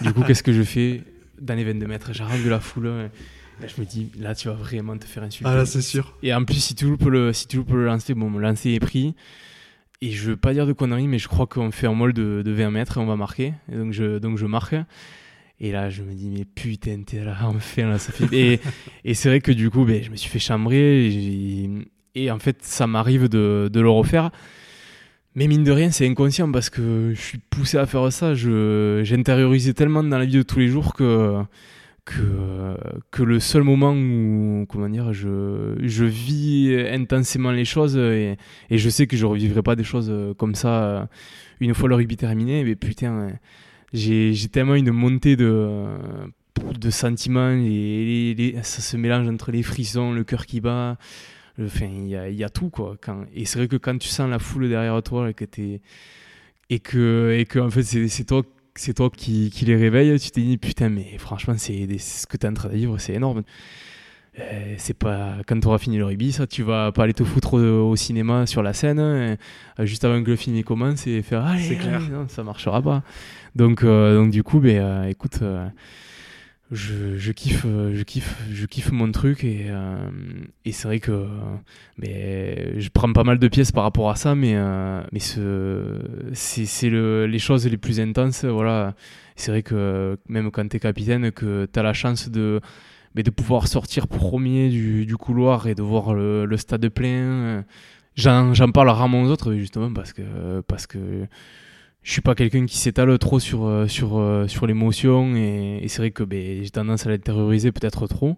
Du 0.00 0.12
coup 0.12 0.22
qu'est-ce 0.22 0.42
que 0.42 0.52
je 0.52 0.62
fais 0.62 1.04
dans 1.40 1.54
les 1.54 1.64
22 1.64 1.86
mètres? 1.86 2.12
J'arrange 2.12 2.44
la 2.46 2.60
foule 2.60 3.10
Là, 3.60 3.66
je 3.66 3.80
me 3.80 3.86
dis, 3.86 4.10
là, 4.18 4.34
tu 4.34 4.48
vas 4.48 4.54
vraiment 4.54 4.96
te 4.96 5.04
faire 5.04 5.22
insulter. 5.22 5.50
Ah, 5.50 5.56
là, 5.56 5.66
c'est 5.66 5.82
sûr. 5.82 6.16
Et 6.22 6.32
en 6.32 6.44
plus, 6.44 6.56
si 6.62 6.74
tu 6.74 6.86
loupes 6.86 7.04
le, 7.04 7.32
si 7.32 7.46
tu 7.46 7.58
loupes 7.58 7.72
le 7.72 7.84
lancer, 7.84 8.14
bon, 8.14 8.30
le 8.30 8.40
lancer 8.40 8.70
est 8.70 8.80
pris. 8.80 9.14
Et 10.00 10.12
je 10.12 10.30
veux 10.30 10.36
pas 10.36 10.54
dire 10.54 10.66
de 10.66 10.72
conneries, 10.72 11.08
mais 11.08 11.18
je 11.18 11.28
crois 11.28 11.46
qu'on 11.46 11.70
fait 11.70 11.86
un 11.86 11.92
mol 11.92 12.14
de, 12.14 12.42
de 12.42 12.50
20 12.50 12.70
mètres 12.70 12.96
et 12.96 13.00
on 13.00 13.06
va 13.06 13.16
marquer. 13.16 13.52
Et 13.70 13.76
donc, 13.76 13.92
je, 13.92 14.18
donc, 14.18 14.38
je 14.38 14.46
marque. 14.46 14.74
Et 15.60 15.72
là, 15.72 15.90
je 15.90 16.02
me 16.02 16.14
dis, 16.14 16.30
mais 16.30 16.46
putain, 16.46 17.02
t'es 17.04 17.22
là, 17.22 17.36
enfin, 17.42 17.86
là, 17.86 17.98
ça 17.98 18.12
fait. 18.12 18.34
et, 18.34 18.60
et 19.04 19.14
c'est 19.14 19.28
vrai 19.28 19.40
que 19.40 19.52
du 19.52 19.68
coup, 19.68 19.84
ben, 19.84 20.02
je 20.02 20.10
me 20.10 20.16
suis 20.16 20.30
fait 20.30 20.38
chambrer. 20.38 21.06
Et, 21.06 21.70
et 22.14 22.30
en 22.30 22.38
fait, 22.38 22.58
ça 22.62 22.86
m'arrive 22.86 23.28
de, 23.28 23.68
de, 23.70 23.80
le 23.80 23.90
refaire. 23.90 24.30
Mais 25.34 25.46
mine 25.46 25.62
de 25.62 25.70
rien, 25.70 25.90
c'est 25.90 26.08
inconscient 26.08 26.50
parce 26.50 26.70
que 26.70 27.12
je 27.14 27.20
suis 27.20 27.38
poussé 27.38 27.76
à 27.76 27.86
faire 27.86 28.10
ça. 28.10 28.34
J'ai 28.34 29.14
intériorisé 29.14 29.74
tellement 29.74 30.02
dans 30.02 30.18
la 30.18 30.24
vie 30.24 30.38
de 30.38 30.42
tous 30.42 30.58
les 30.58 30.68
jours 30.68 30.94
que 30.94 31.42
que, 32.04 32.76
que 33.10 33.22
le 33.22 33.40
seul 33.40 33.62
moment 33.62 33.92
où 33.92 34.66
comment 34.68 34.88
dire, 34.88 35.12
je, 35.12 35.76
je 35.82 36.04
vis 36.04 36.74
intensément 36.90 37.50
les 37.50 37.64
choses 37.64 37.96
et, 37.96 38.36
et 38.70 38.78
je 38.78 38.88
sais 38.88 39.06
que 39.06 39.16
je 39.16 39.24
ne 39.24 39.30
revivrai 39.30 39.62
pas 39.62 39.76
des 39.76 39.84
choses 39.84 40.12
comme 40.38 40.54
ça 40.54 41.08
une 41.60 41.74
fois 41.74 41.88
le 41.88 41.94
rugby 41.94 42.16
terminé, 42.16 42.64
mais 42.64 42.74
putain, 42.74 43.28
j'ai 43.92 44.34
tellement 44.50 44.74
une 44.74 44.90
montée 44.92 45.36
de, 45.36 45.86
de 46.78 46.90
sentiments, 46.90 47.52
et, 47.52 48.54
ça 48.62 48.80
se 48.80 48.96
mélange 48.96 49.28
entre 49.28 49.52
les 49.52 49.62
frissons, 49.62 50.12
le 50.12 50.24
cœur 50.24 50.46
qui 50.46 50.60
bat, 50.60 50.96
enfin, 51.60 51.86
il 51.86 52.08
y 52.08 52.16
a, 52.16 52.28
y 52.30 52.44
a, 52.44 52.48
tout 52.48 52.70
quoi. 52.70 52.96
Et 53.34 53.44
c'est 53.44 53.58
vrai 53.58 53.68
que 53.68 53.76
quand 53.76 53.98
tu 53.98 54.08
sens 54.08 54.28
la 54.28 54.38
foule 54.38 54.68
derrière 54.68 55.02
toi 55.02 55.30
et 55.30 55.34
que, 55.34 55.44
es, 55.44 55.80
et 56.70 56.80
que, 56.80 57.36
et 57.38 57.44
que 57.44 57.58
en 57.58 57.70
fait, 57.70 57.82
c'est 57.82 58.24
toi 58.24 58.42
c'est 58.74 58.94
toi 58.94 59.10
qui, 59.10 59.50
qui, 59.50 59.64
les 59.64 59.76
réveille, 59.76 60.18
tu 60.18 60.30
t'es 60.30 60.40
dit 60.40 60.58
putain, 60.58 60.88
mais 60.88 61.18
franchement, 61.18 61.54
c'est 61.56 61.86
ce 61.98 62.26
que 62.26 62.36
tu 62.36 62.46
es 62.46 62.48
en 62.48 62.54
train 62.54 62.68
de 62.68 62.74
vivre, 62.74 62.98
c'est 62.98 63.14
énorme. 63.14 63.42
Euh, 64.38 64.74
c'est 64.78 64.94
pas 64.94 65.38
quand 65.46 65.58
tu 65.58 65.66
auras 65.66 65.78
fini 65.78 65.98
le 65.98 66.04
rugby, 66.04 66.32
ça, 66.32 66.46
tu 66.46 66.62
vas 66.62 66.92
pas 66.92 67.02
aller 67.02 67.14
te 67.14 67.24
foutre 67.24 67.54
au, 67.54 67.96
cinéma 67.96 68.46
sur 68.46 68.62
la 68.62 68.72
scène 68.72 69.00
euh, 69.00 69.36
juste 69.80 70.04
avant 70.04 70.22
que 70.22 70.30
le 70.30 70.36
film 70.36 70.62
commence 70.62 71.06
et 71.08 71.20
faire 71.22 71.44
allez, 71.44 71.76
clair. 71.76 72.00
non, 72.10 72.28
ça 72.28 72.44
marchera 72.44 72.80
pas. 72.80 73.02
Donc, 73.56 73.82
euh, 73.82 74.14
donc 74.14 74.30
du 74.30 74.44
coup, 74.44 74.60
ben, 74.60 75.04
écoute 75.04 75.40
je, 76.70 77.18
je, 77.18 77.32
kiffe 77.32 77.64
je 77.64 78.02
kiffe 78.02 78.36
je 78.52 78.66
kiffe 78.66 78.92
mon 78.92 79.10
truc 79.10 79.42
et, 79.42 79.66
euh, 79.68 80.08
et 80.64 80.72
c'est 80.72 80.86
vrai 80.86 81.00
que 81.00 81.26
mais 81.98 82.80
je 82.80 82.88
prends 82.90 83.12
pas 83.12 83.24
mal 83.24 83.38
de 83.38 83.48
pièces 83.48 83.72
par 83.72 83.82
rapport 83.82 84.08
à 84.10 84.16
ça 84.16 84.34
mais 84.34 84.54
euh, 84.54 85.02
mais 85.12 85.18
ce 85.18 85.98
c'est 86.32 86.66
c'est 86.66 86.90
le 86.90 87.26
les 87.26 87.38
choses 87.38 87.66
les 87.66 87.76
plus 87.76 88.00
intenses 88.00 88.44
voilà. 88.44 88.94
C'est 89.36 89.50
vrai 89.52 89.62
que 89.62 90.18
même 90.28 90.50
quand 90.50 90.68
tu 90.68 90.76
es 90.76 90.80
capitaine 90.80 91.32
que 91.32 91.66
tu 91.72 91.78
as 91.78 91.82
la 91.82 91.94
chance 91.94 92.28
de 92.28 92.60
mais 93.14 93.22
de 93.22 93.30
pouvoir 93.30 93.66
sortir 93.66 94.06
premier 94.06 94.68
du, 94.68 95.06
du 95.06 95.16
couloir 95.16 95.66
et 95.66 95.74
de 95.74 95.82
voir 95.82 96.14
le, 96.14 96.44
le 96.44 96.56
stade 96.56 96.88
plein. 96.90 97.64
J'en 98.16 98.70
parle 98.72 98.90
rarement 98.90 99.22
aux 99.22 99.28
autres 99.28 99.54
justement 99.54 99.92
parce 99.92 100.12
que 100.12 100.60
parce 100.68 100.86
que 100.86 100.98
je 102.02 102.12
suis 102.12 102.22
pas 102.22 102.34
quelqu'un 102.34 102.64
qui 102.66 102.78
s'étale 102.78 103.18
trop 103.18 103.38
sur, 103.38 103.64
euh, 103.66 103.86
sur, 103.86 104.18
euh, 104.18 104.46
sur 104.48 104.66
l'émotion 104.66 105.36
et, 105.36 105.84
c'est 105.88 105.98
vrai 105.98 106.10
que 106.10 106.22
ben, 106.22 106.62
j'ai 106.62 106.70
tendance 106.70 107.06
à 107.06 107.10
l'intérioriser 107.10 107.72
peut-être 107.72 108.06
trop. 108.06 108.36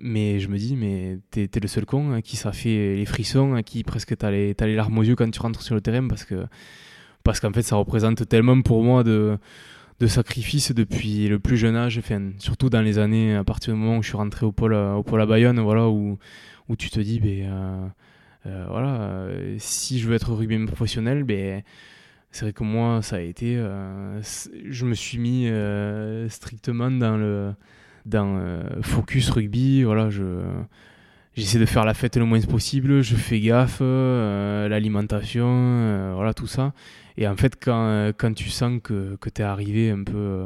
Mais 0.00 0.40
je 0.40 0.48
me 0.48 0.58
dis, 0.58 0.76
mais 0.76 1.18
t'es 1.30 1.48
es 1.54 1.60
le 1.60 1.68
seul 1.68 1.86
con 1.86 2.12
à 2.12 2.22
qui 2.22 2.36
ça 2.36 2.52
fait 2.52 2.96
les 2.96 3.06
frissons, 3.06 3.54
à 3.54 3.62
qui 3.62 3.84
presque 3.84 4.16
t'as 4.16 4.30
les, 4.30 4.54
les 4.58 4.74
larmes 4.74 4.98
aux 4.98 5.02
yeux 5.02 5.14
quand 5.14 5.30
tu 5.30 5.40
rentres 5.40 5.62
sur 5.62 5.74
le 5.74 5.80
terrain 5.80 6.06
parce 6.08 6.24
que 6.24 6.46
parce 7.22 7.40
qu'en 7.40 7.52
fait 7.52 7.62
ça 7.62 7.76
représente 7.76 8.28
tellement 8.28 8.60
pour 8.60 8.82
moi 8.82 9.04
de, 9.04 9.38
de 10.00 10.06
sacrifices 10.06 10.72
depuis 10.72 11.28
le 11.28 11.38
plus 11.38 11.56
jeune 11.56 11.76
âge, 11.76 12.00
surtout 12.38 12.70
dans 12.70 12.82
les 12.82 12.98
années 12.98 13.34
à 13.34 13.44
partir 13.44 13.72
du 13.74 13.80
moment 13.80 13.98
où 13.98 14.02
je 14.02 14.08
suis 14.08 14.16
rentré 14.16 14.44
au 14.44 14.52
pôle, 14.52 14.74
au 14.74 15.02
pôle 15.02 15.22
à 15.22 15.26
Bayonne, 15.26 15.60
voilà, 15.60 15.88
où, 15.88 16.18
où 16.68 16.76
tu 16.76 16.90
te 16.90 17.00
dis, 17.00 17.20
ben, 17.20 17.92
euh, 18.46 18.66
voilà, 18.68 19.28
si 19.58 20.00
je 20.00 20.08
veux 20.08 20.14
être 20.14 20.32
rugbyman 20.32 20.66
professionnel, 20.66 21.22
ben, 21.22 21.62
c'est 22.34 22.46
vrai 22.46 22.52
que 22.52 22.64
moi, 22.64 23.00
ça 23.00 23.16
a 23.16 23.20
été. 23.20 23.54
je 23.54 24.84
me 24.84 24.94
suis 24.94 25.18
mis 25.18 25.48
strictement 26.28 26.90
dans 26.90 27.16
le 27.16 27.54
dans 28.06 28.40
focus 28.82 29.30
rugby. 29.30 29.84
Voilà, 29.84 30.10
je 30.10 30.42
j'essaie 31.36 31.58
de 31.58 31.66
faire 31.66 31.84
la 31.84 31.94
fête 31.94 32.16
le 32.16 32.24
moins 32.24 32.40
possible. 32.40 33.02
Je 33.02 33.14
fais 33.14 33.38
gaffe, 33.38 33.80
l'alimentation, 33.80 36.12
voilà 36.14 36.34
tout 36.34 36.48
ça. 36.48 36.72
Et 37.16 37.28
en 37.28 37.36
fait, 37.36 37.56
quand, 37.62 38.12
quand 38.18 38.34
tu 38.34 38.50
sens 38.50 38.80
que, 38.82 39.16
que 39.20 39.30
tu 39.30 39.42
es 39.42 39.44
arrivé 39.44 39.90
un 39.90 40.02
peu 40.02 40.44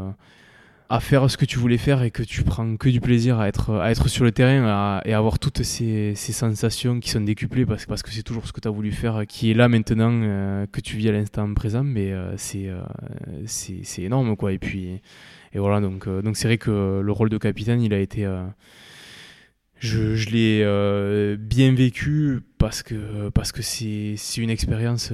à 0.91 1.01
faire 1.01 1.30
ce 1.30 1.36
que 1.36 1.45
tu 1.45 1.59
voulais 1.59 1.76
faire 1.76 2.03
et 2.03 2.11
que 2.11 2.22
tu 2.22 2.43
prends 2.45 2.76
que 2.78 2.89
du 2.89 3.01
plaisir 3.01 3.39
à 3.39 3.49
être, 3.49 3.74
à 3.74 3.91
être 3.91 4.09
sur 4.09 4.24
le 4.24 4.32
terrain 4.32 5.03
et 5.05 5.12
à 5.12 5.18
avoir 5.18 5.39
toutes 5.39 5.62
ces, 5.62 6.14
sensations 6.14 6.99
qui 6.99 7.11
sont 7.11 7.20
décuplées 7.20 7.66
parce, 7.66 7.84
parce 7.84 8.03
que 8.03 8.11
c'est 8.11 8.22
toujours 8.22 8.47
ce 8.47 8.53
que 8.53 8.61
tu 8.61 8.68
as 8.68 8.70
voulu 8.70 8.91
faire 8.91 9.26
qui 9.26 9.51
est 9.51 9.55
là 9.55 9.68
maintenant, 9.68 10.11
euh, 10.22 10.66
que 10.66 10.80
tu 10.80 10.97
vis 10.97 11.11
à 11.11 11.12
l'instant 11.12 11.53
présent, 11.53 11.84
mais 11.84 12.12
euh, 12.12 12.36
euh, 12.55 12.82
c'est 13.47 13.80
c'est 13.82 14.03
énorme 14.03 14.34
quoi. 14.34 14.53
Et 14.53 14.59
puis, 14.59 15.01
et 15.53 15.59
voilà, 15.59 15.80
donc 15.80 16.09
donc 16.09 16.36
c'est 16.39 16.49
vrai 16.49 16.57
que 16.59 17.01
le 17.01 17.12
rôle 17.12 17.28
de 17.28 17.39
capitaine, 17.39 17.82
il 17.82 17.93
a 17.93 17.99
été. 17.99 18.26
je, 19.80 20.14
je 20.14 20.30
l'ai 20.30 21.36
bien 21.36 21.74
vécu 21.74 22.41
parce 22.57 22.82
que 22.82 23.28
parce 23.28 23.53
que 23.53 23.61
c'est 23.61 24.16
une 24.39 24.51
expérience 24.51 25.12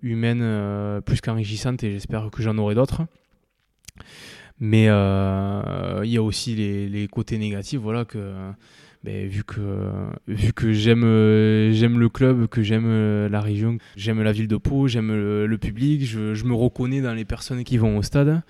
humaine 0.00 1.02
plus 1.04 1.20
qu'enrichissante 1.20 1.84
et 1.84 1.92
j'espère 1.92 2.30
que 2.30 2.42
j'en 2.42 2.56
aurai 2.56 2.74
d'autres. 2.74 3.02
Mais 4.60 4.86
euh, 4.88 6.02
il 6.04 6.10
y 6.10 6.18
a 6.18 6.22
aussi 6.22 6.54
les, 6.54 7.08
côtés 7.08 7.38
négatifs, 7.38 7.80
voilà, 7.80 8.04
que 8.04 8.32
ben, 9.02 9.26
vu 9.26 9.42
que, 9.42 9.60
vu 10.28 10.52
que 10.52 10.72
j'aime, 10.72 11.02
j'aime 11.72 11.98
le 11.98 12.08
club, 12.10 12.46
que 12.46 12.62
j'aime 12.62 13.26
la 13.26 13.40
région, 13.40 13.78
j'aime 13.96 14.22
la 14.22 14.32
ville 14.32 14.48
de 14.48 14.58
Pau, 14.58 14.86
j'aime 14.86 15.08
le, 15.08 15.58
public, 15.58 16.04
je, 16.04 16.34
je, 16.34 16.44
me 16.44 16.54
reconnais 16.54 17.00
dans 17.00 17.14
les 17.14 17.24
personnes 17.24 17.64
qui 17.64 17.78
vont 17.78 17.96
au 17.96 18.02
stade. 18.02 18.42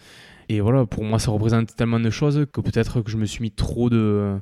Et 0.48 0.60
voilà, 0.60 0.84
pour 0.84 1.04
moi, 1.04 1.20
ça 1.20 1.30
représente 1.30 1.76
tellement 1.76 2.00
de 2.00 2.10
choses 2.10 2.44
que 2.52 2.60
peut-être 2.60 3.02
que 3.02 3.10
je 3.10 3.16
me 3.16 3.24
suis 3.24 3.42
mis 3.42 3.52
trop 3.52 3.88
de 3.88 4.34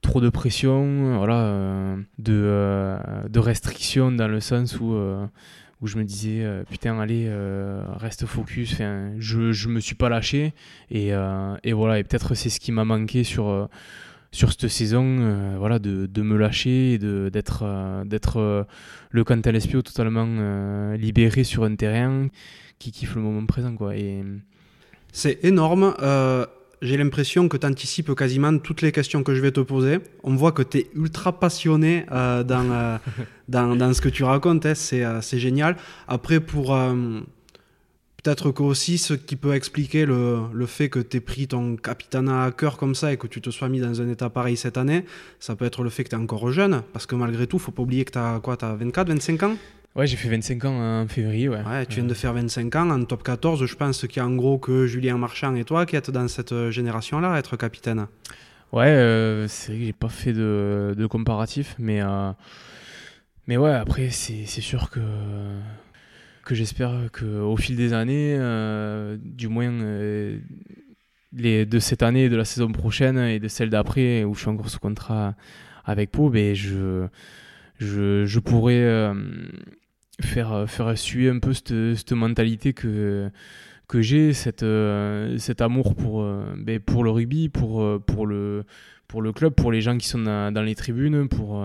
trop 0.00 0.20
de 0.20 0.30
pression, 0.30 1.16
voilà, 1.18 1.96
de, 2.18 2.32
euh, 2.32 2.98
de 3.28 3.38
restrictions 3.38 4.10
dans 4.10 4.28
le 4.28 4.40
sens 4.40 4.80
où 4.80 4.94
où 5.82 5.88
je 5.88 5.98
me 5.98 6.04
disais 6.04 6.42
euh, 6.42 6.62
putain 6.70 6.98
allez 7.00 7.26
euh, 7.26 7.82
reste 7.96 8.24
focus 8.24 8.76
je 9.18 9.52
je 9.52 9.68
me 9.68 9.80
suis 9.80 9.96
pas 9.96 10.08
lâché. 10.08 10.54
Et, 10.90 11.12
euh, 11.12 11.56
et 11.64 11.72
voilà 11.72 11.98
et 11.98 12.04
peut-être 12.04 12.34
c'est 12.34 12.48
ce 12.48 12.60
qui 12.60 12.72
m'a 12.72 12.84
manqué 12.84 13.24
sur 13.24 13.68
sur 14.30 14.50
cette 14.50 14.68
saison 14.68 15.56
voilà 15.58 15.78
de, 15.78 16.06
de, 16.06 16.22
me 16.22 16.36
lâcher 16.38 16.94
et 16.94 16.98
de 16.98 17.28
d'être 17.30 18.04
d'être 18.06 18.66
le 19.10 19.24
Cantal 19.24 19.56
Espio 19.56 19.82
totalement 19.82 20.94
libéré 20.94 21.44
sur 21.44 21.64
un 21.64 21.74
terrain 21.74 22.28
qui 22.78 22.92
kiffe 22.92 23.16
le 23.16 23.22
moment 23.22 23.44
présent 23.44 23.74
quoi. 23.74 23.96
Et 23.96 24.22
c'est 25.12 25.44
énorme 25.44 25.94
j'ai 26.82 26.96
l'impression 26.96 27.48
que 27.48 27.56
tu 27.56 27.66
anticipes 27.66 28.12
quasiment 28.14 28.58
toutes 28.58 28.82
les 28.82 28.90
questions 28.90 29.22
que 29.22 29.34
je 29.34 29.40
vais 29.40 29.52
te 29.52 29.60
poser. 29.60 30.00
On 30.24 30.34
voit 30.34 30.50
que 30.50 30.62
tu 30.62 30.78
es 30.78 30.90
ultra 30.94 31.38
passionné 31.38 32.04
euh, 32.10 32.42
dans, 32.42 32.70
euh, 32.70 32.98
dans, 33.48 33.76
dans, 33.76 33.94
ce 33.94 34.00
que 34.00 34.08
tu 34.08 34.24
racontes, 34.24 34.66
hein. 34.66 34.74
euh, 34.92 35.20
c'est 35.22 35.38
génial. 35.38 35.76
Après, 36.08 36.40
pour 36.40 36.76
peut-être 38.22 38.50
que 38.50 38.62
aussi 38.62 38.98
ce 38.98 39.14
qui 39.14 39.36
peut 39.36 39.54
expliquer 39.54 40.06
le, 40.06 40.40
le 40.52 40.66
fait 40.66 40.88
que 40.88 40.98
tu 40.98 41.16
aies 41.16 41.20
pris 41.20 41.46
ton 41.46 41.76
capitanat 41.76 42.44
à 42.44 42.50
cœur 42.50 42.76
comme 42.76 42.96
ça 42.96 43.12
et 43.12 43.16
que 43.16 43.28
tu 43.28 43.40
te 43.40 43.50
sois 43.50 43.68
mis 43.68 43.80
dans 43.80 44.00
un 44.00 44.08
état 44.08 44.28
pareil 44.28 44.56
cette 44.56 44.76
année, 44.76 45.04
ça 45.38 45.54
peut 45.54 45.64
être 45.64 45.82
le 45.84 45.90
fait 45.90 46.02
que 46.04 46.10
tu 46.10 46.16
es 46.16 46.18
encore 46.18 46.50
jeune, 46.50 46.82
parce 46.92 47.06
que 47.06 47.14
malgré 47.14 47.46
tout, 47.46 47.60
faut 47.60 47.72
pas 47.72 47.82
oublier 47.82 48.04
que 48.04 48.12
tu 48.12 48.18
as 48.18 48.40
quoi, 48.42 48.56
tu 48.56 48.64
as 48.64 48.74
24, 48.74 49.08
25 49.08 49.42
ans? 49.44 49.56
Ouais, 49.94 50.06
j'ai 50.06 50.16
fait 50.16 50.28
25 50.28 50.64
ans 50.64 51.02
en 51.02 51.06
février. 51.06 51.48
Ouais. 51.48 51.62
ouais 51.62 51.84
tu 51.86 51.96
viens 51.96 52.04
de 52.04 52.14
faire 52.14 52.32
25 52.32 52.74
ans 52.76 52.90
en 52.90 53.04
top 53.04 53.22
14. 53.22 53.66
Je 53.66 53.76
pense 53.76 54.06
qu'il 54.06 54.16
y 54.16 54.20
a 54.20 54.26
en 54.26 54.34
gros 54.34 54.58
que 54.58 54.86
Julien 54.86 55.18
Marchand 55.18 55.54
et 55.54 55.64
toi 55.64 55.84
qui 55.84 55.96
êtes 55.96 56.10
dans 56.10 56.28
cette 56.28 56.70
génération-là, 56.70 57.38
être 57.38 57.56
capitaine. 57.56 58.06
Ouais, 58.72 58.86
euh, 58.86 59.48
c'est 59.48 59.72
vrai 59.72 59.80
que 59.80 59.86
j'ai 59.86 59.92
pas 59.92 60.08
fait 60.08 60.32
de, 60.32 60.94
de 60.96 61.06
comparatif, 61.06 61.74
mais, 61.78 62.00
euh, 62.00 62.32
mais 63.46 63.58
ouais, 63.58 63.72
après, 63.72 64.08
c'est 64.08 64.46
sûr 64.46 64.88
que, 64.88 65.00
que 66.46 66.54
j'espère 66.54 66.92
qu'au 67.12 67.56
fil 67.58 67.76
des 67.76 67.92
années, 67.92 68.34
euh, 68.38 69.18
du 69.20 69.48
moins 69.48 69.70
les, 71.34 71.66
de 71.66 71.78
cette 71.78 72.02
année, 72.02 72.30
de 72.30 72.36
la 72.36 72.46
saison 72.46 72.72
prochaine 72.72 73.18
et 73.18 73.38
de 73.38 73.48
celle 73.48 73.68
d'après, 73.68 74.24
où 74.24 74.34
je 74.34 74.40
suis 74.40 74.48
encore 74.48 74.70
sous 74.70 74.78
contrat 74.78 75.34
avec 75.84 76.10
Pau, 76.10 76.30
ben 76.30 76.54
je, 76.54 77.06
je, 77.78 78.24
je 78.24 78.38
pourrais 78.38 79.12
faire, 80.22 80.52
euh, 80.52 80.66
faire 80.66 80.96
suer 80.96 81.28
un 81.28 81.38
peu 81.38 81.52
cette, 81.52 82.12
mentalité 82.12 82.72
que, 82.72 83.30
que 83.88 84.00
j'ai, 84.02 84.32
cette, 84.32 84.62
euh, 84.62 85.36
cet 85.38 85.60
amour 85.60 85.94
pour, 85.94 86.22
euh, 86.22 86.44
ben, 86.56 86.80
pour 86.80 87.04
le 87.04 87.10
rugby, 87.10 87.48
pour, 87.48 88.00
pour, 88.04 88.26
le, 88.26 88.64
pour 89.08 89.22
le 89.22 89.32
club, 89.32 89.54
pour 89.54 89.72
les 89.72 89.80
gens 89.80 89.96
qui 89.98 90.08
sont 90.08 90.20
dans, 90.20 90.64
les 90.64 90.74
tribunes. 90.74 91.28
Pour, 91.28 91.64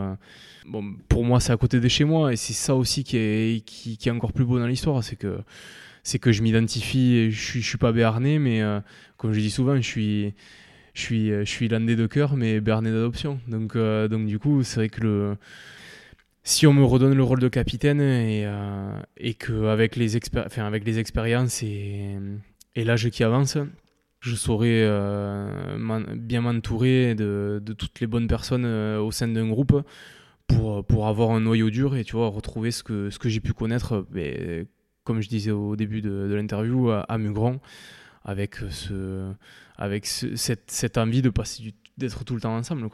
bon, 0.65 0.95
pour 1.07 1.23
moi, 1.23 1.39
c'est 1.39 1.51
à 1.51 1.57
côté 1.57 1.79
de 1.79 1.87
chez 1.87 2.03
moi 2.03 2.33
et 2.33 2.35
c'est 2.35 2.53
ça 2.53 2.75
aussi 2.75 3.03
qui 3.03 3.17
est, 3.17 3.65
qui 3.65 3.97
est 4.05 4.11
encore 4.11 4.33
plus 4.33 4.45
beau 4.45 4.59
dans 4.59 4.67
l'histoire. 4.67 5.03
C'est 5.03 5.15
que, 5.15 5.39
c'est 6.03 6.19
que 6.19 6.31
je 6.31 6.41
m'identifie, 6.41 7.31
je 7.31 7.39
suis, 7.39 7.61
je 7.61 7.67
suis 7.67 7.77
pas 7.77 7.91
béarnais, 7.91 8.39
mais 8.39 8.61
comme 9.17 9.33
je 9.33 9.39
dis 9.39 9.51
souvent, 9.51 9.75
je 9.75 9.81
suis. 9.81 10.33
Je 10.93 11.03
suis, 11.03 11.29
je 11.29 11.43
suis 11.43 11.67
landais 11.67 11.95
de 11.95 12.07
cœur, 12.07 12.35
mais 12.35 12.59
béarnais 12.59 12.89
d'adoption. 12.89 13.39
Donc, 13.47 13.77
donc, 13.77 14.25
du 14.25 14.39
coup, 14.39 14.63
c'est 14.63 14.77
vrai 14.77 14.89
que 14.89 15.01
le, 15.01 15.37
si 16.47 16.65
on 16.65 16.71
me 16.71 16.85
redonne 16.85 17.13
le 17.13 17.23
rôle 17.23 17.41
de 17.41 17.49
capitaine 17.49 17.99
et, 17.99 18.45
euh, 18.45 19.33
qu'avec 19.37 19.97
les, 19.97 20.15
expériences 20.15 21.61
et, 21.61 22.17
l'âge 22.77 23.09
qui 23.09 23.25
avance, 23.25 23.57
je 24.21 24.33
saurais 24.33 24.81
euh, 24.83 26.15
bien 26.15 26.39
m'entourer 26.39 27.15
de, 27.15 27.61
toutes 27.77 27.99
les 27.99 28.07
bonnes 28.07 28.29
personnes 28.29 28.63
euh, 28.63 28.97
au 29.01 29.11
sein 29.11 29.27
d'un 29.27 29.49
groupe 29.49 29.83
pour, 30.47 31.07
avoir 31.07 31.31
un 31.31 31.41
noyau 31.41 31.69
dur 31.69 31.97
et 31.97 32.05
retrouver 32.13 32.71
ce 32.71 32.81
que, 32.81 33.09
j'ai 33.25 33.41
pu 33.41 33.51
connaître, 33.51 34.07
ben, 34.09 34.65
comme 35.03 35.19
je 35.19 35.27
disais 35.27 35.51
au 35.51 35.75
début 35.75 36.01
de, 36.01 36.33
l'interview, 36.33 36.91
à, 36.91 37.01
à, 37.01 37.17
avec, 38.23 38.55
ce, 38.69 39.33
avec 39.75 40.05
cette, 40.05 40.97
envie 40.97 41.21
de 41.21 41.29
passer 41.29 41.73
d'être 41.97 42.23
tout 42.23 42.35
le 42.35 42.41
temps 42.41 42.55
ensemble. 42.55 42.87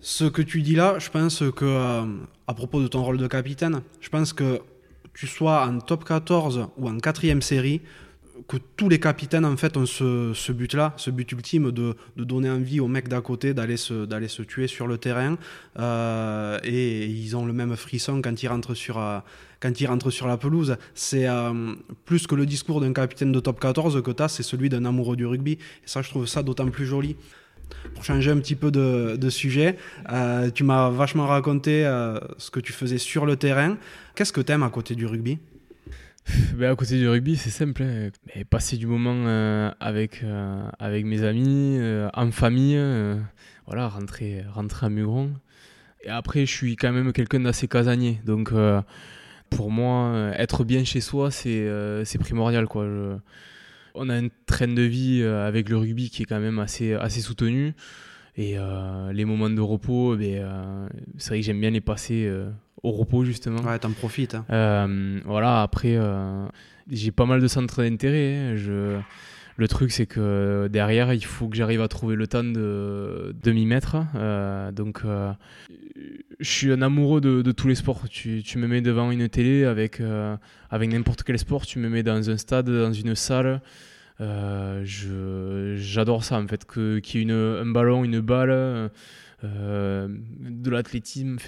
Ce 0.00 0.24
que 0.24 0.42
tu 0.42 0.62
dis 0.62 0.74
là, 0.74 0.98
je 0.98 1.10
pense 1.10 1.42
que, 1.54 1.64
euh, 1.64 2.04
à 2.46 2.54
propos 2.54 2.80
de 2.82 2.88
ton 2.88 3.02
rôle 3.02 3.18
de 3.18 3.26
capitaine, 3.26 3.82
je 4.00 4.08
pense 4.08 4.32
que 4.32 4.60
tu 5.14 5.26
sois 5.26 5.66
en 5.66 5.78
top 5.80 6.04
14 6.04 6.68
ou 6.76 6.88
en 6.88 6.98
quatrième 6.98 7.42
série, 7.42 7.80
que 8.48 8.58
tous 8.76 8.90
les 8.90 9.00
capitaines 9.00 9.46
en 9.46 9.56
fait 9.56 9.76
ont 9.78 9.86
ce, 9.86 10.52
but-là, 10.52 10.92
ce 10.98 11.10
but 11.10 11.32
ultime 11.32 11.72
de, 11.72 11.96
donner 12.16 12.50
envie 12.50 12.80
aux 12.80 12.86
mecs 12.86 13.08
d'à 13.08 13.22
côté 13.22 13.54
d'aller 13.54 13.78
se, 13.78 14.42
tuer 14.42 14.66
sur 14.66 14.86
le 14.86 14.98
terrain. 14.98 15.38
Euh, 15.78 16.58
et 16.62 17.06
ils 17.06 17.34
ont 17.34 17.46
le 17.46 17.54
même 17.54 17.74
frisson 17.76 18.20
quand 18.22 18.42
ils 18.42 18.48
rentrent 18.48 18.74
sur, 18.74 18.98
euh, 18.98 19.20
la 19.62 20.36
pelouse. 20.36 20.76
C'est 20.94 21.26
plus 22.04 22.26
que 22.26 22.34
le 22.34 22.44
discours 22.44 22.82
d'un 22.82 22.92
capitaine 22.92 23.32
de 23.32 23.40
top 23.40 23.58
14 23.58 24.02
que 24.02 24.10
tu 24.10 24.22
as, 24.22 24.28
c'est 24.28 24.42
celui 24.42 24.68
d'un 24.68 24.84
amoureux 24.84 25.16
du 25.16 25.26
rugby. 25.26 25.52
Et 25.52 25.86
ça, 25.86 26.02
je 26.02 26.10
trouve 26.10 26.26
ça 26.26 26.42
d'autant 26.42 26.68
plus 26.68 26.86
joli. 26.86 27.16
Pour 27.94 28.04
changer 28.04 28.30
un 28.30 28.38
petit 28.38 28.54
peu 28.54 28.70
de, 28.70 29.30
sujet, 29.30 29.76
euh, 30.12 30.50
tu 30.50 30.64
m'as 30.64 30.90
vachement 30.90 31.26
raconté 31.26 31.86
euh, 31.86 32.18
ce 32.38 32.50
que 32.50 32.60
tu 32.60 32.72
faisais 32.72 32.98
sur 32.98 33.26
le 33.26 33.36
terrain. 33.36 33.78
Qu'est-ce 34.14 34.32
que 34.32 34.40
tu 34.40 34.52
aimes 34.52 34.62
à 34.62 34.70
côté 34.70 34.94
du 34.94 35.06
rugby? 35.06 35.38
Ben, 36.54 36.72
à 36.72 36.76
côté 36.76 36.98
du 36.98 37.08
rugby, 37.08 37.36
c'est 37.36 37.50
simple. 37.50 37.82
Hein. 37.82 38.10
Ben, 38.26 38.44
passer 38.44 38.76
du 38.76 38.86
moment 38.86 39.14
euh, 39.14 39.70
avec, 39.80 40.24
avec 40.78 41.04
mes 41.04 41.22
amis, 41.22 41.78
en 42.12 42.30
famille, 42.32 42.78
voilà, 43.66 43.88
rentrer, 43.88 44.44
rentrer 44.52 44.86
à 44.86 44.88
Mugron. 44.88 45.32
Et 46.02 46.08
après, 46.08 46.46
je 46.46 46.52
suis 46.52 46.76
quand 46.76 46.92
même 46.92 47.12
quelqu'un 47.12 47.40
d'assez 47.40 47.68
casanier. 47.68 48.20
Donc, 48.24 48.52
pour 49.50 49.70
moi, 49.70 50.32
être 50.36 50.64
bien 50.64 50.84
chez 50.84 51.00
soi, 51.00 51.30
c'est 51.30 52.18
primordial. 52.18 52.66
Quoi. 52.66 52.86
On 53.96 54.08
a 54.08 54.14
un 54.14 54.28
train 54.46 54.68
de 54.68 54.82
vie 54.82 55.20
euh, 55.22 55.46
avec 55.46 55.68
le 55.68 55.76
rugby 55.76 56.10
qui 56.10 56.22
est 56.22 56.26
quand 56.26 56.40
même 56.40 56.58
assez, 56.58 56.92
assez 56.94 57.20
soutenu. 57.20 57.74
Et 58.36 58.58
euh, 58.58 59.12
les 59.12 59.24
moments 59.24 59.50
de 59.50 59.60
repos, 59.60 60.14
eh 60.14 60.18
ben, 60.18 60.42
euh, 60.42 60.88
c'est 61.16 61.30
vrai 61.30 61.40
que 61.40 61.46
j'aime 61.46 61.60
bien 61.60 61.70
les 61.70 61.80
passer 61.80 62.30
au 62.82 62.92
repos 62.92 63.24
justement. 63.24 63.60
Ouais, 63.62 63.78
t'en 63.78 63.92
profites. 63.92 64.36
Hein. 64.48 65.20
voilà, 65.24 65.62
après, 65.62 65.98
j'ai 66.90 67.12
pas 67.12 67.24
mal 67.24 67.40
de 67.40 67.48
centres 67.48 67.82
d'intérêt. 67.82 68.36
Hein. 68.36 68.56
Je, 68.56 68.98
Le 69.58 69.68
truc, 69.68 69.90
c'est 69.90 70.04
que 70.04 70.68
derrière, 70.70 71.14
il 71.14 71.24
faut 71.24 71.48
que 71.48 71.56
j'arrive 71.56 71.80
à 71.80 71.88
trouver 71.88 72.14
le 72.14 72.26
temps 72.26 72.44
de, 72.44 73.34
m'y 73.46 73.64
mettre. 73.64 73.96
Euh, 74.14 74.70
donc, 74.70 75.00
euh, 75.04 75.32
je 76.40 76.50
suis 76.50 76.72
un 76.72 76.82
amoureux 76.82 77.22
de, 77.22 77.52
tous 77.52 77.66
les 77.66 77.74
sports. 77.74 78.06
Tu, 78.10 78.42
me 78.56 78.66
mets 78.66 78.82
devant 78.82 79.10
une 79.10 79.28
télé 79.30 79.64
avec, 79.64 80.00
euh, 80.00 80.36
avec 80.70 80.92
n'importe 80.92 81.22
quel 81.22 81.38
sport, 81.38 81.64
tu 81.64 81.78
me 81.78 81.88
mets 81.88 82.02
dans 82.02 82.28
un 82.28 82.36
stade, 82.36 82.68
dans 82.68 82.92
une 82.92 83.14
salle. 83.14 83.62
J'adore 84.20 86.22
ça, 86.22 86.38
en 86.38 86.46
fait, 86.46 86.66
qu'il 86.70 87.28
y 87.28 87.30
ait 87.30 87.32
un 87.32 87.66
ballon, 87.66 88.04
une 88.04 88.20
balle. 88.20 88.90
de 89.42 90.70
l'athlétisme, 90.70 91.38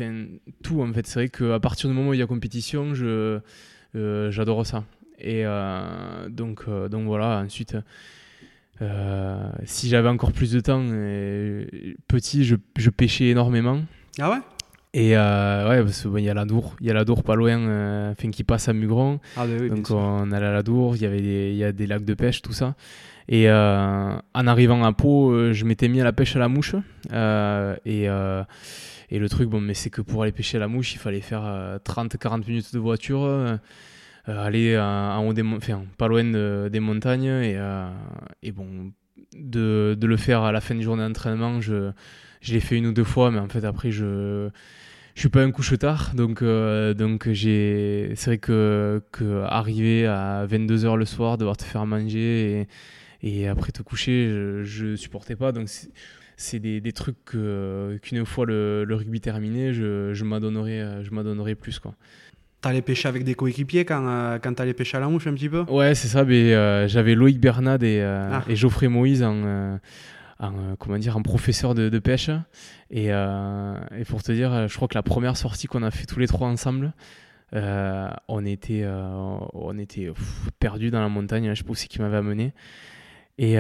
tout 0.63 0.81
en 0.81 0.91
fait. 0.95 1.07
C'est 1.07 1.21
vrai 1.21 1.29
qu'à 1.29 1.61
partir 1.61 1.91
du 1.91 1.95
moment 1.95 2.11
où 2.11 2.15
il 2.15 2.21
y 2.21 2.23
a 2.23 2.27
compétition, 2.27 2.95
j'adore 3.95 4.65
ça. 4.65 4.85
Et 5.21 5.45
euh, 5.45 6.29
donc, 6.29 6.63
euh, 6.69 6.89
donc 6.89 7.07
voilà, 7.07 7.43
ensuite, 7.45 7.77
euh, 8.81 9.51
si 9.65 9.89
j'avais 9.89 10.09
encore 10.09 10.33
plus 10.33 10.53
de 10.53 10.61
temps, 10.61 10.85
petit, 12.07 12.45
je, 12.45 12.57
je, 12.77 12.91
pêchais 12.91 13.27
énormément. 13.27 13.81
Ah 14.21 14.31
ouais? 14.31 14.39
Et 14.95 15.11
ouais, 15.11 15.83
parce 15.83 16.03
qu'il 16.03 16.25
y 16.25 16.31
a 16.31 16.35
la 16.35 16.45
Dour, 16.45 16.77
il 16.81 16.87
y 16.87 16.91
a 16.91 16.95
la 16.95 17.05
Dour 17.05 17.23
pas 17.23 17.35
loin, 17.35 18.11
enfin, 18.13 18.31
qui 18.31 18.45
passe 18.45 18.69
à 18.69 18.73
Mugron. 18.73 19.21
Ah, 19.37 19.47
bah 19.47 19.53
oui, 19.61 19.69
donc 19.69 19.91
on 19.91 20.31
allait 20.33 20.47
à 20.47 20.53
la 20.53 20.63
Dour, 20.63 20.97
il 20.97 21.03
y 21.03 21.07
avait 21.07 21.21
des, 21.21 21.53
y 21.55 21.65
a 21.65 21.73
des 21.73 21.87
lacs 21.87 22.05
de 22.05 22.15
pêche, 22.15 22.41
tout 22.41 22.53
ça. 22.53 22.75
Et 23.29 23.51
en 23.51 24.21
arrivant 24.35 24.85
à 24.85 24.93
Pau, 24.93 25.53
je 25.53 25.65
m'étais 25.65 25.89
mis 25.89 26.01
à 26.01 26.05
la 26.05 26.13
pêche 26.13 26.37
à 26.37 26.39
la 26.39 26.49
mouche. 26.49 26.75
et, 27.13 28.09
et 29.11 29.19
le 29.19 29.29
truc, 29.29 29.49
bon, 29.49 29.61
mais 29.61 29.75
c'est 29.75 29.91
que 29.91 30.01
pour 30.01 30.23
aller 30.23 30.33
pêcher 30.33 30.57
à 30.57 30.61
la 30.61 30.69
mouche, 30.69 30.95
il 30.95 30.99
fallait 30.99 31.21
faire 31.21 31.79
30-40 31.85 32.47
minutes 32.47 32.73
de 32.73 32.79
voiture. 32.79 33.59
Euh, 34.29 34.45
aller 34.45 34.79
en 34.79 35.27
haut 35.27 35.33
des 35.33 35.43
enfin, 35.43 35.85
pas 35.97 36.07
loin 36.07 36.25
des 36.69 36.81
montagnes 36.81 37.25
et, 37.25 37.57
euh, 37.57 37.89
et 38.43 38.53
bon 38.53 38.93
de, 39.35 39.97
de, 39.99 40.07
le 40.07 40.17
faire 40.19 40.43
à 40.43 40.53
la 40.53 40.61
fin 40.61 40.75
de 40.75 40.83
journée 40.83 41.03
d'entraînement 41.03 41.61
je, 41.63 41.93
je 42.43 42.53
l'ai 42.53 42.61
fait 42.61 42.77
une 42.77 42.87
ou 42.87 42.93
deux 42.93 43.05
fois 43.05 43.31
mais 43.31 43.39
en 43.39 43.49
fait 43.49 43.65
après 43.65 43.91
je 43.91 44.51
je 45.15 45.21
suis 45.21 45.31
pas 45.31 45.43
un 45.43 45.51
couche-tard 45.51 46.13
donc 46.15 46.43
euh, 46.43 46.93
donc 46.93 47.31
j'ai 47.31 48.13
c'est 48.17 48.31
vrai 48.31 48.39
que, 48.39 49.03
que 49.13 49.45
arriver 49.45 50.07
à 50.07 50.47
22h 50.47 50.97
le 50.97 51.07
soir 51.07 51.39
devoir 51.39 51.57
te 51.57 51.65
faire 51.65 51.87
manger 51.87 52.69
et, 53.23 53.39
et 53.41 53.49
après 53.49 53.73
te 53.73 53.83
coucher 53.83 54.29
je, 54.29 54.63
je 54.63 54.97
supportais 54.97 55.37
pas. 55.37 55.53
Donc 55.53 55.71
c'est 56.37 56.61
des, 56.61 56.81
des, 56.81 56.93
trucs 56.93 57.17
qu'une 57.25 58.25
fois 58.25 58.47
le, 58.47 58.87
rugby 58.91 59.21
terminé 59.21 59.73
je, 59.73 60.13
je 60.13 60.25
m'adonnerais 60.25 61.55
plus 61.57 61.79
quoi 61.81 61.95
T'allais 62.61 62.83
pêcher 62.83 63.07
avec 63.07 63.23
des 63.23 63.37
coéquipiers 63.37 63.85
quand, 63.85 64.05
euh, 64.09 64.39
quand 64.43 64.53
t'allais 64.53 64.75
pêcher 64.75 64.97
à 64.97 65.01
la 65.01 65.07
mouche 65.07 65.29
un 65.29 65.35
petit 65.35 65.49
peu? 65.49 65.63
Ouais, 65.69 65.95
c'est 65.95 66.09
ça. 66.09 66.25
Mais 66.25 66.55
euh, 66.55 66.89
j'avais 66.89 67.15
Loïc 67.15 67.39
Bernard 67.39 67.85
et, 67.85 68.03
euh, 68.03 68.31
ah. 68.33 68.45
et, 68.49 68.57
Geoffrey 68.57 68.89
Moïse 68.89 69.23
en, 69.23 69.79
en, 70.41 70.53
comment 70.77 70.99
dire, 70.99 71.17
en 71.17 71.23
professeur 71.23 71.77
de, 71.77 71.89
de 71.89 71.99
pêche. 72.01 72.31
Et, 72.91 73.07
et, 73.07 74.05
pour 74.09 74.25
te 74.25 74.33
dire, 74.33 74.67
je 74.67 74.75
crois 74.75 74.89
que 74.89 74.97
la 74.97 75.05
première 75.05 75.37
sortie 75.37 75.69
qu'on 75.69 75.85
a 75.85 75.93
fait 75.93 76.07
tous 76.07 76.19
les 76.19 76.27
trois 76.27 76.49
ensemble, 76.49 76.95
on 77.53 78.45
était, 78.45 78.85
on 79.55 79.79
était 79.79 80.11
perdus 80.59 80.91
dans 80.91 81.01
la 81.01 81.09
montagne. 81.09 81.51
Je 81.51 81.55
sais 81.55 81.65
pas 81.65 81.71
où 81.71 81.77
c'est 81.77 81.87
qui 81.87 82.01
m'avait 82.01 82.17
amené. 82.17 82.55
Et 83.39 83.57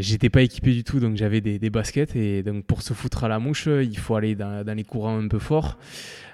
j'étais 0.00 0.28
pas 0.28 0.42
équipé 0.42 0.72
du 0.72 0.84
tout, 0.84 1.00
donc 1.00 1.16
j'avais 1.16 1.40
des, 1.40 1.58
des, 1.58 1.70
baskets. 1.70 2.16
Et 2.16 2.42
donc 2.42 2.66
pour 2.66 2.82
se 2.82 2.92
foutre 2.92 3.24
à 3.24 3.28
la 3.28 3.38
mouche, 3.38 3.66
il 3.66 3.96
faut 3.96 4.14
aller 4.14 4.34
dans, 4.34 4.62
dans 4.62 4.76
les 4.76 4.84
courants 4.84 5.18
un 5.18 5.28
peu 5.28 5.38
forts. 5.38 5.78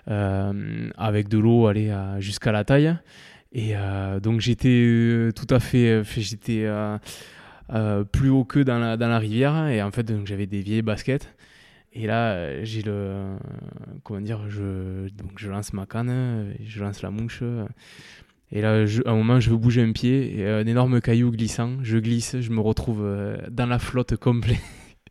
Euh, 0.08 0.88
avec 0.96 1.28
de 1.28 1.36
l'eau 1.36 1.66
aller 1.66 1.92
jusqu'à 2.20 2.52
la 2.52 2.64
taille. 2.64 2.96
Et 3.52 3.72
euh, 3.74 4.20
donc 4.20 4.40
j'étais 4.40 4.68
euh, 4.68 5.32
tout 5.32 5.52
à 5.52 5.58
fait, 5.58 6.02
j'étais 6.16 6.68
plus 8.12 8.30
haut 8.30 8.44
que 8.44 8.60
dans 8.60 8.78
la, 8.78 9.18
rivière 9.18 9.66
et 9.66 9.82
en 9.82 9.90
fait 9.90 10.12
j'avais 10.24 10.46
des 10.46 10.60
vieilles 10.60 10.82
baskets. 10.82 11.34
Et 11.92 12.06
là, 12.06 12.62
j'ai 12.62 12.82
le. 12.82 13.36
Comment 14.04 14.20
dire 14.20 14.50
je, 14.50 15.08
Donc, 15.08 15.32
je 15.38 15.48
lance 15.48 15.72
ma 15.72 15.86
canne, 15.86 16.54
je 16.62 16.82
lance 16.82 17.00
la 17.00 17.10
mouche. 17.10 17.42
Et 18.52 18.60
là, 18.60 18.84
à 19.06 19.10
un 19.10 19.14
moment, 19.14 19.40
je 19.40 19.48
veux 19.48 19.56
bouger 19.56 19.82
un 19.82 19.92
pied, 19.92 20.38
et 20.38 20.46
un 20.46 20.66
énorme 20.66 21.00
caillou 21.00 21.30
glissant. 21.30 21.78
Je 21.82 21.96
glisse, 21.96 22.38
je 22.38 22.50
me 22.50 22.60
retrouve 22.60 23.02
dans 23.50 23.66
la 23.66 23.78
flotte 23.78 24.14
complète. 24.16 24.60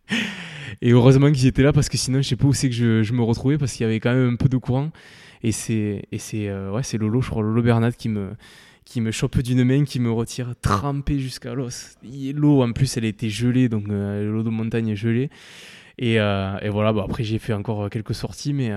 Et 0.82 0.92
heureusement 0.92 1.32
qu'ils 1.32 1.48
étaient 1.48 1.64
là 1.64 1.74
parce 1.74 1.90
que 1.90 1.98
sinon, 1.98 2.22
je 2.22 2.28
sais 2.30 2.36
pas 2.36 2.48
où 2.48 2.54
c'est 2.54 2.70
que 2.70 2.76
je, 2.76 3.04
je, 3.04 3.14
me 3.14 3.24
retrouvais 3.24 3.58
parce 3.58 3.74
qu'il 3.74 3.86
y 3.86 3.90
avait 3.90 4.00
quand 4.00 4.14
même 4.14 4.34
un 4.34 4.36
peu 4.36 4.50
de 4.50 4.58
courant. 4.58 4.92
Et 5.44 5.52
c'est, 5.52 6.04
et 6.12 6.18
c'est, 6.18 6.50
euh, 6.50 6.72
ouais, 6.72 6.84
c'est 6.84 6.98
Lolo, 6.98 7.22
je 7.22 7.30
crois, 7.30 7.44
Lolo 7.44 7.62
Bernat 7.62 7.92
qui 7.92 8.10
me, 8.10 8.32
qui 8.84 9.00
me 9.00 9.12
chope 9.12 9.38
d'une 9.40 9.64
main, 9.64 9.84
qui 9.84 10.00
me 10.00 10.12
retire 10.12 10.54
trempé 10.60 11.20
jusqu'à 11.20 11.54
l'os. 11.54 11.98
L'eau, 12.34 12.64
en 12.64 12.72
plus, 12.72 12.98
elle 12.98 13.06
était 13.06 13.30
gelée, 13.30 13.70
donc 13.70 13.88
euh, 13.90 14.32
l'eau 14.32 14.44
de 14.44 14.50
montagne 14.50 14.90
est 14.90 14.96
gelée. 14.96 15.30
Et, 15.98 16.20
euh, 16.20 16.58
et 16.62 16.70
voilà, 16.70 16.94
bah, 16.94 17.04
après, 17.06 17.24
j'ai 17.24 17.40
fait 17.40 17.54
encore 17.54 17.90
quelques 17.90 18.16
sorties, 18.16 18.54
mais 18.54 18.72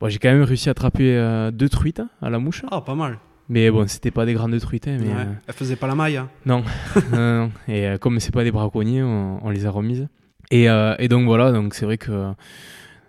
bon, 0.00 0.08
j'ai 0.08 0.18
quand 0.18 0.30
même 0.30 0.42
réussi 0.42 0.68
à 0.68 0.72
attraper 0.72 1.50
deux 1.52 1.68
truites 1.68 2.02
à 2.20 2.30
la 2.30 2.38
mouche. 2.38 2.62
Ah, 2.70 2.80
pas 2.80 2.94
mal. 2.94 3.18
Mais 3.48 3.70
bon, 3.70 3.86
c'était 3.86 4.10
pas 4.10 4.24
des 4.24 4.32
grandes 4.32 4.58
truites. 4.60 4.88
Hein, 4.88 4.96
mais, 4.98 5.08
ouais. 5.08 5.28
Elles 5.46 5.54
faisaient 5.54 5.76
pas 5.76 5.88
la 5.88 5.94
maille. 5.94 6.16
Hein. 6.16 6.30
Non. 6.46 6.64
non, 7.12 7.38
non. 7.38 7.52
Et 7.68 7.98
comme 8.00 8.18
c'est 8.18 8.32
pas 8.32 8.44
des 8.44 8.52
braconniers, 8.52 9.02
on, 9.02 9.44
on 9.44 9.50
les 9.50 9.66
a 9.66 9.70
remises. 9.70 10.08
Et, 10.52 10.68
euh, 10.68 10.94
et 10.98 11.08
donc 11.08 11.24
voilà, 11.24 11.50
donc 11.50 11.74
c'est 11.74 11.86
vrai 11.86 11.96
que 11.96 12.34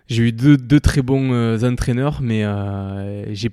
j'ai 0.08 0.22
eu 0.22 0.32
deux, 0.32 0.56
deux, 0.56 0.80
très 0.80 1.02
bons 1.02 1.30
euh, 1.32 1.58
entraîneurs, 1.62 2.20
mais 2.22 2.42
euh, 2.42 3.32
j'ai 3.34 3.50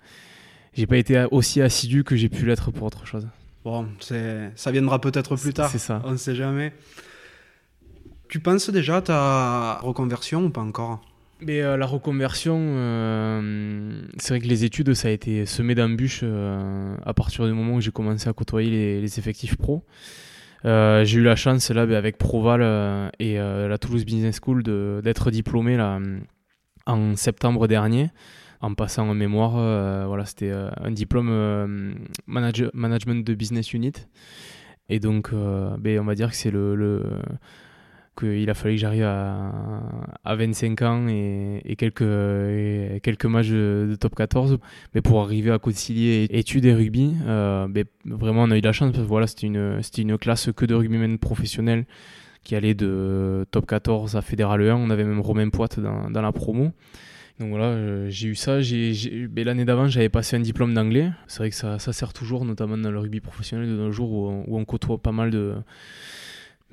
j'ai 0.74 0.88
pas 0.88 0.96
été 0.96 1.26
aussi 1.32 1.62
assidu 1.62 2.06
que 2.06 2.16
j'ai 2.16 2.30
pu 2.30 2.46
l'être 2.46 2.72
pour 2.72 2.88
autre 2.88 3.06
chose. 3.06 3.28
Bon, 3.66 3.86
ça 4.00 4.72
viendra 4.72 5.02
peut-être 5.02 5.36
plus 5.36 5.54
tard. 5.54 5.70
C'est 5.70 5.78
ça. 5.78 6.02
On 6.06 6.12
ne 6.12 6.18
sait 6.18 6.36
jamais. 6.36 6.74
Tu 8.30 8.40
penses 8.40 8.70
déjà 8.70 8.98
à 8.98 9.02
ta 9.02 9.80
reconversion 9.82 10.46
ou 10.46 10.50
pas 10.50 10.62
encore? 10.62 11.02
Mais 11.42 11.60
la 11.60 11.86
reconversion, 11.86 12.58
euh, 12.58 14.02
c'est 14.18 14.30
vrai 14.30 14.40
que 14.40 14.48
les 14.48 14.64
études, 14.64 14.94
ça 14.94 15.10
a 15.10 15.12
été 15.12 15.46
semé 15.46 15.76
d'embûches 15.76 16.24
à 16.24 17.14
partir 17.14 17.46
du 17.46 17.52
moment 17.52 17.76
où 17.76 17.82
j'ai 17.82 17.92
commencé 17.92 18.30
à 18.30 18.34
côtoyer 18.34 18.70
les, 18.70 19.02
les 19.02 19.20
effectifs 19.20 19.58
pro. 19.58 19.84
Euh, 20.66 21.04
j'ai 21.06 21.20
eu 21.20 21.24
la 21.24 21.36
chance 21.36 21.72
là 21.72 21.86
ben, 21.86 21.96
avec 21.96 22.18
Proval 22.18 22.62
euh, 22.62 23.10
et 23.20 23.40
euh, 23.40 23.68
la 23.68 23.78
Toulouse 23.78 24.06
Business 24.06 24.40
School 24.44 24.64
d'être 25.02 25.32
diplômé 25.32 25.76
là, 25.76 26.00
en 26.86 27.16
septembre 27.16 27.68
dernier 27.68 28.10
en 28.62 28.76
passant 28.76 29.10
en 29.10 29.16
mémoire. 29.16 29.54
voilà, 30.08 30.26
c'était 30.26 30.52
un 30.52 30.92
diplôme 30.92 31.96
management 32.28 33.26
de 33.26 33.34
business 33.34 33.74
unit. 33.74 33.94
Et 34.88 35.00
donc, 35.00 35.32
ben, 35.34 36.00
on 36.00 36.04
va 36.04 36.14
dire 36.14 36.30
que 36.30 36.36
c'est 36.36 36.52
le, 36.52 36.76
le 36.76 37.04
qu'il 38.18 38.50
a 38.50 38.54
fallu 38.54 38.76
que 38.76 38.82
j'arrive 38.82 39.04
à, 39.04 39.52
à, 40.24 40.36
25 40.36 40.82
ans 40.82 41.08
et, 41.08 41.76
quelques, 41.78 42.04
quelques 43.02 43.26
matchs 43.26 43.50
de, 43.50 43.96
top 44.00 44.16
14. 44.16 44.60
Mais 44.94 45.02
pour 45.02 45.22
arriver 45.22 45.52
à 45.52 45.60
concilier 45.60 46.28
études 46.30 46.66
et 46.66 46.74
rugby, 46.74 47.14
euh, 47.26 47.68
ben, 47.68 47.86
vraiment 48.06 48.44
on 48.44 48.52
a 48.52 48.58
eu 48.58 48.62
de 48.62 48.68
la 48.68 48.74
chance 48.74 48.92
parce 48.92 49.04
que 49.04 49.08
voilà, 49.08 49.28
c'était 49.28 49.48
une, 49.48 49.82
une 49.98 50.18
classe 50.18 50.50
que 50.56 50.66
de 50.66 50.76
rugbymen 50.76 51.18
professionnels 51.20 51.86
qui 52.44 52.56
allait 52.56 52.74
de 52.74 53.46
top 53.52 53.66
14 53.66 54.16
à 54.16 54.22
Fédéral 54.22 54.62
1. 54.62 54.76
On 54.76 54.90
avait 54.90 55.04
même 55.04 55.22
Romain 55.22 55.50
Poite 55.50 55.80
dans, 55.80 56.10
la 56.10 56.32
promo. 56.32 56.72
Donc 57.40 57.50
voilà, 57.50 57.66
euh, 57.66 58.10
j'ai 58.10 58.28
eu 58.28 58.36
ça. 58.36 58.60
Ben, 59.30 59.46
l'année 59.46 59.66
d'avant, 59.66 59.88
j'avais 59.88 60.10
passé 60.10 60.36
un 60.36 60.42
diplôme 60.42 60.74
d'anglais. 60.74 61.12
C'est 61.28 61.40
vrai 61.40 61.50
que 61.50 61.56
ça, 61.56 61.80
sert 61.80 62.14
toujours, 62.14 62.46
notamment 62.46 62.78
dans 62.78 62.92
le 62.92 63.00
rugby 63.00 63.20
professionnel 63.20 63.68
de 63.68 63.76
nos 63.76 63.92
jours 63.92 64.12
où 64.12 64.58
on 64.58 64.66
côtoie 64.66 64.98
pas 64.98 65.12
mal 65.12 65.32
de 65.32 65.56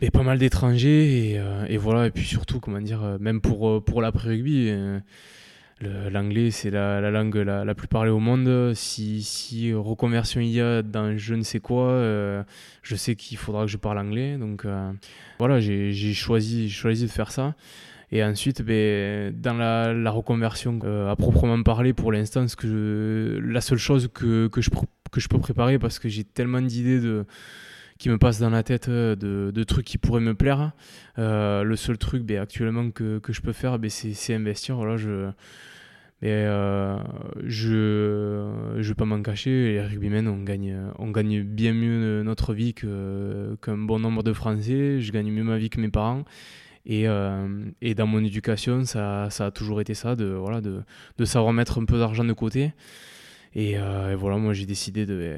mais 0.01 0.11
pas 0.11 0.23
mal 0.23 0.39
d'étrangers 0.39 1.31
et, 1.31 1.39
euh, 1.39 1.67
et, 1.69 1.77
voilà. 1.77 2.07
Et 2.07 2.11
puis 2.11 2.25
surtout 2.25 2.61
comment 2.61 2.81
dire 2.81 3.03
euh, 3.03 3.19
même 3.21 3.41
pour 3.41 3.69
euh, 3.69 3.81
pour 3.81 4.03
l'après 4.03 4.29
rugby 4.29 4.73
l'anglais 5.81 6.51
c'est 6.51 6.71
la, 6.71 7.01
la, 7.01 7.13
langue 7.13 7.37
la, 7.37 7.65
la, 7.65 7.75
plus 7.75 7.87
parlée 7.87 8.11
au 8.11 8.19
monde. 8.19 8.75
Si, 8.75 9.23
si 9.23 9.73
reconversion 9.73 10.41
il 10.41 10.51
y 10.51 10.61
a 10.61 10.83
dans 10.83 11.17
je 11.17 11.35
ne 11.35 11.43
sais 11.43 11.61
quoi 11.61 12.03
je 12.83 12.97
sais 12.97 13.15
qu'il 13.15 13.39
faudra 13.39 13.63
que 13.63 13.71
je 13.71 13.77
parle 13.77 13.99
anglais. 13.99 14.37
Donc 14.39 14.67
voilà 15.39 15.61
j'ai 15.61 16.15
choisi 16.15 16.69
choisi 16.69 17.07
de 17.07 17.11
faire 17.11 17.31
ça. 17.31 17.55
Et 18.11 18.25
ensuite 18.25 18.63
ben, 18.63 19.33
dans 19.39 19.55
la, 19.55 20.11
reconversion 20.11 20.81
à 21.09 21.15
proprement 21.15 21.63
parler 21.63 21.93
pour 21.93 22.11
l'instant 22.11 22.45
que 22.57 23.39
la 23.45 23.61
seule 23.61 23.79
chose 23.79 24.09
que, 24.13 24.49
que, 24.49 24.61
je, 24.61 24.71
que 25.13 25.21
je 25.21 25.29
peux 25.29 25.39
préparer 25.39 25.79
parce 25.79 26.01
que 26.01 26.09
j'ai 26.09 26.25
tellement 26.25 26.63
d'idées 26.63 26.99
de 26.99 27.25
qui 27.99 28.09
me 28.09 28.19
passe 28.19 28.39
dans 28.39 28.51
la 28.51 28.63
tête 28.63 28.89
euh, 28.89 29.17
de, 29.17 29.65
trucs 29.65 29.85
qui 29.85 29.99
pourraient 29.99 30.21
me 30.21 30.35
plaire. 30.35 30.73
Euh, 31.19 31.65
le 31.65 31.77
seul 31.77 31.99
truc 31.99 32.23
ben, 32.23 32.39
actuellement 32.39 32.91
que, 32.91 33.21
je 33.29 33.41
peux 33.41 33.53
faire, 33.53 33.79
ben, 33.79 33.91
c'est 33.91 34.35
investir. 34.35 34.77
Voilà, 34.77 34.97
je, 34.97 35.31
mais 36.23 36.31
euh, 36.31 36.97
je 37.45 38.77
ne 38.77 38.83
vais 38.83 38.95
pas 38.95 39.05
m'en 39.05 39.23
cacher, 39.23 39.73
les 39.73 39.83
rugbymen, 39.83 40.29
on 40.29 40.43
gagne, 40.43 40.77
on 40.99 41.11
gagne 41.11 41.43
bien 41.43 41.73
mieux 41.73 42.23
notre 42.23 42.55
vie 42.55 42.73
qu'un 42.75 43.79
bon 43.79 43.99
nombre 43.99 44.23
de 44.23 44.33
Français. 44.33 45.01
Je 45.01 45.13
gagne 45.13 45.31
mieux 45.31 45.45
ma 45.45 45.59
vie 45.59 45.71
que 45.71 45.81
mes 45.81 45.91
parents. 45.91 46.25
Et, 46.87 47.05
et 47.83 47.95
dans 47.95 48.07
mon 48.07 48.25
éducation, 48.25 48.85
ça, 48.85 49.29
ça, 49.29 49.47
a 49.47 49.51
toujours 49.51 49.83
été 49.83 49.93
ça, 49.93 50.17
de, 50.17 50.25
voilà, 50.25 50.63
de, 50.63 50.81
de 51.19 51.25
savoir 51.27 51.53
mettre 51.53 51.79
un 51.79 51.85
peu 51.85 51.99
d'argent 51.99 52.25
de 52.25 52.33
côté. 52.33 52.73
Et, 53.59 53.77
voilà, 54.15 54.37
moi 54.37 54.53
j'ai 54.53 54.67
décidé 54.67 55.05
de. 55.05 55.37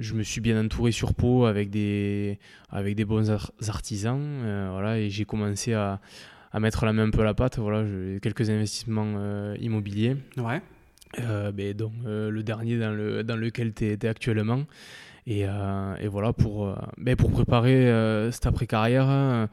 je 0.00 0.14
me 0.14 0.24
suis 0.24 0.40
bien 0.40 0.60
entouré 0.60 0.90
sur 0.90 1.14
Pau 1.14 1.44
avec 1.44 1.70
des, 1.70 2.40
avec 2.68 2.96
des 2.96 3.04
bons 3.04 3.30
artisans. 3.68 4.20
voilà, 4.72 4.98
et 4.98 5.08
j'ai 5.08 5.24
commencé 5.24 5.72
à, 5.72 6.00
à, 6.50 6.58
mettre 6.58 6.84
la 6.84 6.92
main 6.92 7.06
un 7.06 7.10
peu 7.10 7.20
à 7.20 7.24
la 7.24 7.34
pâte. 7.34 7.58
Voilà, 7.58 7.84
j'ai 7.84 8.18
quelques 8.20 8.50
investissements 8.50 9.54
immobiliers. 9.60 10.16
Ouais. 10.36 10.60
Ben, 11.16 11.72
donc, 11.74 11.92
le 12.04 12.42
dernier 12.42 12.76
dans, 12.76 12.90
le, 12.90 13.22
dans 13.22 13.36
lequel 13.36 13.72
tu 13.72 13.84
es, 13.84 14.04
actuellement. 14.04 14.64
Et, 15.28 15.42
et, 15.42 16.08
voilà, 16.08 16.32
pour, 16.32 16.76
ben, 16.98 17.14
pour 17.14 17.30
préparer 17.30 17.86
cette 18.32 18.46
après-carrière 18.46 19.48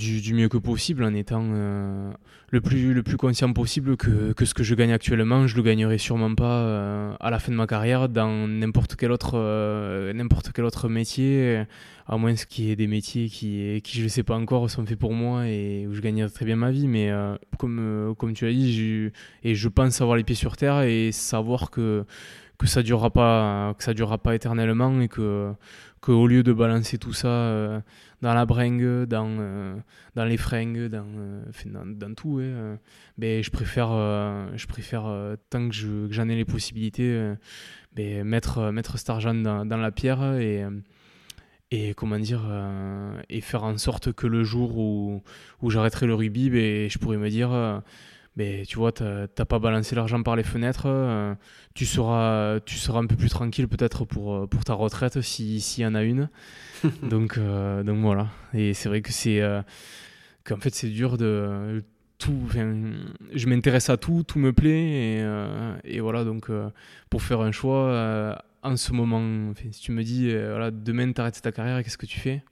du, 0.00 0.34
mieux 0.34 0.48
que 0.48 0.56
possible 0.56 1.04
en 1.04 1.14
étant 1.14 1.44
euh, 1.52 2.10
le, 2.48 2.60
plus, 2.60 2.94
le 2.94 3.02
plus 3.02 3.16
conscient 3.16 3.52
possible 3.52 3.96
que, 3.96 4.32
que, 4.32 4.44
ce 4.44 4.54
que 4.54 4.62
je 4.62 4.74
gagne 4.74 4.92
actuellement, 4.92 5.46
je 5.46 5.56
le 5.56 5.62
gagnerai 5.62 5.98
sûrement 5.98 6.34
pas 6.34 6.60
euh, 6.60 7.14
à 7.20 7.30
la 7.30 7.38
fin 7.38 7.52
de 7.52 7.56
ma 7.56 7.66
carrière 7.66 8.08
dans 8.08 8.48
n'importe 8.48 8.96
quel, 8.96 9.12
autre 9.12 9.32
euh, 9.34 10.12
quel 10.54 10.64
autre 10.64 10.88
métier, 10.88 11.64
à 12.06 12.16
moins 12.16 12.34
qu'il 12.34 12.64
y 12.66 12.70
ait 12.70 12.76
des 12.76 12.86
métiers 12.86 13.28
qui, 13.28 13.80
qui 13.84 13.98
je 13.98 14.04
ne 14.04 14.08
sais 14.08 14.22
pas 14.22 14.36
encore, 14.36 14.68
sont 14.70 14.86
faits 14.86 14.98
pour 14.98 15.12
moi 15.12 15.46
et 15.46 15.86
où 15.86 15.94
je 15.94 16.00
gagnerai 16.00 16.30
très 16.30 16.46
bien 16.46 16.56
ma 16.56 16.70
vie. 16.70 16.88
Mais 16.88 17.12
comme, 17.58 18.14
comme 18.18 18.32
tu 18.32 18.46
l'as 18.46 18.52
dit, 18.52 19.10
et 19.44 19.54
je 19.54 19.68
pense 19.68 20.00
avoir 20.00 20.16
les 20.16 20.24
pieds 20.24 20.34
sur 20.34 20.56
terre 20.56 20.82
et 20.82 21.12
savoir 21.12 21.70
que, 21.70 22.04
que 22.60 22.66
ça 22.68 22.82
durera 22.82 23.10
pas 23.10 23.74
que 23.76 23.82
ça 23.82 23.94
durera 23.94 24.18
pas 24.18 24.34
éternellement 24.34 25.00
et 25.00 25.08
que, 25.08 25.52
que 26.00 26.12
au 26.12 26.26
lieu 26.26 26.42
de 26.42 26.52
balancer 26.52 26.98
tout 26.98 27.14
ça 27.14 27.82
dans 28.22 28.34
la 28.34 28.44
bringue, 28.44 29.04
dans, 29.04 29.28
euh, 29.40 29.76
dans 30.14 30.24
les 30.24 30.36
fringues, 30.36 30.86
dans, 30.88 31.06
euh, 31.16 31.42
dans, 31.94 32.14
tout. 32.14 32.38
Euh, 32.38 32.76
ben, 33.16 33.42
je 33.42 33.50
préfère, 33.50 33.90
je 34.56 34.66
préfère 34.66 35.36
tant 35.48 35.68
que, 35.68 36.08
j'en 36.10 36.28
ai 36.28 36.36
les 36.36 36.44
possibilités, 36.44 37.34
ben, 37.94 38.24
mettre, 38.24 38.70
mettre 38.70 38.98
cet 38.98 39.10
argent 39.10 39.34
dans, 39.34 39.64
dans 39.64 39.76
la 39.76 39.90
pierre 39.90 40.36
et 40.36 40.64
et 41.72 41.94
comment 41.94 42.18
dire 42.18 42.42
et 43.28 43.40
faire 43.40 43.62
en 43.62 43.78
sorte 43.78 44.12
que 44.12 44.26
le 44.26 44.42
jour 44.42 44.76
où, 44.76 45.22
où 45.62 45.70
j'arrêterai 45.70 46.08
le 46.08 46.14
rugby 46.14 46.50
ben, 46.50 46.90
je 46.90 46.98
pourrais 46.98 47.16
me 47.16 47.30
dire 47.30 47.82
ben, 48.36 48.64
tu 48.64 48.76
vois 48.76 48.92
t'as 48.92 49.26
pas 49.26 49.58
balancé 49.58 49.94
l'argent 49.94 50.22
par 50.22 50.36
les 50.36 50.44
fenêtres 50.44 50.86
tu 51.74 51.84
seras 51.84 52.60
tu 52.60 52.76
seras 52.76 53.00
un 53.00 53.06
peu 53.06 53.16
plus 53.16 53.28
tranquille 53.28 53.66
peut-être 53.68 54.04
pour 54.04 54.48
pour 54.48 54.64
ta 54.64 54.74
retraite 54.74 55.20
s'il 55.20 55.82
y 55.82 55.86
en 55.86 55.94
a 55.94 56.02
une 56.02 56.28
donc, 57.02 57.38
euh, 57.38 57.82
donc 57.82 57.98
voilà. 57.98 58.28
Et 58.54 58.74
c'est 58.74 58.88
vrai 58.88 59.02
que 59.02 59.12
c'est 59.12 59.40
euh, 59.40 59.62
qu'en 60.44 60.58
fait 60.58 60.74
c'est 60.74 60.88
dur 60.88 61.16
de 61.16 61.84
tout. 62.18 62.48
Je 63.32 63.46
m'intéresse 63.46 63.90
à 63.90 63.96
tout, 63.96 64.22
tout 64.22 64.38
me 64.38 64.52
plaît 64.52 65.16
et, 65.16 65.20
euh, 65.22 65.74
et 65.84 66.00
voilà 66.00 66.24
donc 66.24 66.50
pour 67.08 67.22
faire 67.22 67.40
un 67.40 67.52
choix 67.52 68.38
en 68.62 68.76
ce 68.76 68.92
moment. 68.92 69.52
si 69.54 69.80
tu 69.80 69.92
me 69.92 70.02
dis 70.02 70.32
voilà 70.32 70.70
demain 70.70 71.10
t'arrêtes 71.12 71.40
ta 71.40 71.52
carrière, 71.52 71.82
qu'est-ce 71.82 71.98
que 71.98 72.06
tu 72.06 72.20
fais? 72.20 72.42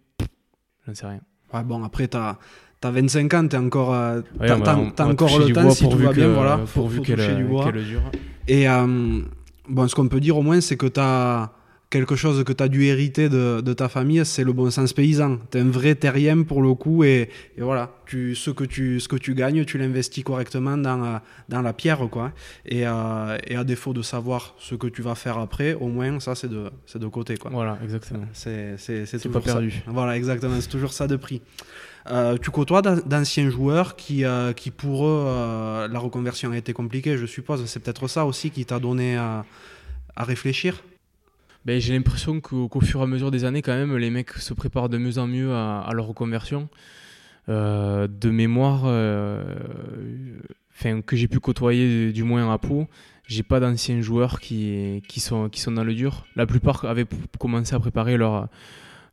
J'en 0.86 0.94
sais 0.94 1.06
rien. 1.06 1.20
Ouais, 1.52 1.62
bon 1.62 1.82
après 1.82 2.08
t'as 2.08 2.38
T'as 2.80 2.90
25 2.90 3.34
ans, 3.34 3.48
t'es 3.48 3.56
encore, 3.56 3.96
t'as, 4.38 5.04
encore 5.04 5.38
le 5.38 5.52
temps 5.52 5.70
si 5.70 5.88
tout 5.88 5.98
va 5.98 6.12
bien, 6.12 6.28
voilà. 6.28 6.60
Pourvu 6.72 7.00
qu'elle, 7.00 7.44
dure. 7.44 8.10
Et 8.46 8.66
bon, 9.68 9.88
ce 9.88 9.94
qu'on 9.94 10.08
peut 10.08 10.20
dire 10.20 10.36
au 10.36 10.42
moins, 10.42 10.60
c'est 10.60 10.76
que 10.76 10.86
t'as 10.86 11.50
quelque 11.90 12.16
chose 12.16 12.44
que 12.44 12.52
tu 12.52 12.62
as 12.62 12.68
dû 12.68 12.84
hériter 12.84 13.28
de, 13.28 13.60
de 13.60 13.72
ta 13.72 13.88
famille, 13.88 14.24
c'est 14.24 14.44
le 14.44 14.52
bon 14.52 14.70
sens 14.70 14.92
paysan. 14.92 15.38
Tu 15.50 15.58
es 15.58 15.60
un 15.60 15.70
vrai 15.70 15.94
terrien 15.94 16.42
pour 16.42 16.62
le 16.62 16.74
coup 16.74 17.04
et, 17.04 17.30
et, 17.56 17.62
voilà, 17.62 17.90
tu, 18.06 18.34
ce, 18.34 18.50
que 18.50 18.64
tu, 18.64 19.00
ce 19.00 19.08
que 19.08 19.16
tu 19.16 19.34
gagnes, 19.34 19.64
tu 19.64 19.78
l'investis 19.78 20.22
correctement 20.22 20.76
dans, 20.76 21.02
euh, 21.02 21.18
dans 21.48 21.62
la 21.62 21.72
pierre. 21.72 22.06
Quoi. 22.10 22.32
Et, 22.66 22.86
euh, 22.86 23.38
et, 23.46 23.56
à 23.56 23.64
défaut 23.64 23.92
de 23.92 24.02
savoir 24.02 24.54
ce 24.58 24.74
que 24.74 24.86
tu 24.86 25.02
vas 25.02 25.14
faire 25.14 25.38
après, 25.38 25.74
au 25.74 25.88
moins 25.88 26.20
ça 26.20 26.34
c'est 26.34 26.48
de, 26.48 26.70
de 26.94 27.06
côté. 27.06 27.36
Quoi. 27.36 27.50
Voilà, 27.50 27.78
exactement. 27.82 28.26
C'est, 28.32 28.76
c'est, 28.76 29.06
c'est 29.06 29.28
pas 29.28 29.40
perdu. 29.40 29.82
Voilà, 29.86 30.16
exactement, 30.16 30.60
c'est 30.60 30.68
toujours 30.68 30.92
ça 30.92 31.06
de 31.06 31.16
prix. 31.16 31.40
Euh, 32.10 32.38
tu 32.38 32.50
côtoies 32.50 32.82
d'anciens 32.82 33.50
joueurs 33.50 33.96
qui, 33.96 34.24
euh, 34.24 34.52
qui 34.52 34.70
pour 34.70 35.06
eux, 35.06 35.88
la 35.90 35.98
reconversion 35.98 36.52
a 36.52 36.56
été 36.56 36.72
compliquée, 36.72 37.18
je 37.18 37.26
suppose. 37.26 37.64
C'est 37.66 37.80
peut-être 37.80 38.08
ça 38.08 38.24
aussi 38.24 38.50
qui 38.50 38.64
t'a 38.64 38.78
donné 38.78 39.16
à, 39.16 39.44
réfléchir? 40.16 40.82
Ben, 41.64 41.80
j'ai 41.80 41.92
l'impression 41.92 42.40
qu'au 42.40 42.80
fur 42.80 43.00
et 43.00 43.02
à 43.02 43.06
mesure 43.06 43.30
des 43.30 43.44
années, 43.44 43.62
quand 43.62 43.74
même, 43.74 43.96
les 43.96 44.10
mecs 44.10 44.32
se 44.32 44.54
préparent 44.54 44.88
de 44.88 44.98
mieux 44.98 45.18
en 45.18 45.26
mieux 45.26 45.52
à, 45.52 45.88
leur 45.92 46.06
reconversion. 46.06 46.68
Euh, 47.48 48.08
de 48.08 48.28
mémoire, 48.28 48.82
euh, 48.84 49.42
que 51.06 51.16
j'ai 51.16 51.28
pu 51.28 51.40
côtoyer 51.40 52.12
du 52.12 52.22
moins 52.22 52.52
à 52.52 52.58
Pau, 52.58 52.88
j'ai 53.26 53.42
pas 53.42 53.58
d'anciens 53.58 54.00
joueurs 54.02 54.38
qui, 54.38 55.02
sont, 55.16 55.48
qui 55.48 55.60
sont 55.60 55.72
dans 55.72 55.84
le 55.84 55.94
dur. 55.94 56.26
La 56.36 56.46
plupart 56.46 56.84
avaient 56.84 57.06
commencé 57.38 57.74
à 57.74 57.80
préparer 57.80 58.16
leur, 58.16 58.48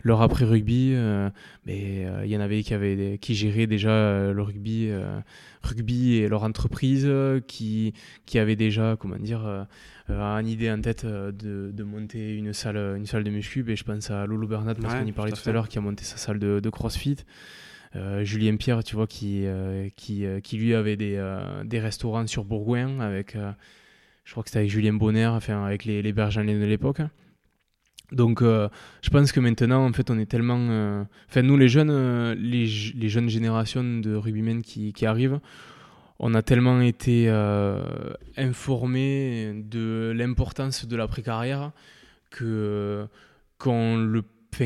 leur 0.05 0.21
après 0.21 0.45
rugby 0.45 0.91
euh, 0.93 1.29
mais 1.65 2.07
il 2.23 2.29
y 2.29 2.37
en 2.37 2.39
avait 2.39 2.63
qui 2.63 2.73
avaient 2.73 3.17
qui 3.19 3.35
géraient 3.35 3.67
déjà 3.67 4.31
le 4.31 4.41
rugby 4.41 4.89
rugby 5.61 6.13
et 6.13 6.29
leur 6.29 6.43
entreprise 6.43 7.11
qui 7.47 7.93
qui 8.25 8.39
avaient 8.39 8.55
déjà 8.55 8.95
comment 8.97 9.17
dire 9.17 9.65
euh, 10.09 10.39
une 10.39 10.47
idée 10.47 10.69
en 10.69 10.79
tête 10.79 11.03
euh, 11.03 11.31
de, 11.31 11.71
de, 11.73 11.83
monter 11.83 12.35
une 12.35 12.53
salle, 12.53 12.77
une 12.77 13.07
salle 13.07 13.23
de 13.23 13.31
muscu. 13.31 13.65
Et 13.67 13.75
je 13.75 13.83
pense 13.83 14.11
à 14.11 14.25
Lolo 14.25 14.47
Bernat, 14.47 14.75
parce 14.75 14.93
qu'on 14.93 15.05
y 15.05 15.11
parlait 15.11 15.31
tout, 15.31 15.49
à 15.49 15.51
l'heure, 15.51 15.67
qui 15.67 15.77
a 15.77 15.81
monté 15.81 16.03
sa 16.03 16.17
salle 16.17 16.39
de, 16.39 16.59
de 16.59 16.69
CrossFit. 16.69 17.17
Euh, 17.95 18.23
Julien 18.23 18.55
Pierre, 18.57 18.83
tu 18.83 18.95
vois, 18.95 19.07
qui, 19.07 19.45
qui, 19.95 20.25
qui, 20.43 20.57
lui 20.57 20.75
avait 20.75 20.97
des, 20.97 21.39
des 21.63 21.79
restaurants 21.79 22.27
sur 22.27 22.43
Bourgoin 22.45 22.99
avec, 22.99 23.35
je 24.25 24.31
crois 24.31 24.43
que 24.43 24.49
c'était 24.49 24.59
avec 24.59 24.69
Julien 24.69 24.93
Bonner, 24.93 25.27
enfin 25.27 25.65
avec 25.65 25.85
les, 25.85 26.01
les 26.01 26.13
de 26.13 26.65
l'époque. 26.65 27.01
Donc, 28.11 28.41
je 28.41 29.09
pense 29.09 29.31
que 29.31 29.39
maintenant, 29.39 29.85
en 29.85 29.93
fait, 29.93 30.09
on 30.11 30.19
est 30.19 30.25
tellement. 30.25 31.05
Enfin, 31.29 31.41
nous, 31.41 31.57
les 31.57 31.67
jeunes, 31.67 32.33
les, 32.33 32.65
les, 32.95 33.09
jeunes 33.09 33.29
générations 33.29 33.83
de 33.83 34.15
rugbymen 34.15 34.61
qui, 34.61 34.93
qui 34.93 35.05
arrivent, 35.05 35.39
on 36.19 36.33
a 36.33 36.41
tellement 36.41 36.81
été 36.81 37.25
euh, 37.27 37.83
informés 38.37 39.53
de 39.65 40.13
l'importance 40.15 40.85
de 40.85 40.95
l'après-carrière 40.95 41.71
que 42.29 43.07
qu'on 43.57 43.97
le 43.97 44.23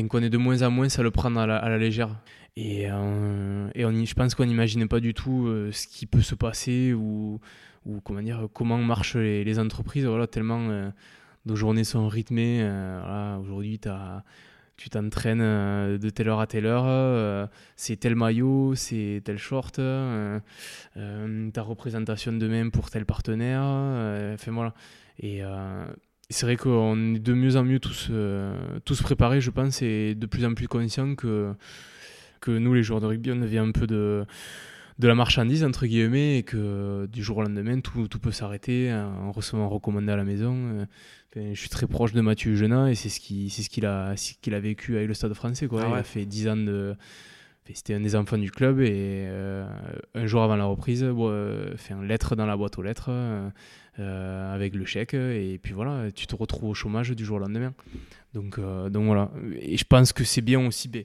qu'on 0.08 0.22
est 0.22 0.30
de 0.30 0.38
moins 0.38 0.62
en 0.62 0.70
moins 0.70 0.86
à 0.96 1.02
le 1.02 1.10
prendre 1.10 1.40
à 1.40 1.46
la, 1.48 1.78
légère. 1.78 2.14
Et, 2.56 2.88
euh, 2.88 3.68
et 3.74 3.84
on, 3.84 4.04
je 4.04 4.14
pense 4.14 4.36
qu'on 4.36 4.46
n'imagine 4.46 4.86
pas 4.86 5.00
du 5.00 5.14
tout 5.14 5.48
euh, 5.48 5.72
ce 5.72 5.88
qui 5.88 6.06
peut 6.06 6.22
se 6.22 6.36
passer 6.36 6.92
ou, 6.92 7.40
ou 7.86 8.00
comment, 8.00 8.22
dire, 8.22 8.46
comment 8.52 8.78
marchent 8.78 9.16
les, 9.16 9.58
entreprises. 9.58 10.06
Voilà, 10.06 10.28
tellement 10.28 10.92
nos 11.46 11.56
journées 11.56 11.84
sont 11.84 12.08
rythmées. 12.08 12.62
Aujourd'hui, 13.40 13.78
tu 14.80 14.88
t'entraînes 14.88 15.42
euh, 15.42 15.98
de 15.98 16.08
telle 16.08 16.30
heure 16.30 16.40
à 16.40 16.46
telle 16.46 16.64
heure, 16.64 16.84
euh, 16.86 17.46
c'est 17.76 17.96
tel 17.96 18.14
maillot, 18.14 18.74
c'est 18.74 19.20
tel 19.22 19.36
short, 19.36 19.78
euh, 19.78 20.40
ta 21.52 21.60
représentation 21.60 22.32
de 22.32 22.48
même 22.48 22.70
pour 22.70 22.88
tel 22.88 23.04
partenaire. 23.04 23.62
Et 25.22 25.42
c'est 26.30 26.46
vrai 26.46 26.56
qu'on 26.56 27.14
est 27.14 27.18
de 27.18 27.34
mieux 27.34 27.56
en 27.56 27.64
mieux 27.64 27.78
tous, 27.78 28.10
tous 28.86 29.02
préparés, 29.02 29.42
je 29.42 29.50
pense, 29.50 29.82
et 29.82 30.14
de 30.14 30.26
plus 30.26 30.46
en 30.46 30.54
plus 30.54 30.66
conscients 30.66 31.14
que, 31.14 31.52
que 32.40 32.50
nous, 32.50 32.72
les 32.72 32.82
joueurs 32.82 33.02
de 33.02 33.06
rugby, 33.06 33.32
on 33.32 33.36
devient 33.36 33.58
un 33.58 33.72
peu 33.72 33.86
de 33.86 34.24
de 34.98 35.08
la 35.08 35.14
marchandise 35.14 35.64
entre 35.64 35.86
guillemets 35.86 36.36
et 36.36 36.42
que 36.42 37.06
du 37.06 37.22
jour 37.22 37.38
au 37.38 37.42
lendemain 37.42 37.80
tout, 37.80 38.06
tout 38.06 38.18
peut 38.18 38.32
s'arrêter 38.32 38.92
en 38.92 39.32
recevant 39.32 39.64
un 39.64 39.66
recommandé 39.66 40.12
à 40.12 40.16
la 40.16 40.24
maison 40.24 40.86
je 41.36 41.54
suis 41.54 41.68
très 41.68 41.86
proche 41.86 42.12
de 42.12 42.20
Mathieu 42.20 42.54
Genin 42.56 42.88
et 42.88 42.94
c'est 42.94 43.08
ce 43.08 43.20
qu'il 43.20 43.50
ce 43.50 43.68
qu'il 43.68 43.86
a, 43.86 44.14
qu'il 44.40 44.54
a 44.54 44.60
vécu 44.60 44.96
avec 44.96 45.08
le 45.08 45.14
Stade 45.14 45.34
français. 45.34 45.66
Quoi. 45.66 45.84
Ah 45.84 45.88
il 45.90 45.94
a 45.98 46.02
fait 46.02 46.26
10 46.26 46.48
ans 46.48 46.56
de. 46.56 46.96
C'était 47.74 47.94
un 47.94 48.00
des 48.00 48.16
enfants 48.16 48.38
du 48.38 48.50
club 48.50 48.80
et 48.80 49.26
euh, 49.28 49.64
un 50.14 50.26
jour 50.26 50.42
avant 50.42 50.56
la 50.56 50.64
reprise, 50.64 51.04
euh, 51.04 51.76
fait 51.76 51.94
une 51.94 52.06
lettre 52.06 52.36
dans 52.36 52.46
la 52.46 52.56
boîte 52.56 52.78
aux 52.78 52.82
lettres 52.82 53.10
euh, 53.10 54.54
avec 54.54 54.74
le 54.74 54.84
chèque 54.84 55.14
et 55.14 55.58
puis 55.62 55.72
voilà, 55.72 56.10
tu 56.10 56.26
te 56.26 56.34
retrouves 56.34 56.70
au 56.70 56.74
chômage 56.74 57.10
du 57.10 57.24
jour 57.24 57.36
au 57.36 57.40
lendemain. 57.40 57.72
Donc, 58.34 58.58
donc 58.58 59.04
voilà. 59.06 59.30
Et 59.60 59.76
je 59.76 59.84
pense 59.84 60.12
que 60.12 60.24
c'est 60.24 60.40
bien 60.40 60.66
aussi. 60.66 60.88
Ben, 60.88 61.04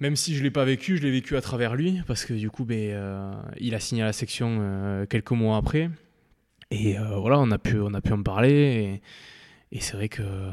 même 0.00 0.14
si 0.14 0.34
je 0.34 0.38
ne 0.38 0.44
l'ai 0.44 0.50
pas 0.52 0.64
vécu, 0.64 0.96
je 0.96 1.02
l'ai 1.02 1.10
vécu 1.10 1.36
à 1.36 1.40
travers 1.40 1.74
lui 1.74 2.00
parce 2.06 2.24
que 2.24 2.34
du 2.34 2.50
coup, 2.50 2.64
ben, 2.64 3.42
il 3.58 3.74
a 3.74 3.80
signé 3.80 4.02
à 4.02 4.06
la 4.06 4.12
section 4.12 5.06
quelques 5.08 5.32
mois 5.32 5.56
après. 5.56 5.90
Et 6.70 6.98
euh, 6.98 7.16
voilà, 7.16 7.38
on 7.38 7.50
a, 7.50 7.58
pu, 7.58 7.78
on 7.80 7.94
a 7.94 8.00
pu 8.00 8.12
en 8.12 8.22
parler. 8.22 9.00
Et, 9.72 9.80
c'est 9.80 9.96
vrai 9.96 10.08
que 10.08 10.22
euh, 10.22 10.50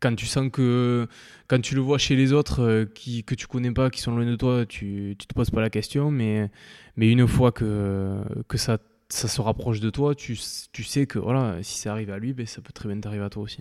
quand 0.00 0.14
tu 0.14 0.26
sens 0.26 0.50
que 0.50 1.06
quand 1.48 1.60
tu 1.60 1.74
le 1.74 1.80
vois 1.80 1.98
chez 1.98 2.16
les 2.16 2.32
autres 2.32 2.62
euh, 2.62 2.84
qui, 2.84 3.24
que 3.24 3.34
tu 3.34 3.46
connais 3.46 3.72
pas, 3.72 3.90
qui 3.90 4.00
sont 4.00 4.14
loin 4.14 4.26
de 4.26 4.36
toi, 4.36 4.66
tu, 4.66 5.16
tu 5.18 5.26
te 5.26 5.34
poses 5.34 5.50
pas 5.50 5.60
la 5.60 5.70
question. 5.70 6.10
Mais, 6.10 6.50
mais 6.96 7.10
une 7.10 7.26
fois 7.26 7.52
que, 7.52 8.22
que 8.48 8.58
ça, 8.58 8.78
ça 9.08 9.28
se 9.28 9.40
rapproche 9.40 9.80
de 9.80 9.90
toi, 9.90 10.14
tu, 10.14 10.38
tu 10.72 10.84
sais 10.84 11.06
que 11.06 11.18
voilà, 11.18 11.62
si 11.62 11.78
ça 11.78 11.92
arrive 11.92 12.10
à 12.10 12.18
lui, 12.18 12.34
ben, 12.34 12.46
ça 12.46 12.60
peut 12.60 12.72
très 12.72 12.88
bien 12.88 13.00
t'arriver 13.00 13.24
à 13.24 13.30
toi 13.30 13.42
aussi. 13.42 13.60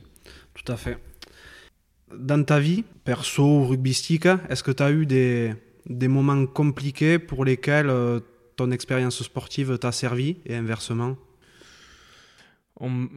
Tout 0.53 0.69
à 0.71 0.75
fait. 0.75 0.97
Dans 2.13 2.43
ta 2.43 2.59
vie, 2.59 2.83
perso 3.05 3.43
ou 3.43 3.67
rugbystique, 3.67 4.27
est-ce 4.49 4.63
que 4.63 4.71
tu 4.71 4.83
as 4.83 4.91
eu 4.91 5.05
des, 5.05 5.53
des 5.85 6.09
moments 6.09 6.45
compliqués 6.45 7.19
pour 7.19 7.45
lesquels 7.45 7.89
ton 8.55 8.71
expérience 8.71 9.21
sportive 9.23 9.77
t'a 9.77 9.91
servi 9.91 10.37
et 10.45 10.55
inversement 10.55 11.17
on, 12.83 13.07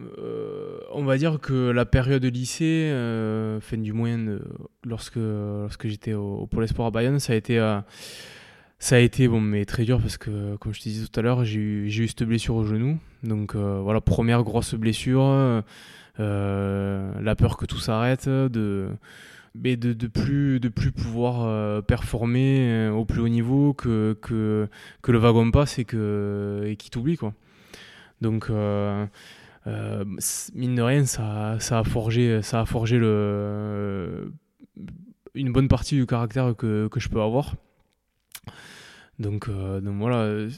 on, 0.92 1.04
va 1.04 1.16
dire 1.16 1.40
que 1.40 1.70
la 1.70 1.86
période 1.86 2.22
lycée, 2.22 2.90
fin 3.62 3.78
du 3.78 3.94
moins 3.94 4.18
lorsque, 4.84 5.16
lorsque 5.16 5.88
j'étais 5.88 6.12
au, 6.12 6.46
Pôle 6.46 6.64
Espoir 6.64 6.88
à 6.88 6.90
Bayonne, 6.90 7.18
ça 7.18 7.32
a 7.32 7.36
été 7.36 7.58
ça 8.84 8.96
a 8.96 8.98
été 8.98 9.28
bon, 9.28 9.40
mais 9.40 9.64
très 9.64 9.84
dur 9.84 9.98
parce 9.98 10.18
que, 10.18 10.56
comme 10.56 10.74
je 10.74 10.80
te 10.80 10.88
disais 10.90 11.06
tout 11.06 11.18
à 11.18 11.22
l'heure, 11.22 11.42
j'ai 11.42 11.58
eu, 11.58 11.86
eu, 11.86 12.06
cette 12.06 12.24
blessure 12.24 12.54
au 12.54 12.64
genou. 12.64 12.98
Donc 13.22 13.54
euh, 13.54 13.80
voilà, 13.82 14.02
première 14.02 14.42
grosse 14.42 14.74
blessure, 14.74 15.22
euh, 16.20 17.20
la 17.20 17.34
peur 17.34 17.56
que 17.56 17.64
tout 17.64 17.78
s'arrête, 17.78 18.28
de, 18.28 18.90
mais 19.54 19.76
de, 19.76 19.92
de, 19.92 20.06
plus, 20.06 20.60
de 20.60 20.68
plus 20.68 20.92
pouvoir 20.92 21.44
euh, 21.44 21.80
performer 21.80 22.88
au 22.88 23.04
plus 23.04 23.20
haut 23.20 23.28
niveau, 23.28 23.72
que, 23.74 24.16
que, 24.20 24.68
que 25.02 25.12
le 25.12 25.18
wagon 25.18 25.50
passe 25.50 25.78
et 25.78 25.84
qu'il 25.84 25.98
et 25.98 26.76
t'oublie. 26.90 27.16
Quoi. 27.16 27.34
Donc, 28.20 28.48
mine 28.48 29.08
de 30.74 30.82
rien, 30.82 31.04
ça, 31.06 31.56
ça, 31.60 31.78
a 31.78 31.84
forgé, 31.84 32.42
ça 32.42 32.60
a 32.60 32.66
forgé 32.66 32.98
le, 32.98 34.32
une 35.34 35.52
bonne 35.52 35.68
partie 35.68 35.96
du 35.96 36.06
caractère 36.06 36.54
que, 36.56 36.88
que 36.88 37.00
je 37.00 37.08
peux 37.08 37.20
avoir. 37.20 37.54
Donc, 39.18 39.48
euh, 39.48 39.80
donc 39.80 39.96
voilà, 39.96 40.48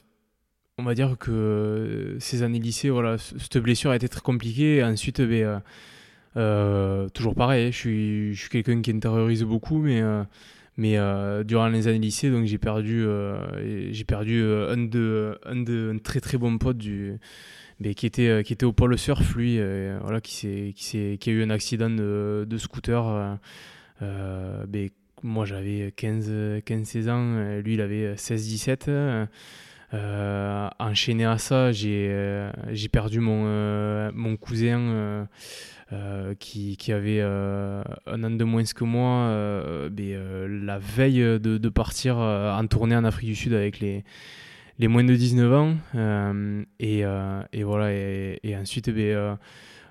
on 0.78 0.84
va 0.84 0.94
dire 0.94 1.16
que 1.18 2.16
ces 2.20 2.42
années 2.42 2.58
lycée, 2.58 2.90
voilà, 2.90 3.18
cette 3.18 3.58
blessure 3.58 3.90
a 3.90 3.96
été 3.96 4.08
très 4.08 4.20
compliquée. 4.20 4.82
ensuite, 4.82 5.20
ben, 5.20 5.62
euh, 6.36 7.04
euh, 7.06 7.08
toujours 7.08 7.34
pareil, 7.34 7.72
je 7.72 7.76
suis, 7.76 8.34
je 8.34 8.40
suis 8.40 8.50
quelqu'un 8.50 8.80
qui 8.82 8.90
intériorise 8.90 9.42
beaucoup, 9.42 9.78
mais, 9.78 10.02
mais 10.76 10.98
durant 11.44 11.68
les 11.68 11.88
années 11.88 11.98
lycée, 11.98 12.30
donc 12.30 12.44
j'ai 12.44 12.58
perdu, 12.58 13.06
perdu 14.06 14.42
un, 14.42 14.76
de, 14.76 15.38
un 15.44 15.56
de 15.56 15.98
très 16.02 16.20
très 16.20 16.38
bon 16.38 16.58
pote 16.58 16.78
du, 16.78 17.18
mais 17.80 17.88
ben, 17.88 17.94
qui 17.94 18.06
était 18.06 18.42
qui 18.42 18.52
était 18.54 18.64
au 18.64 18.72
pôle 18.72 18.96
surf 18.96 19.36
lui 19.36 19.58
voilà 20.00 20.20
qui 20.22 20.72
qui 20.74 21.18
qui 21.18 21.30
a 21.30 21.32
eu 21.32 21.42
un 21.42 21.50
accident 21.50 21.90
de, 21.90 22.56
scooter 22.58 23.38
ben, 24.00 24.88
moi 25.22 25.44
j'avais 25.44 25.92
15, 25.96 26.62
15 26.64 26.86
16 26.86 27.08
ans, 27.08 27.34
euh, 27.36 27.62
lui 27.62 27.74
il 27.74 27.80
avait 27.80 28.16
16 28.16 28.46
17. 28.46 28.88
Euh, 29.94 30.68
enchaîné 30.80 31.24
à 31.24 31.38
ça, 31.38 31.70
j'ai 31.70 32.08
euh, 32.10 32.50
j'ai 32.72 32.88
perdu 32.88 33.20
mon, 33.20 34.12
mon 34.12 34.36
cousin 34.36 35.28
qui, 36.40 36.76
qui, 36.76 36.92
avait 36.92 37.20
un 37.20 38.24
an 38.24 38.30
de 38.30 38.44
moins 38.44 38.64
que 38.64 38.84
moi 38.84 39.88
ben, 39.90 40.64
la 40.64 40.78
veille 40.78 41.20
de, 41.20 41.58
de 41.58 41.68
partir 41.68 42.16
en 42.18 42.66
tournée 42.66 42.96
en 42.96 43.04
Afrique 43.04 43.30
du 43.30 43.36
Sud 43.36 43.52
avec 43.52 43.80
les, 43.80 44.04
les 44.78 44.88
moins 44.88 45.04
de 45.04 45.14
19 45.14 45.52
ans. 45.52 45.76
et, 46.80 47.00
et, 47.52 47.62
voilà, 47.62 47.92
et, 47.92 48.40
et 48.42 48.56
ensuite, 48.56 48.90
ben, 48.90 49.38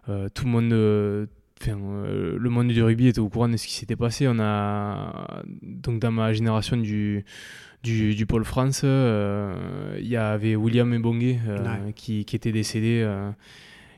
tout 0.06 0.46
le 0.46 0.52
monde 0.52 1.28
euh, 1.68 2.38
le 2.40 2.50
monde 2.50 2.68
du 2.68 2.82
rugby 2.84 3.08
était 3.08 3.20
au 3.20 3.30
courant 3.30 3.50
de 3.50 3.58
ce 3.58 3.68
qui 3.68 3.74
s'était 3.74 3.96
passé. 3.96 4.28
On 4.28 4.40
a 4.40 5.44
donc 5.62 6.00
dans 6.00 6.12
ma 6.12 6.34
génération 6.34 6.78
du 6.78 7.26
du, 7.84 8.16
du 8.16 8.26
pôle 8.26 8.44
France, 8.46 8.82
euh, 8.84 9.96
il 10.00 10.08
y 10.08 10.18
avait 10.18 10.56
William 10.56 10.92
euh, 10.92 11.92
qui, 11.92 12.26
qui, 12.26 12.36
était 12.36 12.52
décédé, 12.52 13.08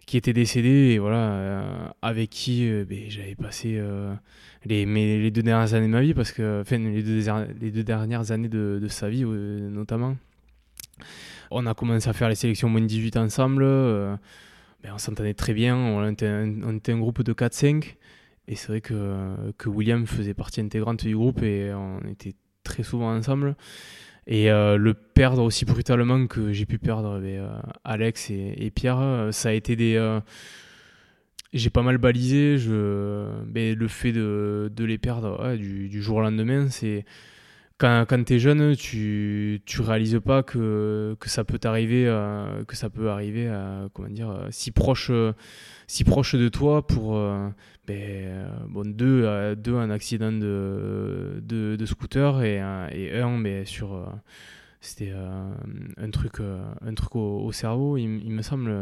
qui 0.07 0.17
était 0.17 0.33
décédé 0.33 0.93
et 0.93 0.99
voilà 0.99 1.93
avec 2.01 2.31
qui 2.31 2.67
ben, 2.89 3.09
j'avais 3.09 3.35
passé 3.35 3.79
les, 4.65 4.85
les 4.85 5.31
deux 5.31 5.43
dernières 5.43 5.73
années 5.75 5.85
de 5.85 5.91
ma 5.91 6.01
vie 6.01 6.15
parce 6.15 6.31
que 6.31 6.61
enfin 6.61 6.77
les 6.77 7.03
deux, 7.03 7.29
les 7.59 7.71
deux 7.71 7.83
dernières 7.83 8.31
années 8.31 8.47
de, 8.47 8.87
sa 8.87 9.09
vie 9.09 9.25
notamment. 9.25 10.17
On 11.51 11.65
a 11.67 11.73
commencé 11.73 12.09
à 12.09 12.13
faire 12.13 12.29
les 12.29 12.35
sélections 12.35 12.69
moins 12.69 12.81
de 12.81 12.87
18 12.87 13.17
ensemble. 13.17 13.63
Ben, 14.83 14.93
on 14.93 14.97
s'entendait 14.97 15.33
très 15.33 15.53
bien, 15.53 15.75
on 15.75 16.07
était, 16.09 16.27
un, 16.27 16.99
groupe 16.99 17.23
de 17.23 17.33
4-5, 17.33 17.95
et 18.47 18.55
c'est 18.55 18.67
vrai 18.67 18.81
que, 18.81 19.51
que 19.57 19.69
William 19.69 20.05
faisait 20.05 20.33
partie 20.33 20.61
intégrante 20.61 21.05
du 21.05 21.15
groupe 21.15 21.43
et 21.43 21.73
on 21.73 21.99
était 22.07 22.33
très 22.63 22.83
souvent 22.83 23.13
ensemble. 23.15 23.55
Et 24.27 24.51
euh, 24.51 24.75
le 24.77 24.93
perdre 24.93 25.41
aussi 25.41 25.63
brutalement 25.63 26.27
que 26.27 26.51
j'ai 26.51 26.65
pu 26.65 26.77
perdre 26.79 27.19
ben, 27.19 27.39
euh, 27.39 27.59
Alex 27.85 28.29
et, 28.29 28.71
Pierre, 28.75 28.99
euh, 28.99 29.31
ça 29.31 29.49
a 29.49 29.51
été 29.53 29.77
des. 29.77 30.19
j'ai 31.53 31.69
pas 31.69 31.81
mal 31.81 31.97
balisé. 31.97 32.57
Je, 32.57 33.25
ben, 33.45 33.73
le 33.73 33.87
fait 33.87 34.11
de, 34.11 34.69
les 34.77 34.97
perdre 34.97 35.55
du, 35.55 36.01
jour 36.01 36.17
au 36.17 36.21
lendemain, 36.21 36.69
c'est 36.69 37.05
quand, 37.77 38.05
quand 38.07 38.23
tu 38.23 38.35
es 38.35 38.39
jeune, 38.39 38.75
tu, 38.75 39.61
tu 39.65 39.81
réalises 39.81 40.19
pas 40.23 40.41
que, 40.41 41.15
que 41.19 41.29
ça 41.29 41.43
peut 41.43 41.59
t'arriver, 41.59 42.07
euh, 42.07 42.63
que 42.65 42.75
ça 42.75 42.89
peut 42.89 43.09
arriver 43.09 43.47
à, 43.47 43.87
comment 43.93 44.09
dire, 44.09 44.31
euh, 44.31 44.47
si 44.49 44.71
proche, 44.71 45.09
euh, 45.11 45.33
si 45.85 46.03
proche 46.03 46.35
de 46.35 46.49
toi 46.49 46.85
pour 46.85 47.19
ben, 47.87 48.49
bon, 48.67 48.91
deux, 48.91 49.55
deux 49.55 49.75
un 49.75 49.89
accident 49.91 50.31
de, 50.31 51.39
de, 51.41 51.85
scooter 51.85 52.41
et, 52.41 52.59
un 52.59 53.37
mais 53.37 53.59
ben, 53.59 53.65
sur 53.65 54.05
c'était 54.81 55.13
un 55.97 56.09
truc 56.09 56.39
un 56.39 56.93
truc 56.93 57.15
au, 57.15 57.51
cerveau 57.51 57.97
il, 57.97 58.21
il, 58.25 58.31
me 58.31 58.41
semble. 58.41 58.73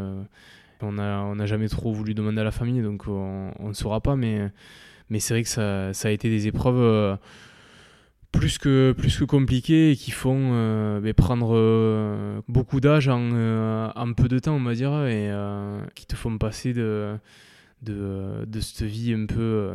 On 0.82 0.92
n'a 0.92 1.22
on 1.24 1.38
a 1.38 1.46
jamais 1.46 1.68
trop 1.68 1.92
voulu 1.92 2.14
demander 2.14 2.40
à 2.40 2.44
la 2.44 2.50
famille 2.50 2.82
donc 2.82 3.06
on 3.06 3.68
ne 3.68 3.72
saura 3.72 4.00
pas 4.00 4.16
mais 4.16 4.50
mais 5.08 5.20
c'est 5.20 5.34
vrai 5.34 5.42
que 5.44 5.48
ça, 5.48 5.92
ça 5.92 6.08
a 6.08 6.10
été 6.10 6.28
des 6.28 6.48
épreuves 6.48 7.18
plus 8.36 8.58
que, 8.58 8.94
plus 8.96 9.16
que 9.18 9.24
compliqués 9.24 9.92
et 9.92 9.96
qui 9.96 10.10
font 10.10 10.50
euh, 10.52 11.00
ben, 11.00 11.14
prendre 11.14 11.56
euh, 11.56 12.40
beaucoup 12.48 12.80
d'âge 12.80 13.08
en, 13.08 13.30
euh, 13.32 14.12
peu 14.16 14.28
de 14.28 14.38
temps, 14.38 14.54
on 14.54 14.62
va 14.62 14.74
dire, 14.74 15.06
et 15.06 15.30
qui 15.94 16.06
te 16.06 16.14
font 16.14 16.36
passer 16.38 16.72
de, 16.72 17.16
de, 17.82 18.44
de 18.46 18.60
cette 18.60 18.86
vie 18.86 19.12
un 19.12 19.26
peu 19.26 19.70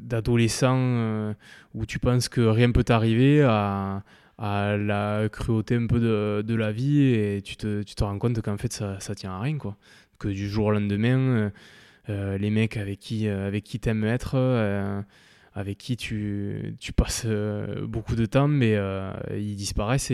d'adolescent 0.00 1.34
où 1.74 1.86
tu 1.86 1.98
penses 1.98 2.28
que 2.28 2.40
rien 2.40 2.70
peut 2.70 2.84
t'arriver 2.84 3.42
à, 3.42 4.02
à 4.38 4.76
la 4.76 5.28
cruauté 5.30 5.76
un 5.76 5.86
peu 5.86 6.00
de, 6.00 6.42
de, 6.42 6.54
la 6.54 6.72
vie 6.72 7.02
et 7.02 7.42
tu 7.42 7.56
te, 7.56 7.82
tu 7.82 7.94
te 7.94 8.04
rends 8.04 8.18
compte 8.18 8.40
qu'en 8.40 8.56
fait 8.56 8.72
ça, 8.72 9.00
ça 9.00 9.14
tient 9.14 9.32
à 9.32 9.40
rien, 9.40 9.58
quoi. 9.58 9.76
Que 10.18 10.28
du 10.28 10.48
jour 10.48 10.66
au 10.66 10.70
lendemain, 10.72 11.52
les 12.08 12.50
mecs 12.50 12.76
avec 12.76 12.98
qui, 12.98 13.28
avec 13.28 13.64
qui 13.64 13.78
t'aimes 13.78 14.04
être 14.04 14.36
avec 15.58 15.76
qui 15.76 15.96
tu, 15.96 16.76
passes 16.94 17.24
euh, 17.26 17.84
beaucoup 17.84 18.14
de 18.14 18.26
temps, 18.26 18.46
mais 18.46 18.76
euh, 18.76 19.12
ils 19.36 19.56
disparaissent 19.56 20.12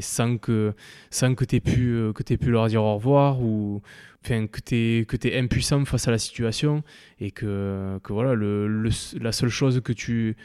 sans 0.00 0.38
que, 0.38 0.74
sans 1.10 1.34
que 1.34 1.44
tu 1.44 1.56
aies, 1.56 1.62
euh, 1.78 2.12
aies 2.30 2.36
pu 2.36 2.50
leur 2.52 2.68
dire 2.68 2.84
au 2.84 2.94
revoir 2.94 3.42
ou 3.42 3.82
enfin, 4.24 4.46
que 4.46 4.60
tu 4.60 4.76
es, 4.76 5.04
que 5.04 5.16
es 5.26 5.36
impuissant 5.36 5.84
face 5.84 6.06
à 6.06 6.12
la 6.12 6.18
situation 6.18 6.84
et 7.18 7.32
que, 7.32 7.98
que 8.04 8.12
voilà, 8.12 8.34
le, 8.34 8.88
la 9.20 9.32
seule 9.32 9.48
chose 9.48 9.80
que 9.82 9.92
tu, 9.92 10.36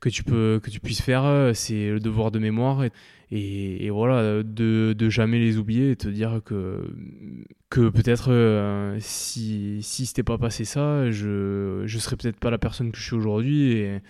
que 0.00 0.10
tu, 0.10 0.22
peux, 0.22 0.60
que 0.62 0.68
tu 0.68 0.80
puisses 0.80 1.00
faire, 1.00 1.52
c'est 1.54 1.88
le 1.90 1.98
devoir 1.98 2.30
de 2.30 2.38
mémoire. 2.38 2.84
Et, 3.30 3.90
voilà, 3.90 4.42
de, 4.42 4.94
jamais 5.10 5.38
les 5.38 5.58
oublier 5.58 5.90
et 5.90 5.96
te 5.96 6.08
dire 6.08 6.40
que, 6.44 6.82
que 7.68 7.90
peut-être 7.90 8.32
euh, 8.32 8.96
si, 9.00 9.82
si 9.82 10.06
c'était 10.06 10.22
pas 10.22 10.38
passé 10.38 10.64
ça, 10.64 11.10
je, 11.10 11.82
je 11.84 11.98
serais 11.98 12.16
peut-être 12.16 12.38
pas 12.38 12.50
la 12.50 12.58
personne 12.58 12.90
que 12.90 12.98
je 12.98 13.04
suis 13.04 13.16
aujourd'hui 13.16 13.72
et, 13.72 14.00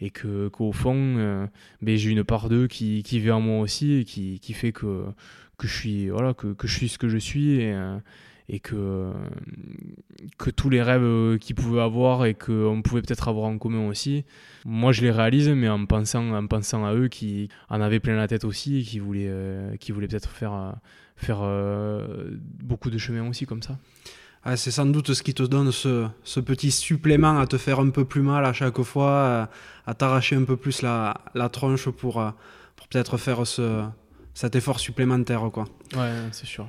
et 0.00 0.10
que, 0.10 0.48
qu'au 0.48 0.72
fond, 0.72 1.16
euh, 1.18 1.46
ben, 1.82 1.96
j'ai 1.96 2.10
une 2.10 2.24
part 2.24 2.48
d'eux 2.48 2.68
qui, 2.68 3.02
qui 3.02 3.30
en 3.30 3.40
moi 3.40 3.60
aussi 3.60 3.94
et 3.94 4.04
qui, 4.04 4.38
qui 4.40 4.52
fait 4.52 4.72
que, 4.72 5.04
que, 5.56 5.66
je 5.66 5.74
suis, 5.74 6.08
voilà, 6.08 6.34
que, 6.34 6.52
que 6.52 6.68
je 6.68 6.76
suis 6.76 6.88
ce 6.88 6.98
que 6.98 7.08
je 7.08 7.18
suis. 7.18 7.64
Euh, 7.64 7.98
et 8.48 8.60
que, 8.60 9.12
que 10.38 10.50
tous 10.50 10.70
les 10.70 10.82
rêves 10.82 11.02
euh, 11.02 11.38
qu'ils 11.38 11.54
pouvaient 11.54 11.82
avoir 11.82 12.24
et 12.24 12.34
qu'on 12.34 12.80
pouvait 12.82 13.02
peut-être 13.02 13.28
avoir 13.28 13.46
en 13.46 13.58
commun 13.58 13.86
aussi, 13.88 14.24
moi 14.64 14.92
je 14.92 15.02
les 15.02 15.10
réalise, 15.10 15.48
mais 15.50 15.68
en 15.68 15.84
pensant, 15.84 16.32
en 16.32 16.46
pensant 16.46 16.84
à 16.86 16.94
eux 16.94 17.08
qui 17.08 17.48
en 17.68 17.80
avaient 17.80 18.00
plein 18.00 18.16
la 18.16 18.26
tête 18.26 18.44
aussi 18.44 18.78
et 18.78 18.82
qui 18.82 18.98
voulaient, 19.00 19.28
euh, 19.28 19.76
qui 19.76 19.92
voulaient 19.92 20.08
peut-être 20.08 20.30
faire, 20.30 20.54
euh, 20.54 20.72
faire 21.16 21.40
beaucoup 22.62 22.90
de 22.90 22.96
chemin 22.96 23.28
aussi 23.28 23.44
comme 23.44 23.62
ça. 23.62 23.78
Ah, 24.44 24.56
c'est 24.56 24.70
sans 24.70 24.86
doute 24.86 25.12
ce 25.12 25.22
qui 25.22 25.34
te 25.34 25.42
donne 25.42 25.72
ce, 25.72 26.06
ce, 26.22 26.40
petit 26.40 26.70
supplément 26.70 27.38
à 27.38 27.46
te 27.46 27.58
faire 27.58 27.80
un 27.80 27.90
peu 27.90 28.04
plus 28.04 28.22
mal 28.22 28.46
à 28.46 28.52
chaque 28.52 28.80
fois, 28.82 29.50
à, 29.84 29.94
t'arracher 29.94 30.36
un 30.36 30.44
peu 30.44 30.56
plus 30.56 30.80
la, 30.80 31.20
la 31.34 31.48
tronche 31.48 31.88
pour, 31.90 32.22
pour 32.76 32.88
peut-être 32.88 33.18
faire 33.18 33.46
ce, 33.46 33.84
cet 34.32 34.54
effort 34.54 34.78
supplémentaire. 34.78 35.50
Quoi. 35.52 35.64
Ouais, 35.94 36.12
c'est 36.30 36.46
sûr. 36.46 36.66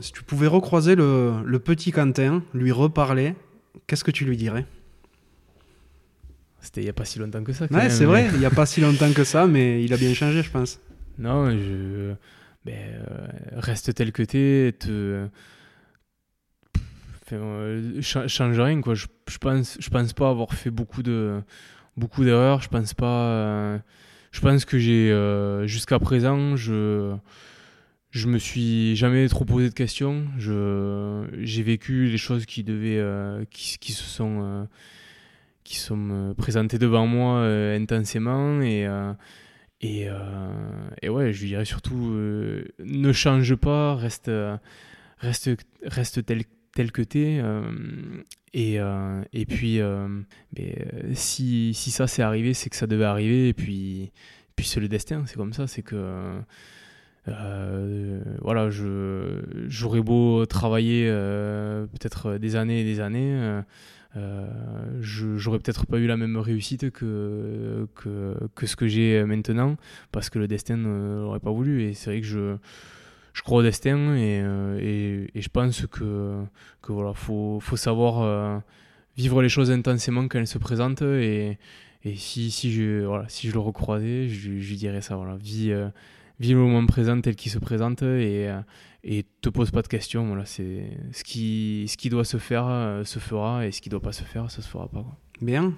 Si 0.00 0.12
tu 0.12 0.22
pouvais 0.22 0.46
recroiser 0.46 0.94
le, 0.94 1.58
petit 1.58 1.90
Quentin, 1.90 2.42
lui 2.52 2.70
reparler, 2.72 3.34
qu'est-ce 3.86 4.04
que 4.04 4.10
tu 4.10 4.24
lui 4.24 4.36
dirais 4.36 4.66
C'était 6.60 6.82
il 6.82 6.84
n'y 6.84 6.90
a 6.90 6.94
pas 6.94 7.06
si 7.06 7.18
longtemps 7.18 7.42
que 7.42 7.52
ça. 7.52 7.66
Ouais, 7.70 7.88
c'est 7.88 8.04
vrai, 8.04 8.28
il 8.34 8.38
n'y 8.38 8.44
a 8.44 8.50
pas 8.50 8.66
si 8.66 8.80
longtemps 8.80 9.12
que 9.12 9.24
ça, 9.24 9.46
mais 9.46 9.82
il 9.82 9.92
a 9.94 9.96
bien 9.96 10.12
changé, 10.12 10.42
je 10.42 10.50
pense. 10.50 10.80
Non, 11.18 11.50
je. 11.50 12.12
Ben, 12.66 12.74
euh, 12.74 13.28
reste 13.54 13.94
tel 13.94 14.12
que 14.12 14.22
t'es, 14.22 14.72
te. 14.78 15.28
Enfin, 17.22 17.36
euh, 17.36 18.02
change 18.02 18.60
rien, 18.60 18.80
quoi. 18.80 18.94
Je, 18.94 19.06
je, 19.28 19.38
pense, 19.38 19.78
je 19.80 19.88
pense 19.88 20.12
pas 20.12 20.28
avoir 20.28 20.52
fait 20.52 20.70
beaucoup 20.70 21.02
de 21.02 21.40
beaucoup 21.96 22.24
d'erreurs. 22.24 22.60
Je 22.60 22.68
pense 22.68 22.92
pas. 22.92 23.28
Euh, 23.28 23.78
je 24.30 24.40
pense 24.40 24.66
que 24.66 24.78
j'ai. 24.78 25.10
Jusqu'à 25.66 25.98
présent, 25.98 26.56
je 26.56 27.16
je 28.16 28.28
me 28.28 28.38
suis 28.38 28.96
jamais 28.96 29.28
trop 29.28 29.44
posé 29.44 29.68
de 29.68 29.74
questions. 29.74 30.26
Je, 30.38 31.26
j'ai 31.40 31.62
vécu 31.62 32.06
les 32.06 32.18
choses 32.18 32.46
qui 32.46 32.64
devaient, 32.64 32.98
euh, 32.98 33.44
qui, 33.50 33.78
qui, 33.78 33.92
se 33.92 34.04
sont, 34.04 34.40
euh, 34.42 34.64
qui 35.64 35.76
sont 35.76 36.08
euh, 36.10 36.34
présentées 36.34 36.78
devant 36.78 37.06
moi 37.06 37.42
intensément 37.42 38.60
et 38.62 38.88
et, 39.82 40.08
et, 41.02 41.08
ouais, 41.10 41.34
je 41.34 41.46
dirais 41.46 41.66
surtout 41.66 42.16
ne 42.78 43.12
change 43.12 43.54
pas, 43.56 43.94
reste, 43.94 44.30
reste, 45.18 45.50
reste 45.84 46.24
tel, 46.24 46.44
tel 46.74 46.90
que 46.90 47.02
t'es. 47.02 47.42
et, 48.54 48.78
et 49.32 49.46
puis, 49.46 49.80
si, 51.12 51.74
si 51.74 51.90
ça 51.90 52.06
c'est 52.06 52.22
arrivé, 52.22 52.54
c'est 52.54 52.70
que 52.70 52.76
ça 52.76 52.86
devait 52.86 53.04
arriver. 53.04 53.48
Et 53.48 53.52
puis, 53.52 54.12
puis 54.56 54.66
c'est 54.66 54.80
le 54.80 54.88
destin, 54.88 55.24
c'est 55.26 55.36
comme 55.36 55.52
ça. 55.52 55.66
C'est 55.66 55.82
que 55.82 56.40
euh, 57.28 58.20
voilà, 58.40 58.70
je, 58.70 59.42
j'aurais 59.68 60.00
beau 60.00 60.46
travailler 60.46 61.06
euh, 61.08 61.86
peut-être 61.86 62.38
des 62.38 62.56
années 62.56 62.80
et 62.80 62.84
des 62.84 63.00
années, 63.00 63.62
euh, 64.16 64.48
je, 65.00 65.36
j'aurais 65.36 65.58
peut-être 65.58 65.86
pas 65.86 65.98
eu 65.98 66.06
la 66.06 66.16
même 66.16 66.36
réussite 66.36 66.90
que, 66.90 67.88
que, 67.94 68.36
que 68.54 68.66
ce 68.66 68.76
que 68.76 68.86
j'ai 68.86 69.24
maintenant, 69.24 69.76
parce 70.12 70.30
que 70.30 70.38
le 70.38 70.46
destin 70.46 70.76
n'aurait 70.76 71.40
pas 71.40 71.50
voulu. 71.50 71.82
Et 71.82 71.94
c'est 71.94 72.10
vrai 72.10 72.20
que 72.20 72.26
je, 72.26 72.56
je 73.32 73.42
crois 73.42 73.58
au 73.58 73.62
destin 73.62 74.14
et, 74.16 74.38
et, 74.78 75.40
je 75.40 75.48
pense 75.48 75.86
que, 75.86 76.42
que 76.80 76.92
voilà, 76.92 77.12
faut, 77.12 77.58
faut 77.60 77.76
savoir 77.76 78.62
vivre 79.16 79.42
les 79.42 79.48
choses 79.48 79.70
intensément 79.70 80.28
quand 80.28 80.38
elles 80.38 80.46
se 80.46 80.58
présentent. 80.58 81.02
Et, 81.02 81.58
et 82.04 82.14
si, 82.14 82.50
si, 82.50 82.72
je, 82.72 83.04
voilà, 83.04 83.28
si 83.28 83.48
je 83.48 83.52
le 83.52 83.58
recroisais, 83.58 84.28
je, 84.28 84.60
je 84.60 84.74
dirais 84.76 85.00
ça, 85.02 85.16
voilà, 85.16 85.36
vie 85.36 85.74
vis 86.40 86.52
le 86.52 86.58
moment 86.58 86.84
présent 86.86 87.20
tel 87.20 87.36
qu'il 87.36 87.50
se 87.50 87.58
présente 87.58 88.02
et, 88.02 88.48
euh, 88.48 88.60
et 89.04 89.24
te 89.40 89.48
pose 89.48 89.70
pas 89.70 89.82
de 89.82 89.88
questions. 89.88 90.26
Voilà, 90.26 90.44
c'est 90.44 90.90
ce 91.12 91.24
qui, 91.24 91.86
ce 91.88 91.96
qui 91.96 92.10
doit 92.10 92.24
se 92.24 92.36
faire 92.36 92.66
euh, 92.66 93.04
se 93.04 93.18
fera 93.18 93.66
et 93.66 93.72
ce 93.72 93.80
qui 93.80 93.88
doit 93.88 94.00
pas 94.00 94.12
se 94.12 94.24
faire, 94.24 94.50
ça 94.50 94.62
se 94.62 94.68
fera 94.68 94.88
pas. 94.88 95.04
Bien. 95.40 95.74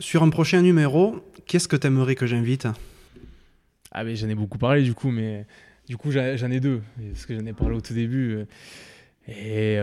Sur 0.00 0.22
un 0.22 0.30
prochain 0.30 0.62
numéro, 0.62 1.16
qu'est-ce 1.46 1.68
que 1.68 1.76
tu 1.76 1.86
aimerais 1.86 2.14
que 2.14 2.26
j'invite? 2.26 2.66
Ah 3.92 4.04
mais 4.04 4.16
j'en 4.16 4.28
ai 4.28 4.34
beaucoup 4.34 4.58
parlé 4.58 4.82
du 4.82 4.94
coup, 4.94 5.10
mais 5.10 5.46
du 5.86 5.96
coup 5.96 6.10
j'en 6.10 6.50
ai 6.50 6.60
deux 6.60 6.80
parce 7.12 7.26
que 7.26 7.38
j'en 7.38 7.44
ai 7.44 7.52
parlé 7.52 7.76
au 7.76 7.80
tout 7.80 7.92
début. 7.92 8.36
Euh, 8.36 8.44
et 9.28 9.78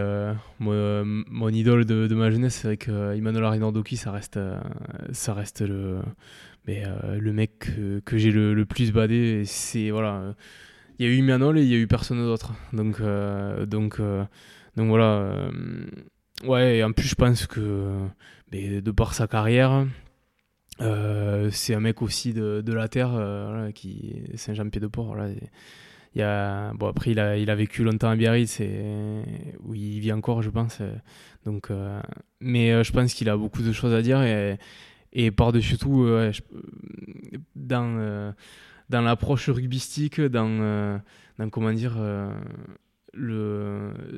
mon, 0.59 1.49
idole 1.49 1.85
de, 1.85 2.13
ma 2.13 2.29
jeunesse, 2.29 2.55
c'est 2.55 2.67
vrai 2.67 2.77
que 2.77 3.13
Emmanuel 3.15 3.45
ça 3.95 4.11
reste, 4.11 4.39
ça 5.13 5.33
reste 5.33 5.61
le, 5.61 6.01
mais 6.65 6.83
euh, 6.85 7.17
le 7.19 7.33
mec 7.33 7.69
que, 8.05 8.17
j'ai 8.17 8.31
le, 8.31 8.65
plus 8.65 8.91
badé, 8.91 9.43
c'est 9.45 9.89
voilà. 9.89 10.35
Il 10.97 11.07
y 11.07 11.09
a 11.09 11.13
eu 11.13 11.21
Manol 11.21 11.57
et 11.57 11.63
il 11.63 11.69
y 11.69 11.75
a 11.75 11.77
eu 11.77 11.87
personne 11.87 12.17
d'autre. 12.17 12.53
Donc, 12.73 12.99
euh, 12.99 13.65
donc, 13.65 13.99
euh, 13.99 14.23
donc 14.75 14.89
voilà. 14.89 15.49
ouais, 16.45 16.77
et 16.77 16.83
en 16.83 16.91
plus, 16.91 17.07
je 17.07 17.15
pense 17.15 17.47
que 17.47 17.97
de 18.51 18.91
par 18.91 19.13
sa 19.13 19.27
carrière, 19.27 19.87
c'est 20.79 21.73
un 21.73 21.79
mec 21.79 22.01
aussi 22.01 22.33
de, 22.33 22.61
de 22.61 22.73
la 22.73 22.87
terre, 22.87 23.11
qui 23.73 24.23
Saint-Jean-Pied-de-Port. 24.35 25.15
Il 26.15 26.19
y 26.19 26.23
a, 26.23 26.73
bon, 26.73 26.87
après, 26.87 27.11
il 27.11 27.19
a, 27.19 27.37
il 27.37 27.49
a 27.49 27.55
vécu 27.55 27.83
longtemps 27.83 28.09
à 28.09 28.15
Biarritz, 28.15 28.59
et, 28.59 28.81
où 29.63 29.75
il 29.75 29.99
vit 29.99 30.11
encore, 30.11 30.41
je 30.41 30.49
pense. 30.49 30.81
Donc, 31.45 31.69
mais 32.41 32.83
je 32.83 32.91
pense 32.91 33.13
qu'il 33.13 33.29
a 33.29 33.37
beaucoup 33.37 33.61
de 33.61 33.71
choses 33.71 33.93
à 33.93 34.01
dire. 34.01 34.19
Et 35.13 35.31
par-dessus 35.31 35.77
tout, 35.77 36.03
euh, 36.03 36.31
dans, 37.55 37.95
euh, 37.97 38.31
dans 38.89 39.01
l'approche 39.01 39.49
rugbystique, 39.49 40.21
dans, 40.21 40.49
euh, 40.61 40.97
comment 41.51 41.73
dire, 41.73 41.97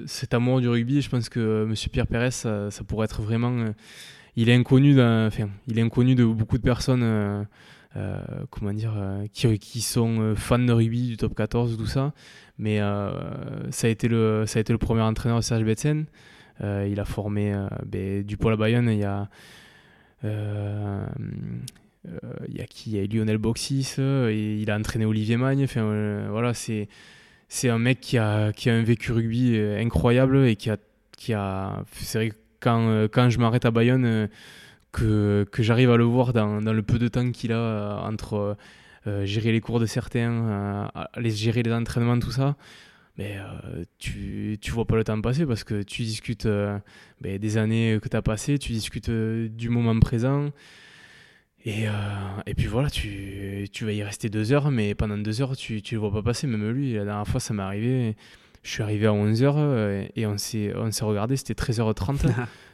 cet 0.06 0.34
amour 0.34 0.62
du 0.62 0.68
rugby, 0.68 1.02
je 1.02 1.10
pense 1.10 1.30
que 1.30 1.66
M. 1.68 1.74
Pierre 1.92 2.08
Pérez, 2.08 2.32
ça, 2.32 2.70
pourrait 2.88 3.06
être 3.06 3.22
vraiment. 3.22 3.74
il, 4.36 4.50
est 4.50 4.56
inconnu 4.56 5.02
enfin, 5.02 5.50
il 5.68 5.80
est 5.80 5.82
inconnu 5.82 6.16
de 6.16 6.26
beaucoup 6.26 6.58
de 6.58 6.64
personnes. 6.64 7.48
comment 8.50 8.74
dire, 8.74 8.94
qui, 9.32 9.82
sont 9.82 10.34
fans 10.36 10.60
de 10.60 10.74
rugby, 10.74 11.08
du 11.08 11.18
top 11.18 11.36
14, 11.36 11.78
tout 11.78 11.86
ça. 11.86 12.14
Mais 12.58 12.80
ça, 12.80 13.88
a 13.88 13.90
été 13.90 14.08
le, 14.08 14.44
ça 14.46 14.60
a 14.60 14.62
été 14.62 14.74
le 14.74 14.80
premier 14.80 15.02
entraîneur 15.02 15.40
de 15.40 15.44
Serge 15.44 15.64
Betsen. 15.64 16.06
il 16.62 17.00
a 17.00 17.06
formé 17.06 17.56
ben, 17.86 18.24
du 18.24 18.36
Paul 18.36 18.54
à 18.54 18.58
Bayonne 18.58 18.90
il 18.90 19.00
y 19.00 19.04
a, 19.04 19.22
euh, 19.22 19.26
euh, 19.26 19.26
il 20.24 20.32
y 22.50 22.62
a 22.62 22.66
qui? 22.66 22.92
Y 22.92 23.00
a 23.00 23.06
Lionel 23.06 23.38
Boxis, 23.38 23.96
euh, 24.00 24.32
il 24.34 24.70
a 24.72 24.78
entraîné 24.78 25.06
Olivier 25.06 25.38
Magne. 25.38 25.66
Voilà, 26.30 26.54
c'est 26.54 26.88
c'est 27.48 27.70
un 27.70 27.80
mec 27.80 28.00
qui 28.00 28.18
a, 28.18 28.54
qui 28.54 28.70
a 28.70 28.76
un 28.76 28.84
vécu 28.84 29.12
rugby 29.12 29.58
incroyable 29.60 30.46
et 30.46 30.56
qui 30.56 30.70
a, 30.70 30.78
qui 31.18 31.34
a 31.34 31.84
c'est 31.92 32.18
vrai 32.18 32.30
que 32.30 32.36
quand, 32.62 33.08
quand 33.12 33.30
je 33.30 33.40
m'arrête 33.40 33.66
à 33.66 33.72
Bayonne, 33.72 34.30
que, 34.94 35.46
que 35.52 35.64
j'arrive 35.64 35.92
à 35.92 35.98
le 35.98 36.06
voir 36.06 36.32
dans, 36.32 36.62
dans, 36.62 36.74
le 36.74 36.82
peu 36.82 36.98
de 36.98 37.10
temps 37.10 37.32
qu'il 37.32 37.52
a 37.52 38.02
entre 38.04 38.56
gérer 39.06 39.52
les 39.52 39.60
cours 39.60 39.82
de 39.82 39.86
certains, 39.86 40.90
les, 41.18 41.32
gérer 41.32 41.64
les 41.64 41.74
entraînements, 41.74 42.20
tout 42.20 42.32
ça, 42.32 42.56
euh, 43.38 43.84
tu, 43.98 44.58
tu 44.62 44.72
vois 44.72 44.86
pas 44.86 44.96
le 44.96 45.04
temps 45.04 45.20
passer 45.22 45.46
parce 45.46 45.64
que 45.64 45.84
tu 45.84 46.04
discutes 46.04 46.46
euh, 46.46 46.78
ben, 47.20 47.38
des 47.38 47.58
années 47.58 48.00
que 48.02 48.10
tu 48.10 48.16
as 48.16 48.22
passées, 48.22 48.58
tu 48.58 48.72
discutes 48.72 49.10
euh, 49.10 49.48
du 49.50 49.70
moment 49.70 50.00
présent. 50.00 50.50
Et, 51.64 51.86
et 52.48 52.56
puis 52.56 52.66
voilà, 52.66 52.90
tu, 52.90 53.68
tu, 53.72 53.86
vas 53.86 53.92
y 53.92 54.02
rester 54.02 54.30
deux 54.30 54.52
heures, 54.52 54.72
mais 54.72 54.96
pendant 54.96 55.20
deux 55.20 55.44
heures, 55.44 55.56
tu, 55.56 55.84
tu 55.84 55.94
le 55.94 56.00
vois 56.02 56.12
pas 56.12 56.24
passer. 56.24 56.48
Même 56.48 56.68
lui, 56.72 56.94
la 56.94 57.06
dernière 57.06 57.28
fois, 57.28 57.40
ça 57.40 57.54
m'est 57.54 57.62
arrivé. 57.62 58.16
Je 58.64 58.72
suis 58.72 58.82
arrivé 58.82 59.06
à 59.06 59.12
11h 59.12 60.10
et 60.16 60.26
on 60.26 60.38
s'est 60.40 60.74
regardé, 61.04 61.38
c'était 61.38 61.54
13h30. 61.54 62.34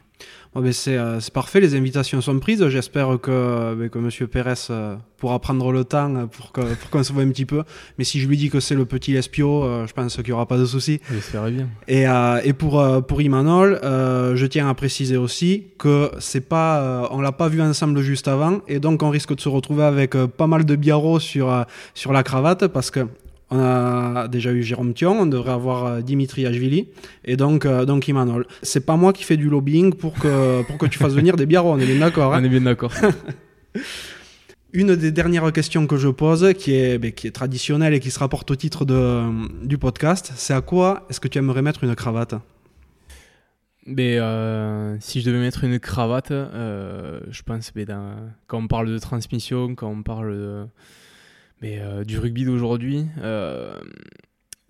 Ben, 0.54 0.72
euh, 0.88 1.20
c'est 1.20 1.32
parfait, 1.32 1.60
les 1.60 1.76
invitations 1.76 2.20
sont 2.20 2.38
prises. 2.38 2.66
J'espère 2.68 3.20
que, 3.20 3.74
ben, 3.74 3.88
que 3.88 3.98
M. 3.98 4.28
Pérez 4.28 4.54
euh, 4.70 4.96
pourra 5.18 5.38
prendre 5.38 5.70
le 5.72 5.84
temps 5.84 6.26
pour 6.28 6.52
qu'on 6.52 6.66
pour 6.90 7.04
se 7.04 7.12
voit 7.12 7.22
un 7.22 7.28
petit 7.28 7.44
peu. 7.44 7.62
Mais 7.98 8.04
si 8.04 8.20
je 8.20 8.28
lui 8.28 8.36
dis 8.36 8.50
que 8.50 8.60
c'est 8.60 8.74
le 8.74 8.84
petit 8.84 9.12
Lespio, 9.12 9.64
euh, 9.64 9.86
je 9.86 9.92
pense 9.92 10.16
qu'il 10.16 10.24
n'y 10.26 10.32
aura 10.32 10.46
pas 10.46 10.58
de 10.58 10.64
souci. 10.64 11.00
J'espère 11.12 11.50
bien. 11.50 11.68
Et, 11.86 12.04
et 12.44 12.52
pour, 12.52 12.84
pour 13.06 13.22
Imanol, 13.22 13.78
je 13.82 14.46
tiens 14.46 14.68
à 14.68 14.74
préciser 14.74 15.16
aussi 15.16 15.68
que 15.78 16.10
c'est 16.18 16.48
pas, 16.48 17.08
on 17.10 17.20
l'a 17.20 17.32
pas 17.32 17.48
vu 17.48 17.60
ensemble 17.62 18.00
juste 18.00 18.28
avant. 18.28 18.60
Et 18.68 18.80
donc 18.80 19.02
on 19.02 19.10
risque 19.10 19.34
de 19.34 19.40
se 19.40 19.48
retrouver 19.48 19.84
avec 19.84 20.16
pas 20.36 20.46
mal 20.46 20.64
de 20.64 20.76
biarros 20.76 21.20
sur, 21.20 21.64
sur 21.94 22.12
la 22.12 22.22
cravate 22.22 22.66
parce 22.68 22.90
que 22.90 23.06
on 23.50 23.58
a 23.60 24.28
déjà 24.28 24.52
eu 24.52 24.62
Jérôme 24.62 24.92
Thion, 24.92 25.20
on 25.20 25.26
devrait 25.26 25.52
avoir 25.52 25.86
euh, 25.86 26.00
Dimitri 26.00 26.46
Ashvili 26.46 26.88
et 27.24 27.36
donc, 27.36 27.64
euh, 27.64 27.84
donc 27.84 28.06
Imanol. 28.08 28.46
C'est 28.62 28.84
pas 28.84 28.96
moi 28.96 29.12
qui 29.12 29.24
fais 29.24 29.36
du 29.36 29.48
lobbying 29.48 29.94
pour 29.94 30.14
que, 30.14 30.62
pour 30.66 30.78
que 30.78 30.86
tu 30.86 30.98
fasses 30.98 31.14
venir 31.14 31.36
des 31.36 31.46
biarros, 31.46 31.72
on 31.72 31.78
est 31.78 31.86
bien 31.86 32.00
d'accord. 32.00 32.34
Hein 32.34 32.40
on 32.42 32.44
est 32.44 32.48
bien 32.48 32.60
d'accord. 32.60 32.92
Une 34.74 34.96
des 34.96 35.12
dernières 35.12 35.50
questions 35.50 35.86
que 35.86 35.96
je 35.96 36.08
pose, 36.08 36.52
qui 36.58 36.74
est, 36.74 36.98
ben, 36.98 37.10
qui 37.10 37.26
est 37.26 37.30
traditionnelle 37.30 37.94
et 37.94 38.00
qui 38.00 38.10
se 38.10 38.18
rapporte 38.18 38.50
au 38.50 38.56
titre 38.56 38.84
de, 38.84 39.22
du 39.66 39.78
podcast, 39.78 40.32
c'est 40.36 40.52
à 40.52 40.60
quoi 40.60 41.06
est-ce 41.08 41.20
que 41.20 41.28
tu 41.28 41.38
aimerais 41.38 41.62
mettre 41.62 41.84
une 41.84 41.94
cravate? 41.94 42.34
Mais 43.86 44.18
ben, 44.18 44.98
si 45.00 45.22
je 45.22 45.26
devais 45.26 45.38
mettre 45.38 45.64
une 45.64 45.80
cravate, 45.80 46.32
euh, 46.32 47.20
je 47.30 47.42
pense 47.42 47.72
ben, 47.74 48.16
quand 48.46 48.58
on 48.58 48.68
parle 48.68 48.92
de 48.92 48.98
transmission, 48.98 49.74
quand 49.74 49.88
on 49.88 50.02
parle 50.02 50.34
de, 50.34 50.66
mais 51.60 51.80
euh, 51.80 52.04
du 52.04 52.18
rugby 52.18 52.44
d'aujourd'hui, 52.44 53.06
euh, 53.18 53.78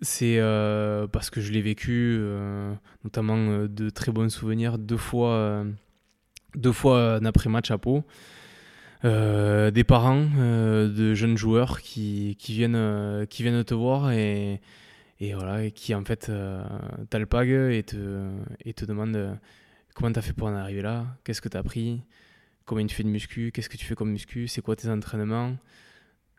c'est 0.01 0.37
euh, 0.39 1.07
parce 1.07 1.29
que 1.29 1.41
je 1.41 1.51
l'ai 1.51 1.61
vécu, 1.61 2.19
notamment 3.03 3.65
de 3.65 3.89
très 3.89 4.11
bons 4.11 4.29
souvenirs, 4.29 4.77
deux 4.77 4.97
fois, 4.97 5.65
deux 6.55 6.71
fois 6.71 7.15
un 7.15 7.25
après-match 7.25 7.71
à 7.71 7.77
Pau. 7.77 8.03
des 9.03 9.83
parents 9.85 10.25
de 10.25 11.13
jeunes 11.13 11.37
joueurs 11.37 11.81
qui, 11.81 12.37
qui, 12.39 12.53
viennent, 12.53 13.27
qui 13.27 13.43
viennent 13.43 13.63
te 13.63 13.73
voir 13.73 14.11
et, 14.11 14.61
et 15.19 15.33
voilà, 15.33 15.65
et 15.65 15.71
qui 15.71 15.93
en 15.93 16.03
fait 16.05 16.31
t'alpaguent 17.09 17.71
et 17.71 17.83
te, 17.83 18.29
et 18.63 18.73
te 18.73 18.85
demandent 18.85 19.37
comment 19.93 20.11
t'as 20.13 20.21
fait 20.21 20.33
pour 20.33 20.47
en 20.47 20.55
arriver 20.55 20.81
là, 20.81 21.05
qu'est-ce 21.25 21.41
que 21.41 21.49
t'as 21.49 21.63
pris, 21.63 22.01
combien 22.65 22.85
tu 22.85 22.95
fais 22.95 23.03
de 23.03 23.09
muscu, 23.09 23.51
qu'est-ce 23.51 23.67
que 23.67 23.77
tu 23.77 23.85
fais 23.85 23.95
comme 23.95 24.11
muscu, 24.11 24.47
c'est 24.47 24.61
quoi 24.61 24.77
tes 24.77 24.89
entraînements, 24.89 25.57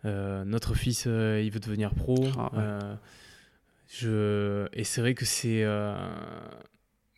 notre 0.04 0.74
fils, 0.74 1.04
euh, 1.06 1.42
il 1.44 1.50
veut 1.50 1.60
devenir 1.60 1.94
pro. 1.94 2.16
Ah, 2.38 2.50
euh, 2.54 2.94
je... 3.88 4.68
Et 4.72 4.84
c'est 4.84 5.00
vrai 5.00 5.14
que 5.14 5.24
c'est. 5.24 5.64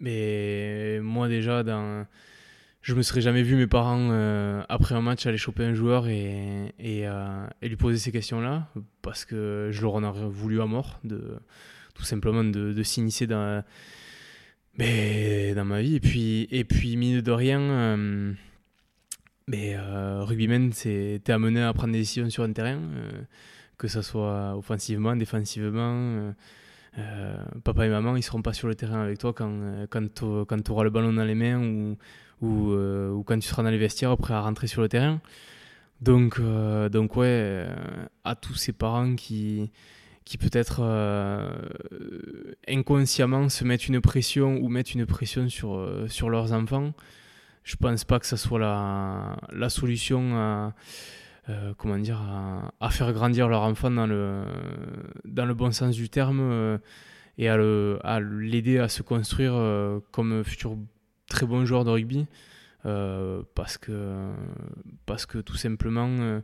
Mais 0.00 0.98
moi, 1.00 1.28
déjà, 1.28 1.62
dans... 1.62 2.06
je 2.80 2.94
me 2.94 3.02
serais 3.02 3.20
jamais 3.20 3.42
vu 3.42 3.54
mes 3.56 3.68
parents, 3.68 4.10
après 4.68 4.94
un 4.94 5.02
match, 5.02 5.26
aller 5.26 5.38
choper 5.38 5.64
un 5.64 5.74
joueur 5.74 6.08
et, 6.08 6.74
et, 6.78 7.02
et 7.62 7.68
lui 7.68 7.76
poser 7.76 7.98
ces 7.98 8.10
questions-là, 8.10 8.68
parce 9.00 9.24
que 9.24 9.68
je 9.70 9.80
leur 9.82 9.94
en 9.94 10.02
aurais 10.02 10.26
voulu 10.28 10.60
à 10.60 10.66
mort, 10.66 10.98
de, 11.04 11.38
tout 11.94 12.02
simplement 12.02 12.42
de, 12.42 12.72
de 12.72 12.82
s'initier 12.82 13.28
dans, 13.28 13.62
mais, 14.76 15.54
dans 15.54 15.64
ma 15.64 15.82
vie. 15.82 15.96
Et 15.96 16.00
puis, 16.00 16.48
et 16.50 16.64
puis 16.64 16.96
mine 16.96 17.20
de 17.20 17.30
rien 17.30 18.34
mais 19.46 19.74
euh, 19.76 20.22
rugbyman, 20.24 20.70
t'es 20.70 21.20
amené 21.28 21.62
à 21.62 21.72
prendre 21.72 21.92
des 21.92 22.00
décisions 22.00 22.28
sur 22.30 22.44
un 22.44 22.52
terrain. 22.52 22.78
Euh, 22.78 23.22
que 23.78 23.88
ce 23.88 24.02
soit 24.02 24.56
offensivement, 24.56 25.16
défensivement. 25.16 26.32
papa 27.64 27.86
et 27.86 27.88
maman, 27.88 28.16
ils 28.16 28.22
seront 28.22 28.42
pas 28.42 28.52
sur 28.52 28.68
le 28.68 28.76
terrain 28.76 29.02
avec 29.02 29.18
toi 29.18 29.32
quand, 29.32 29.50
quand 29.90 30.08
tu 30.14 30.70
auras 30.70 30.84
le 30.84 30.90
ballon 30.90 31.12
dans 31.12 31.24
les 31.24 31.34
mains 31.34 31.58
ou, 31.58 31.96
ou, 32.46 33.24
quand 33.24 33.38
tu 33.40 33.48
seras 33.48 33.64
dans 33.64 33.70
les 33.70 33.78
vestiaires 33.78 34.16
prêt 34.16 34.34
à 34.34 34.40
rentrer 34.40 34.68
sur 34.68 34.82
le 34.82 34.88
terrain. 34.88 35.20
Donc, 36.00 36.40
donc 36.92 37.16
ouais, 37.16 37.66
à 38.22 38.36
tous 38.36 38.54
ces 38.54 38.72
parents 38.72 39.16
qui, 39.16 39.72
qui 40.24 40.38
peut-être 40.38 40.80
euh, 40.82 41.50
inconsciemment 42.68 43.48
se 43.48 43.64
mettent 43.64 43.88
une 43.88 44.00
pression 44.00 44.56
ou 44.56 44.68
mettent 44.68 44.94
une 44.94 45.06
pression 45.06 45.48
sur, 45.48 45.74
euh, 45.74 46.06
sur 46.08 46.30
leurs 46.30 46.52
enfants. 46.52 46.92
Je 47.64 47.76
pense 47.76 48.04
pas 48.04 48.18
que 48.18 48.26
ça 48.26 48.36
soit 48.36 48.58
la, 48.58 49.36
la 49.52 49.68
solution 49.68 50.36
à, 50.36 50.74
euh, 51.48 51.74
comment 51.76 51.98
dire, 51.98 52.20
à, 52.80 52.90
faire 52.90 53.12
grandir 53.12 53.48
leur 53.48 53.62
enfant 53.62 53.90
dans 53.90 54.06
le, 54.06 54.44
dans 55.24 55.46
le 55.46 55.54
bon 55.54 55.72
sens 55.72 55.94
du 55.94 56.08
terme 56.08 56.78
et 57.38 57.48
à, 57.48 57.56
le, 57.56 57.98
à 58.02 58.20
l'aider 58.20 58.78
à 58.78 58.88
se 58.88 59.02
construire 59.02 59.54
comme 60.10 60.44
futur 60.44 60.76
très 61.28 61.46
bon 61.46 61.64
joueur 61.64 61.84
de 61.84 61.90
rugby. 61.90 62.26
parce, 62.82 63.78
que, 63.78 64.32
parce 65.06 65.26
que 65.26 65.38
tout 65.38 65.56
simplement, 65.56 66.40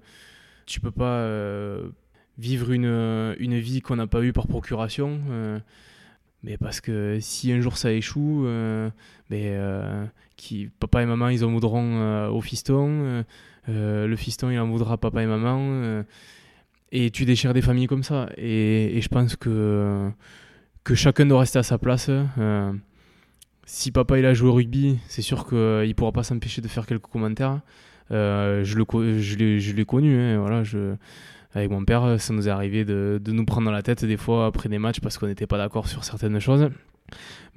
tu 0.67 0.81
peux 0.81 0.93
pas 0.93 1.27
vivre 2.39 2.71
une, 2.71 2.87
euh, 2.87 3.35
une 3.39 3.59
vie 3.59 3.81
qu'on 3.81 3.97
n'a 3.97 4.07
pas 4.07 4.23
eue 4.23 4.33
par 4.33 4.47
procuration. 4.47 5.21
Euh, 5.29 5.59
mais 6.43 6.57
parce 6.57 6.81
que 6.81 7.19
si 7.21 7.53
un 7.53 7.61
jour 7.61 7.77
ça 7.77 7.93
échoue, 7.93 8.47
euh, 8.47 8.91
ben, 9.29 10.09
qui, 10.39 10.71
papa 10.81 11.03
et 11.03 11.07
maman 11.07 11.29
ils 11.29 11.45
en 11.45 11.51
voudront 11.51 12.29
au 12.31 12.41
fiston, 12.41 13.25
le 13.67 14.17
fiston 14.17 14.49
il 14.51 14.59
en 14.59 14.69
voudra 14.69 14.97
papa 14.97 15.23
et 15.23 15.27
maman, 15.27 16.03
et 16.93 17.11
tu 17.11 17.27
déchires 17.27 17.53
des 17.53 17.61
familles 17.61 17.89
comme 17.89 18.03
ça. 18.03 18.31
Et, 18.39 18.99
je 19.03 19.09
pense 19.09 19.37
que, 19.37 20.11
que 20.85 20.95
chacun 20.95 21.27
doit 21.27 21.41
rester 21.41 21.59
à 21.59 21.63
sa 21.63 21.77
place. 21.77 22.11
si 23.67 23.93
papa 23.93 24.19
il 24.19 24.25
a 24.25 24.33
joué 24.33 24.49
au 24.49 24.55
rugby, 24.55 24.99
c'est 25.09 25.21
sûr 25.21 25.47
qu'il 25.47 25.59
ne 25.59 25.93
pourra 25.93 26.13
pas 26.13 26.23
s'empêcher 26.23 26.63
de 26.63 26.69
faire 26.69 26.87
quelques 26.87 27.09
commentaires. 27.09 27.61
je, 28.11 28.65
je 28.65 29.73
l'ai 29.75 29.85
connu, 29.85 30.19
hein, 30.19 30.39
voilà, 30.39 30.63
je, 30.63 30.95
avec 31.55 31.71
mon 31.71 31.85
père, 31.85 32.21
ça 32.21 32.33
nous 32.33 32.49
est 32.49 32.51
arrivé 32.51 32.85
de, 32.85 33.21
de 33.23 33.33
nous 33.33 33.45
prendre 33.45 33.67
dans 33.67 33.73
la 33.73 33.83
tête 33.83 34.05
des 34.05 34.17
fois 34.17 34.47
après 34.47 34.69
des 34.69 34.79
matchs 34.79 35.01
parce 35.01 35.19
qu'on 35.19 35.27
n'était 35.27 35.47
pas 35.47 35.59
d'accord 35.59 35.89
sur 35.89 36.05
certaines 36.05 36.39
choses. 36.41 36.69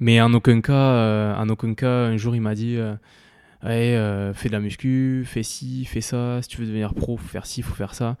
Mais 0.00 0.20
en 0.20 0.32
aucun 0.34 0.60
cas, 0.60 0.72
euh, 0.72 1.34
en 1.36 1.48
aucun 1.48 1.74
cas, 1.74 2.06
un 2.06 2.16
jour 2.16 2.34
il 2.34 2.40
m'a 2.40 2.54
dit 2.54 2.76
euh, 2.76 2.94
euh, 3.64 4.34
fais 4.34 4.48
de 4.48 4.52
la 4.52 4.60
muscu, 4.60 5.24
fais 5.26 5.42
ci, 5.42 5.84
fais 5.84 6.00
ça. 6.00 6.40
Si 6.42 6.48
tu 6.48 6.58
veux 6.58 6.66
devenir 6.66 6.94
pro, 6.94 7.16
faut 7.16 7.28
faire 7.28 7.46
ci, 7.46 7.62
faut 7.62 7.74
faire 7.74 7.94
ça. 7.94 8.16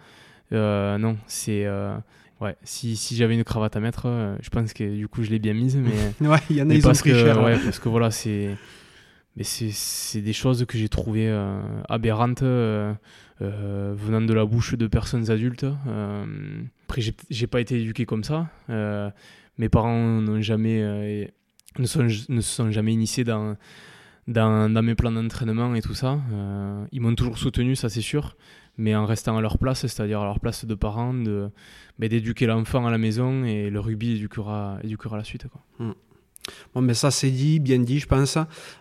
non, 0.50 1.16
c'est 1.26 1.66
ouais. 2.40 2.56
Si, 2.62 2.96
si 2.96 3.16
j'avais 3.16 3.34
une 3.34 3.44
cravate 3.44 3.76
à 3.76 3.80
mettre, 3.80 4.36
je 4.40 4.50
pense 4.50 4.72
que 4.72 4.96
du 4.96 5.08
coup 5.08 5.22
je 5.22 5.30
l'ai 5.30 5.38
bien 5.38 5.54
mise. 5.54 5.76
Mais 5.76 6.26
ouais, 6.28 6.38
il 6.50 6.56
y 6.56 6.62
en 6.62 6.70
a 6.70 6.74
ils 6.74 6.82
parce 6.82 7.02
que, 7.02 7.10
ouais, 7.10 7.58
parce 7.58 7.78
que 7.78 7.88
voilà, 7.88 8.10
c'est 8.10 8.56
mais 9.36 9.44
c'est 9.44 10.20
des 10.20 10.34
choses 10.34 10.66
que 10.66 10.76
j'ai 10.76 10.88
trouvées 10.88 11.32
aberrantes 11.88 12.44
euh, 13.42 13.94
venant 13.96 14.20
de 14.20 14.32
la 14.34 14.44
bouche 14.44 14.74
de 14.74 14.86
personnes 14.86 15.30
adultes. 15.30 15.64
Euh, 15.64 16.24
après, 16.84 17.02
j'ai 17.30 17.46
pas 17.46 17.60
été 17.60 17.80
éduqué 17.80 18.04
comme 18.04 18.22
ça. 18.22 18.48
Euh, 19.58 19.58
mes 19.58 19.68
parents 19.68 20.20
n'ont 20.20 20.40
jamais, 20.40 21.30
ne, 21.78 21.86
sont, 21.86 22.02
ne 22.02 22.40
se 22.40 22.54
sont 22.54 22.70
jamais 22.70 22.92
initiés 22.92 23.24
dans, 23.24 23.56
dans, 24.26 24.82
mes 24.82 24.94
plans 24.94 25.12
d'entraînement 25.12 25.74
et 25.74 25.82
tout 25.82 25.94
ça. 25.94 26.18
ils 26.92 27.00
m'ont 27.00 27.14
toujours 27.14 27.38
soutenu, 27.38 27.76
ça 27.76 27.88
c'est 27.88 28.00
sûr 28.00 28.36
mais 28.78 28.94
en 28.94 29.06
restant 29.06 29.36
à 29.36 29.40
leur 29.40 29.58
place, 29.58 29.80
c'est-à-dire 29.80 30.20
à 30.20 30.24
leur 30.24 30.40
place 30.40 30.64
de 30.64 30.74
parents, 30.74 31.14
de, 31.14 31.50
ben, 31.98 32.08
d'éduquer 32.08 32.46
l'enfant 32.46 32.86
à 32.86 32.90
la 32.90 32.98
maison 32.98 33.44
et 33.44 33.70
le 33.70 33.80
rugby 33.80 34.12
éduquera, 34.12 34.78
éduquera 34.82 35.16
la 35.16 35.24
suite. 35.24 35.46
Hmm. 35.78 35.92
Bon, 36.74 36.80
mais 36.80 36.94
ça 36.94 37.10
c'est 37.10 37.30
dit, 37.30 37.60
bien 37.60 37.78
dit, 37.78 38.00
je 38.00 38.06
pense. 38.06 38.38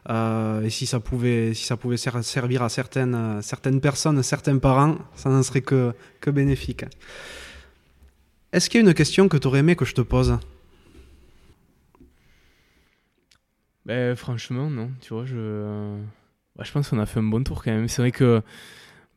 Euh, 0.09 0.63
et 0.63 0.69
si 0.69 0.85
ça 0.85 0.99
pouvait, 0.99 1.53
si 1.53 1.65
ça 1.65 1.77
pouvait 1.77 1.97
servir 1.97 2.63
à 2.63 2.69
certaines, 2.69 3.41
certaines 3.41 3.81
personnes, 3.81 4.21
certains 4.23 4.57
parents, 4.57 4.97
ça 5.15 5.29
n'en 5.29 5.43
serait 5.43 5.61
que, 5.61 5.93
que 6.21 6.31
bénéfique. 6.31 6.85
Est-ce 8.51 8.69
qu'il 8.69 8.81
y 8.81 8.85
a 8.85 8.87
une 8.87 8.93
question 8.93 9.27
que 9.27 9.37
tu 9.37 9.47
aurais 9.47 9.59
aimé 9.59 9.75
que 9.75 9.85
je 9.85 9.93
te 9.93 10.01
pose? 10.01 10.37
Ben, 13.85 14.15
Franchement, 14.15 14.69
non. 14.69 14.91
Tu 15.01 15.13
vois, 15.13 15.25
je, 15.25 15.97
je 16.59 16.71
pense 16.71 16.89
qu'on 16.89 16.99
a 16.99 17.05
fait 17.05 17.19
un 17.19 17.23
bon 17.23 17.43
tour 17.43 17.63
quand 17.63 17.71
même. 17.71 17.87
C'est 17.87 18.01
vrai 18.01 18.11
que 18.11 18.41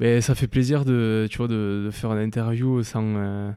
ben, 0.01 0.21
ça 0.21 0.35
fait 0.35 0.49
plaisir 0.49 0.85
de, 0.85 1.27
tu 1.31 1.39
vois, 1.39 1.49
de, 1.49 1.89
faire 1.93 2.13
une 2.13 2.23
interview 2.23 2.83
sans. 2.83 3.05
Euh, 3.17 3.53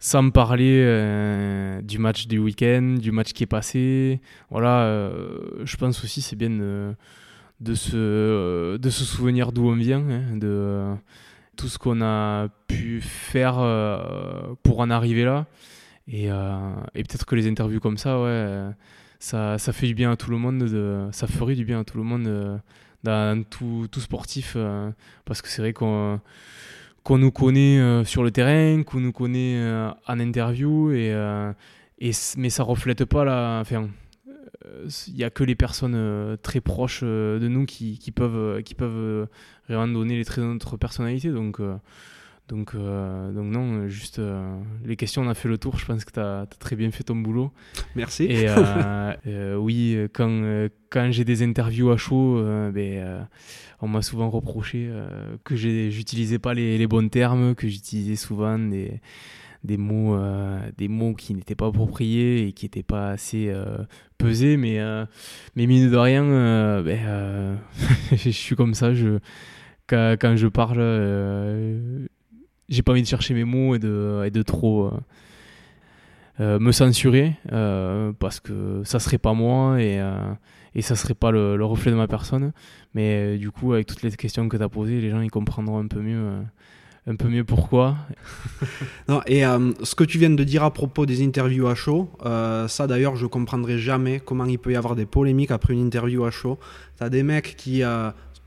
sans 0.00 0.30
parler 0.30 0.82
euh, 0.82 1.82
du 1.82 1.98
match 1.98 2.26
du 2.26 2.38
week-end, 2.38 2.96
du 2.98 3.12
match 3.12 3.32
qui 3.32 3.42
est 3.44 3.46
passé. 3.46 4.20
Voilà, 4.50 4.84
euh, 4.84 5.62
je 5.64 5.76
pense 5.76 6.02
aussi 6.02 6.22
c'est 6.22 6.36
bien 6.36 6.48
de, 6.48 6.94
de, 7.60 7.74
se, 7.74 8.78
de 8.78 8.90
se 8.90 9.04
souvenir 9.04 9.52
d'où 9.52 9.68
on 9.68 9.76
vient, 9.76 10.00
hein, 10.00 10.36
de 10.36 10.94
tout 11.56 11.68
ce 11.68 11.78
qu'on 11.78 12.00
a 12.00 12.48
pu 12.66 13.02
faire 13.02 13.58
euh, 13.58 14.54
pour 14.62 14.80
en 14.80 14.88
arriver 14.88 15.24
là. 15.24 15.46
Et, 16.08 16.24
et 16.24 17.04
peut-être 17.04 17.24
que 17.24 17.36
les 17.36 17.46
interviews 17.46 17.78
comme 17.78 17.98
ça, 17.98 18.20
ouais, 18.20 18.70
ça, 19.20 19.58
fait 19.58 19.86
du 19.86 19.94
bien 19.94 20.10
à 20.10 20.16
tout 20.16 20.30
le 20.30 20.38
monde, 20.38 20.58
de, 20.58 21.08
ça 21.12 21.28
ferait 21.28 21.54
du 21.54 21.64
bien 21.64 21.80
à 21.80 21.84
tout 21.84 21.96
le 21.96 22.02
monde 22.02 22.60
dans 23.04 23.44
tout, 23.44 23.86
tout 23.90 24.00
sportif, 24.00 24.56
parce 25.24 25.40
que 25.40 25.48
c'est 25.48 25.62
vrai 25.62 25.72
qu'on 25.72 26.20
qu'on 27.02 27.18
nous 27.18 27.30
connaît 27.30 27.78
euh, 27.78 28.04
sur 28.04 28.22
le 28.22 28.30
terrain, 28.30 28.82
qu'on 28.82 29.00
nous 29.00 29.12
connaît 29.12 29.56
euh, 29.56 29.90
en 30.06 30.20
interview, 30.20 30.90
et, 30.90 31.12
euh, 31.12 31.52
et, 31.98 32.10
mais 32.36 32.50
ça 32.50 32.62
reflète 32.62 33.04
pas 33.04 33.24
la. 33.24 33.58
Enfin, 33.60 33.88
il 35.08 35.14
n'y 35.14 35.24
a 35.24 35.30
que 35.30 35.42
les 35.42 35.54
personnes 35.54 36.36
très 36.42 36.60
proches 36.60 37.02
de 37.02 37.48
nous 37.48 37.64
qui, 37.64 37.98
qui 37.98 38.12
peuvent, 38.12 38.62
qui 38.62 38.74
peuvent 38.74 39.26
vraiment 39.68 39.88
donner 39.88 40.16
les 40.16 40.24
traits 40.24 40.44
de 40.44 40.50
notre 40.50 40.76
personnalité. 40.76 41.30
Donc, 41.30 41.60
donc, 42.50 42.74
donc 42.74 43.46
non, 43.46 43.88
juste 43.88 44.20
les 44.84 44.96
questions, 44.96 45.22
on 45.22 45.28
a 45.28 45.34
fait 45.34 45.48
le 45.48 45.56
tour. 45.56 45.78
Je 45.78 45.86
pense 45.86 46.04
que 46.04 46.12
tu 46.12 46.20
as, 46.20 46.46
très 46.58 46.76
bien 46.76 46.90
fait 46.90 47.04
ton 47.04 47.16
boulot. 47.16 47.52
Merci. 47.96 48.24
Et 48.24 48.46
oui, 49.56 49.96
quand, 50.12 50.68
quand 50.90 51.10
j'ai 51.10 51.24
des 51.24 51.42
interviews 51.42 51.90
à 51.90 51.96
chaud, 51.96 52.42
ben, 52.72 53.26
on 53.82 53.88
m'a 53.88 54.02
souvent 54.02 54.30
reproché 54.30 54.88
euh, 54.90 55.36
que 55.44 55.56
j'utilisais 55.56 56.38
pas 56.38 56.54
les, 56.54 56.78
les, 56.78 56.86
bons 56.86 57.08
termes, 57.08 57.54
que 57.54 57.66
j'utilisais 57.66 58.16
souvent 58.16 58.58
des, 58.58 59.00
des 59.64 59.76
mots, 59.76 60.14
euh, 60.14 60.60
des 60.76 60.88
mots 60.88 61.14
qui 61.14 61.34
n'étaient 61.34 61.54
pas 61.54 61.66
appropriés 61.66 62.46
et 62.46 62.52
qui 62.52 62.66
n'étaient 62.66 62.82
pas 62.82 63.10
assez 63.10 63.48
euh, 63.48 63.78
pesés. 64.18 64.56
Mais, 64.56 64.78
mais 65.56 65.66
mine 65.66 65.90
de 65.90 65.96
rien, 65.96 66.82
ben, 66.82 67.58
je 68.12 68.30
suis 68.30 68.56
comme 68.56 68.74
ça. 68.74 68.92
Je, 68.92 69.18
quand, 69.86 70.16
quand 70.20 70.36
je 70.36 70.46
parle, 70.46 70.80
j'ai 72.70 72.82
pas 72.82 72.92
envie 72.92 73.02
de 73.02 73.06
chercher 73.06 73.34
mes 73.34 73.44
mots 73.44 73.74
et 73.74 73.78
de, 73.78 74.22
et 74.24 74.30
de 74.30 74.42
trop. 74.42 74.90
me 76.38 76.72
censurer 76.72 77.34
parce 78.18 78.40
que 78.40 78.82
ça 78.84 78.98
serait 78.98 79.18
pas 79.18 79.34
moi 79.34 79.82
et, 79.82 80.00
et 80.74 80.82
ça 80.82 80.96
serait 80.96 81.14
pas 81.14 81.30
le, 81.30 81.62
reflet 81.64 81.90
de 81.90 81.96
ma 81.96 82.08
personne. 82.08 82.52
Mais 82.94 83.34
euh, 83.34 83.38
du 83.38 83.50
coup, 83.50 83.72
avec 83.72 83.86
toutes 83.86 84.02
les 84.02 84.10
questions 84.12 84.48
que 84.48 84.56
tu 84.56 84.62
as 84.62 84.68
posées, 84.68 85.00
les 85.00 85.10
gens 85.10 85.20
ils 85.20 85.30
comprendront 85.30 85.78
un 85.78 85.86
peu 85.86 86.00
mieux. 86.00 86.18
Euh, 86.18 86.40
un 87.06 87.16
peu 87.16 87.28
mieux 87.28 87.44
pourquoi. 87.44 87.96
et 89.26 89.44
euh, 89.46 89.72
ce 89.82 89.94
que 89.94 90.04
tu 90.04 90.18
viens 90.18 90.30
de 90.30 90.44
dire 90.44 90.62
à 90.62 90.70
propos 90.70 91.06
des 91.06 91.24
interviews 91.24 91.66
à 91.66 91.74
chaud, 91.74 92.10
ça 92.22 92.86
d'ailleurs 92.86 93.16
je 93.16 93.24
comprendrai 93.24 93.78
jamais 93.78 94.20
comment 94.20 94.44
il 94.44 94.58
peut 94.58 94.72
y 94.72 94.76
avoir 94.76 94.94
des 94.94 95.06
polémiques 95.06 95.50
après 95.50 95.72
une 95.72 95.80
interview 95.80 96.24
à 96.24 96.30
chaud. 96.30 96.58
Tu 96.98 97.02
as 97.02 97.08
des 97.08 97.22
mecs 97.22 97.56
qui 97.56 97.82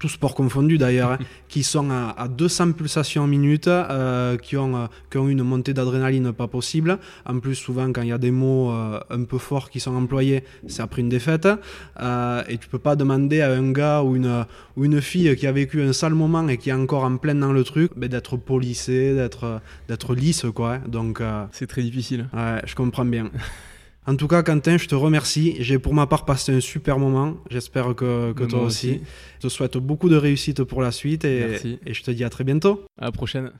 tout 0.03 0.09
sport 0.09 0.35
confondu 0.35 0.77
d'ailleurs, 0.77 1.13
hein, 1.13 1.19
qui 1.47 1.63
sont 1.63 1.89
à, 1.89 2.27
200 2.27 2.73
pulsations 2.73 3.23
en 3.23 3.27
minute, 3.27 3.69
euh, 3.69 4.35
qui, 4.35 4.57
ont, 4.57 4.75
euh, 4.75 4.87
qui 5.09 5.17
ont 5.17 5.29
une 5.29 5.43
montée 5.43 5.73
d'adrénaline 5.73 6.33
pas 6.33 6.47
possible. 6.47 6.99
En 7.25 7.39
plus, 7.39 7.55
souvent, 7.55 7.89
quand 7.93 8.01
il 8.01 8.09
y 8.09 8.11
a 8.11 8.17
des 8.17 8.29
mots 8.31 8.69
euh, 8.71 8.99
un 9.09 9.23
peu 9.23 9.37
forts 9.37 9.69
qui 9.69 9.79
sont 9.79 9.95
employés, 9.95 10.43
c'est 10.67 10.81
après 10.81 10.99
une 10.99 11.07
défaite. 11.07 11.47
et 11.47 12.57
tu 12.57 12.67
peux 12.67 12.79
pas 12.79 12.97
demander 12.97 13.39
à 13.39 13.51
un 13.53 13.71
gars 13.71 14.03
ou 14.03 14.17
une, 14.17 14.45
ou 14.75 14.83
une 14.83 14.99
fille 14.99 15.33
qui 15.37 15.47
a 15.47 15.53
vécu 15.53 15.81
un 15.81 15.93
sale 15.93 16.15
moment 16.15 16.45
et 16.49 16.57
qui 16.57 16.69
est 16.69 16.73
encore 16.73 17.05
en 17.05 17.15
pleine 17.15 17.39
dans 17.39 17.53
le 17.53 17.63
truc, 17.63 17.91
ben, 17.95 18.09
d'être 18.09 18.35
polissé, 18.35 19.15
d'être, 19.15 19.61
d'être 19.87 20.15
lisse, 20.15 20.45
quoi. 20.53 20.73
Hein. 20.73 20.81
Donc, 20.85 21.21
c'est 21.53 21.67
très 21.67 21.81
difficile. 21.81 22.27
Ouais, 22.33 22.61
je 22.65 22.75
comprends 22.75 23.05
bien. 23.05 23.31
En 24.05 24.15
tout 24.15 24.27
cas, 24.27 24.43
Quentin, 24.43 24.77
je 24.77 24.87
te 24.87 24.95
remercie. 24.95 25.55
J'ai 25.59 25.79
pour 25.79 25.93
ma 25.93 26.07
part 26.07 26.25
passé 26.25 26.53
un 26.53 26.59
super 26.59 26.99
moment. 26.99 27.37
J'espère 27.49 27.95
que, 27.95 28.33
toi 28.45 28.61
aussi. 28.61 29.01
Je 29.39 29.47
te 29.47 29.49
souhaite 29.49 29.77
beaucoup 29.77 30.09
de 30.09 30.17
réussite 30.17 30.63
pour 30.63 30.81
la 30.81 30.91
suite 30.91 31.23
et, 31.23 31.79
et 31.85 31.93
je 31.93 32.03
te 32.03 32.11
dis 32.11 32.23
à 32.23 32.29
très 32.29 32.43
bientôt. 32.43 32.83
À 32.99 33.05
la 33.05 33.11
prochaine. 33.11 33.51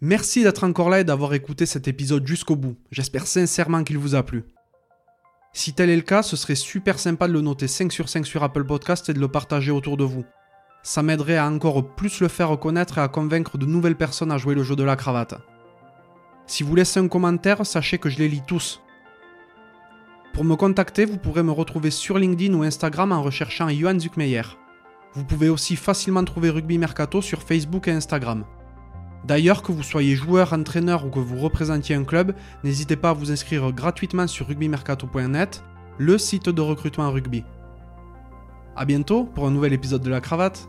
Merci 0.00 0.42
d'être 0.42 0.64
encore 0.64 0.90
là 0.90 1.00
et 1.00 1.04
d'avoir 1.04 1.32
écouté 1.32 1.64
cet 1.64 1.88
épisode 1.88 2.26
jusqu'au 2.26 2.56
bout. 2.56 2.76
J'espère 2.90 3.26
sincèrement 3.26 3.82
qu'il 3.84 3.96
vous 3.96 4.14
a 4.14 4.22
plu. 4.22 4.44
Si 5.54 5.72
tel 5.72 5.88
est 5.88 5.96
le 5.96 6.02
cas, 6.02 6.22
ce 6.22 6.36
serait 6.36 6.56
super 6.56 6.98
sympa 6.98 7.26
de 7.26 7.32
le 7.32 7.40
noter 7.40 7.68
5 7.68 7.90
sur 7.92 8.08
5 8.08 8.26
sur 8.26 8.42
Apple 8.42 8.64
Podcast 8.64 9.08
et 9.08 9.14
de 9.14 9.20
le 9.20 9.28
partager 9.28 9.70
autour 9.70 9.96
de 9.96 10.04
vous. 10.04 10.24
Ça 10.82 11.02
m'aiderait 11.02 11.38
à 11.38 11.48
encore 11.48 11.94
plus 11.94 12.20
le 12.20 12.28
faire 12.28 12.50
reconnaître 12.50 12.98
et 12.98 13.00
à 13.00 13.08
convaincre 13.08 13.56
de 13.56 13.64
nouvelles 13.64 13.96
personnes 13.96 14.32
à 14.32 14.36
jouer 14.36 14.54
le 14.54 14.64
jeu 14.64 14.76
de 14.76 14.82
la 14.82 14.96
cravate. 14.96 15.36
Si 16.46 16.62
vous 16.62 16.74
laissez 16.74 17.00
un 17.00 17.08
commentaire, 17.08 17.64
sachez 17.64 17.96
que 17.96 18.10
je 18.10 18.18
les 18.18 18.28
lis 18.28 18.42
tous. 18.46 18.82
Pour 20.34 20.44
me 20.44 20.56
contacter, 20.56 21.04
vous 21.04 21.16
pourrez 21.16 21.44
me 21.44 21.52
retrouver 21.52 21.92
sur 21.92 22.18
LinkedIn 22.18 22.54
ou 22.54 22.64
Instagram 22.64 23.12
en 23.12 23.22
recherchant 23.22 23.68
Johan 23.68 24.00
Zuckmeyer. 24.00 24.42
Vous 25.12 25.24
pouvez 25.24 25.48
aussi 25.48 25.76
facilement 25.76 26.24
trouver 26.24 26.50
Rugby 26.50 26.76
Mercato 26.76 27.22
sur 27.22 27.40
Facebook 27.40 27.86
et 27.86 27.92
Instagram. 27.92 28.44
D'ailleurs, 29.24 29.62
que 29.62 29.70
vous 29.70 29.84
soyez 29.84 30.16
joueur, 30.16 30.52
entraîneur 30.52 31.06
ou 31.06 31.10
que 31.10 31.20
vous 31.20 31.38
représentiez 31.38 31.94
un 31.94 32.02
club, 32.02 32.34
n'hésitez 32.64 32.96
pas 32.96 33.10
à 33.10 33.12
vous 33.12 33.30
inscrire 33.30 33.70
gratuitement 33.70 34.26
sur 34.26 34.48
rugbymercato.net, 34.48 35.62
le 35.98 36.18
site 36.18 36.48
de 36.48 36.60
recrutement 36.60 37.12
rugby. 37.12 37.44
A 38.74 38.84
bientôt 38.84 39.22
pour 39.22 39.46
un 39.46 39.52
nouvel 39.52 39.72
épisode 39.72 40.02
de 40.02 40.10
la 40.10 40.20
cravate. 40.20 40.66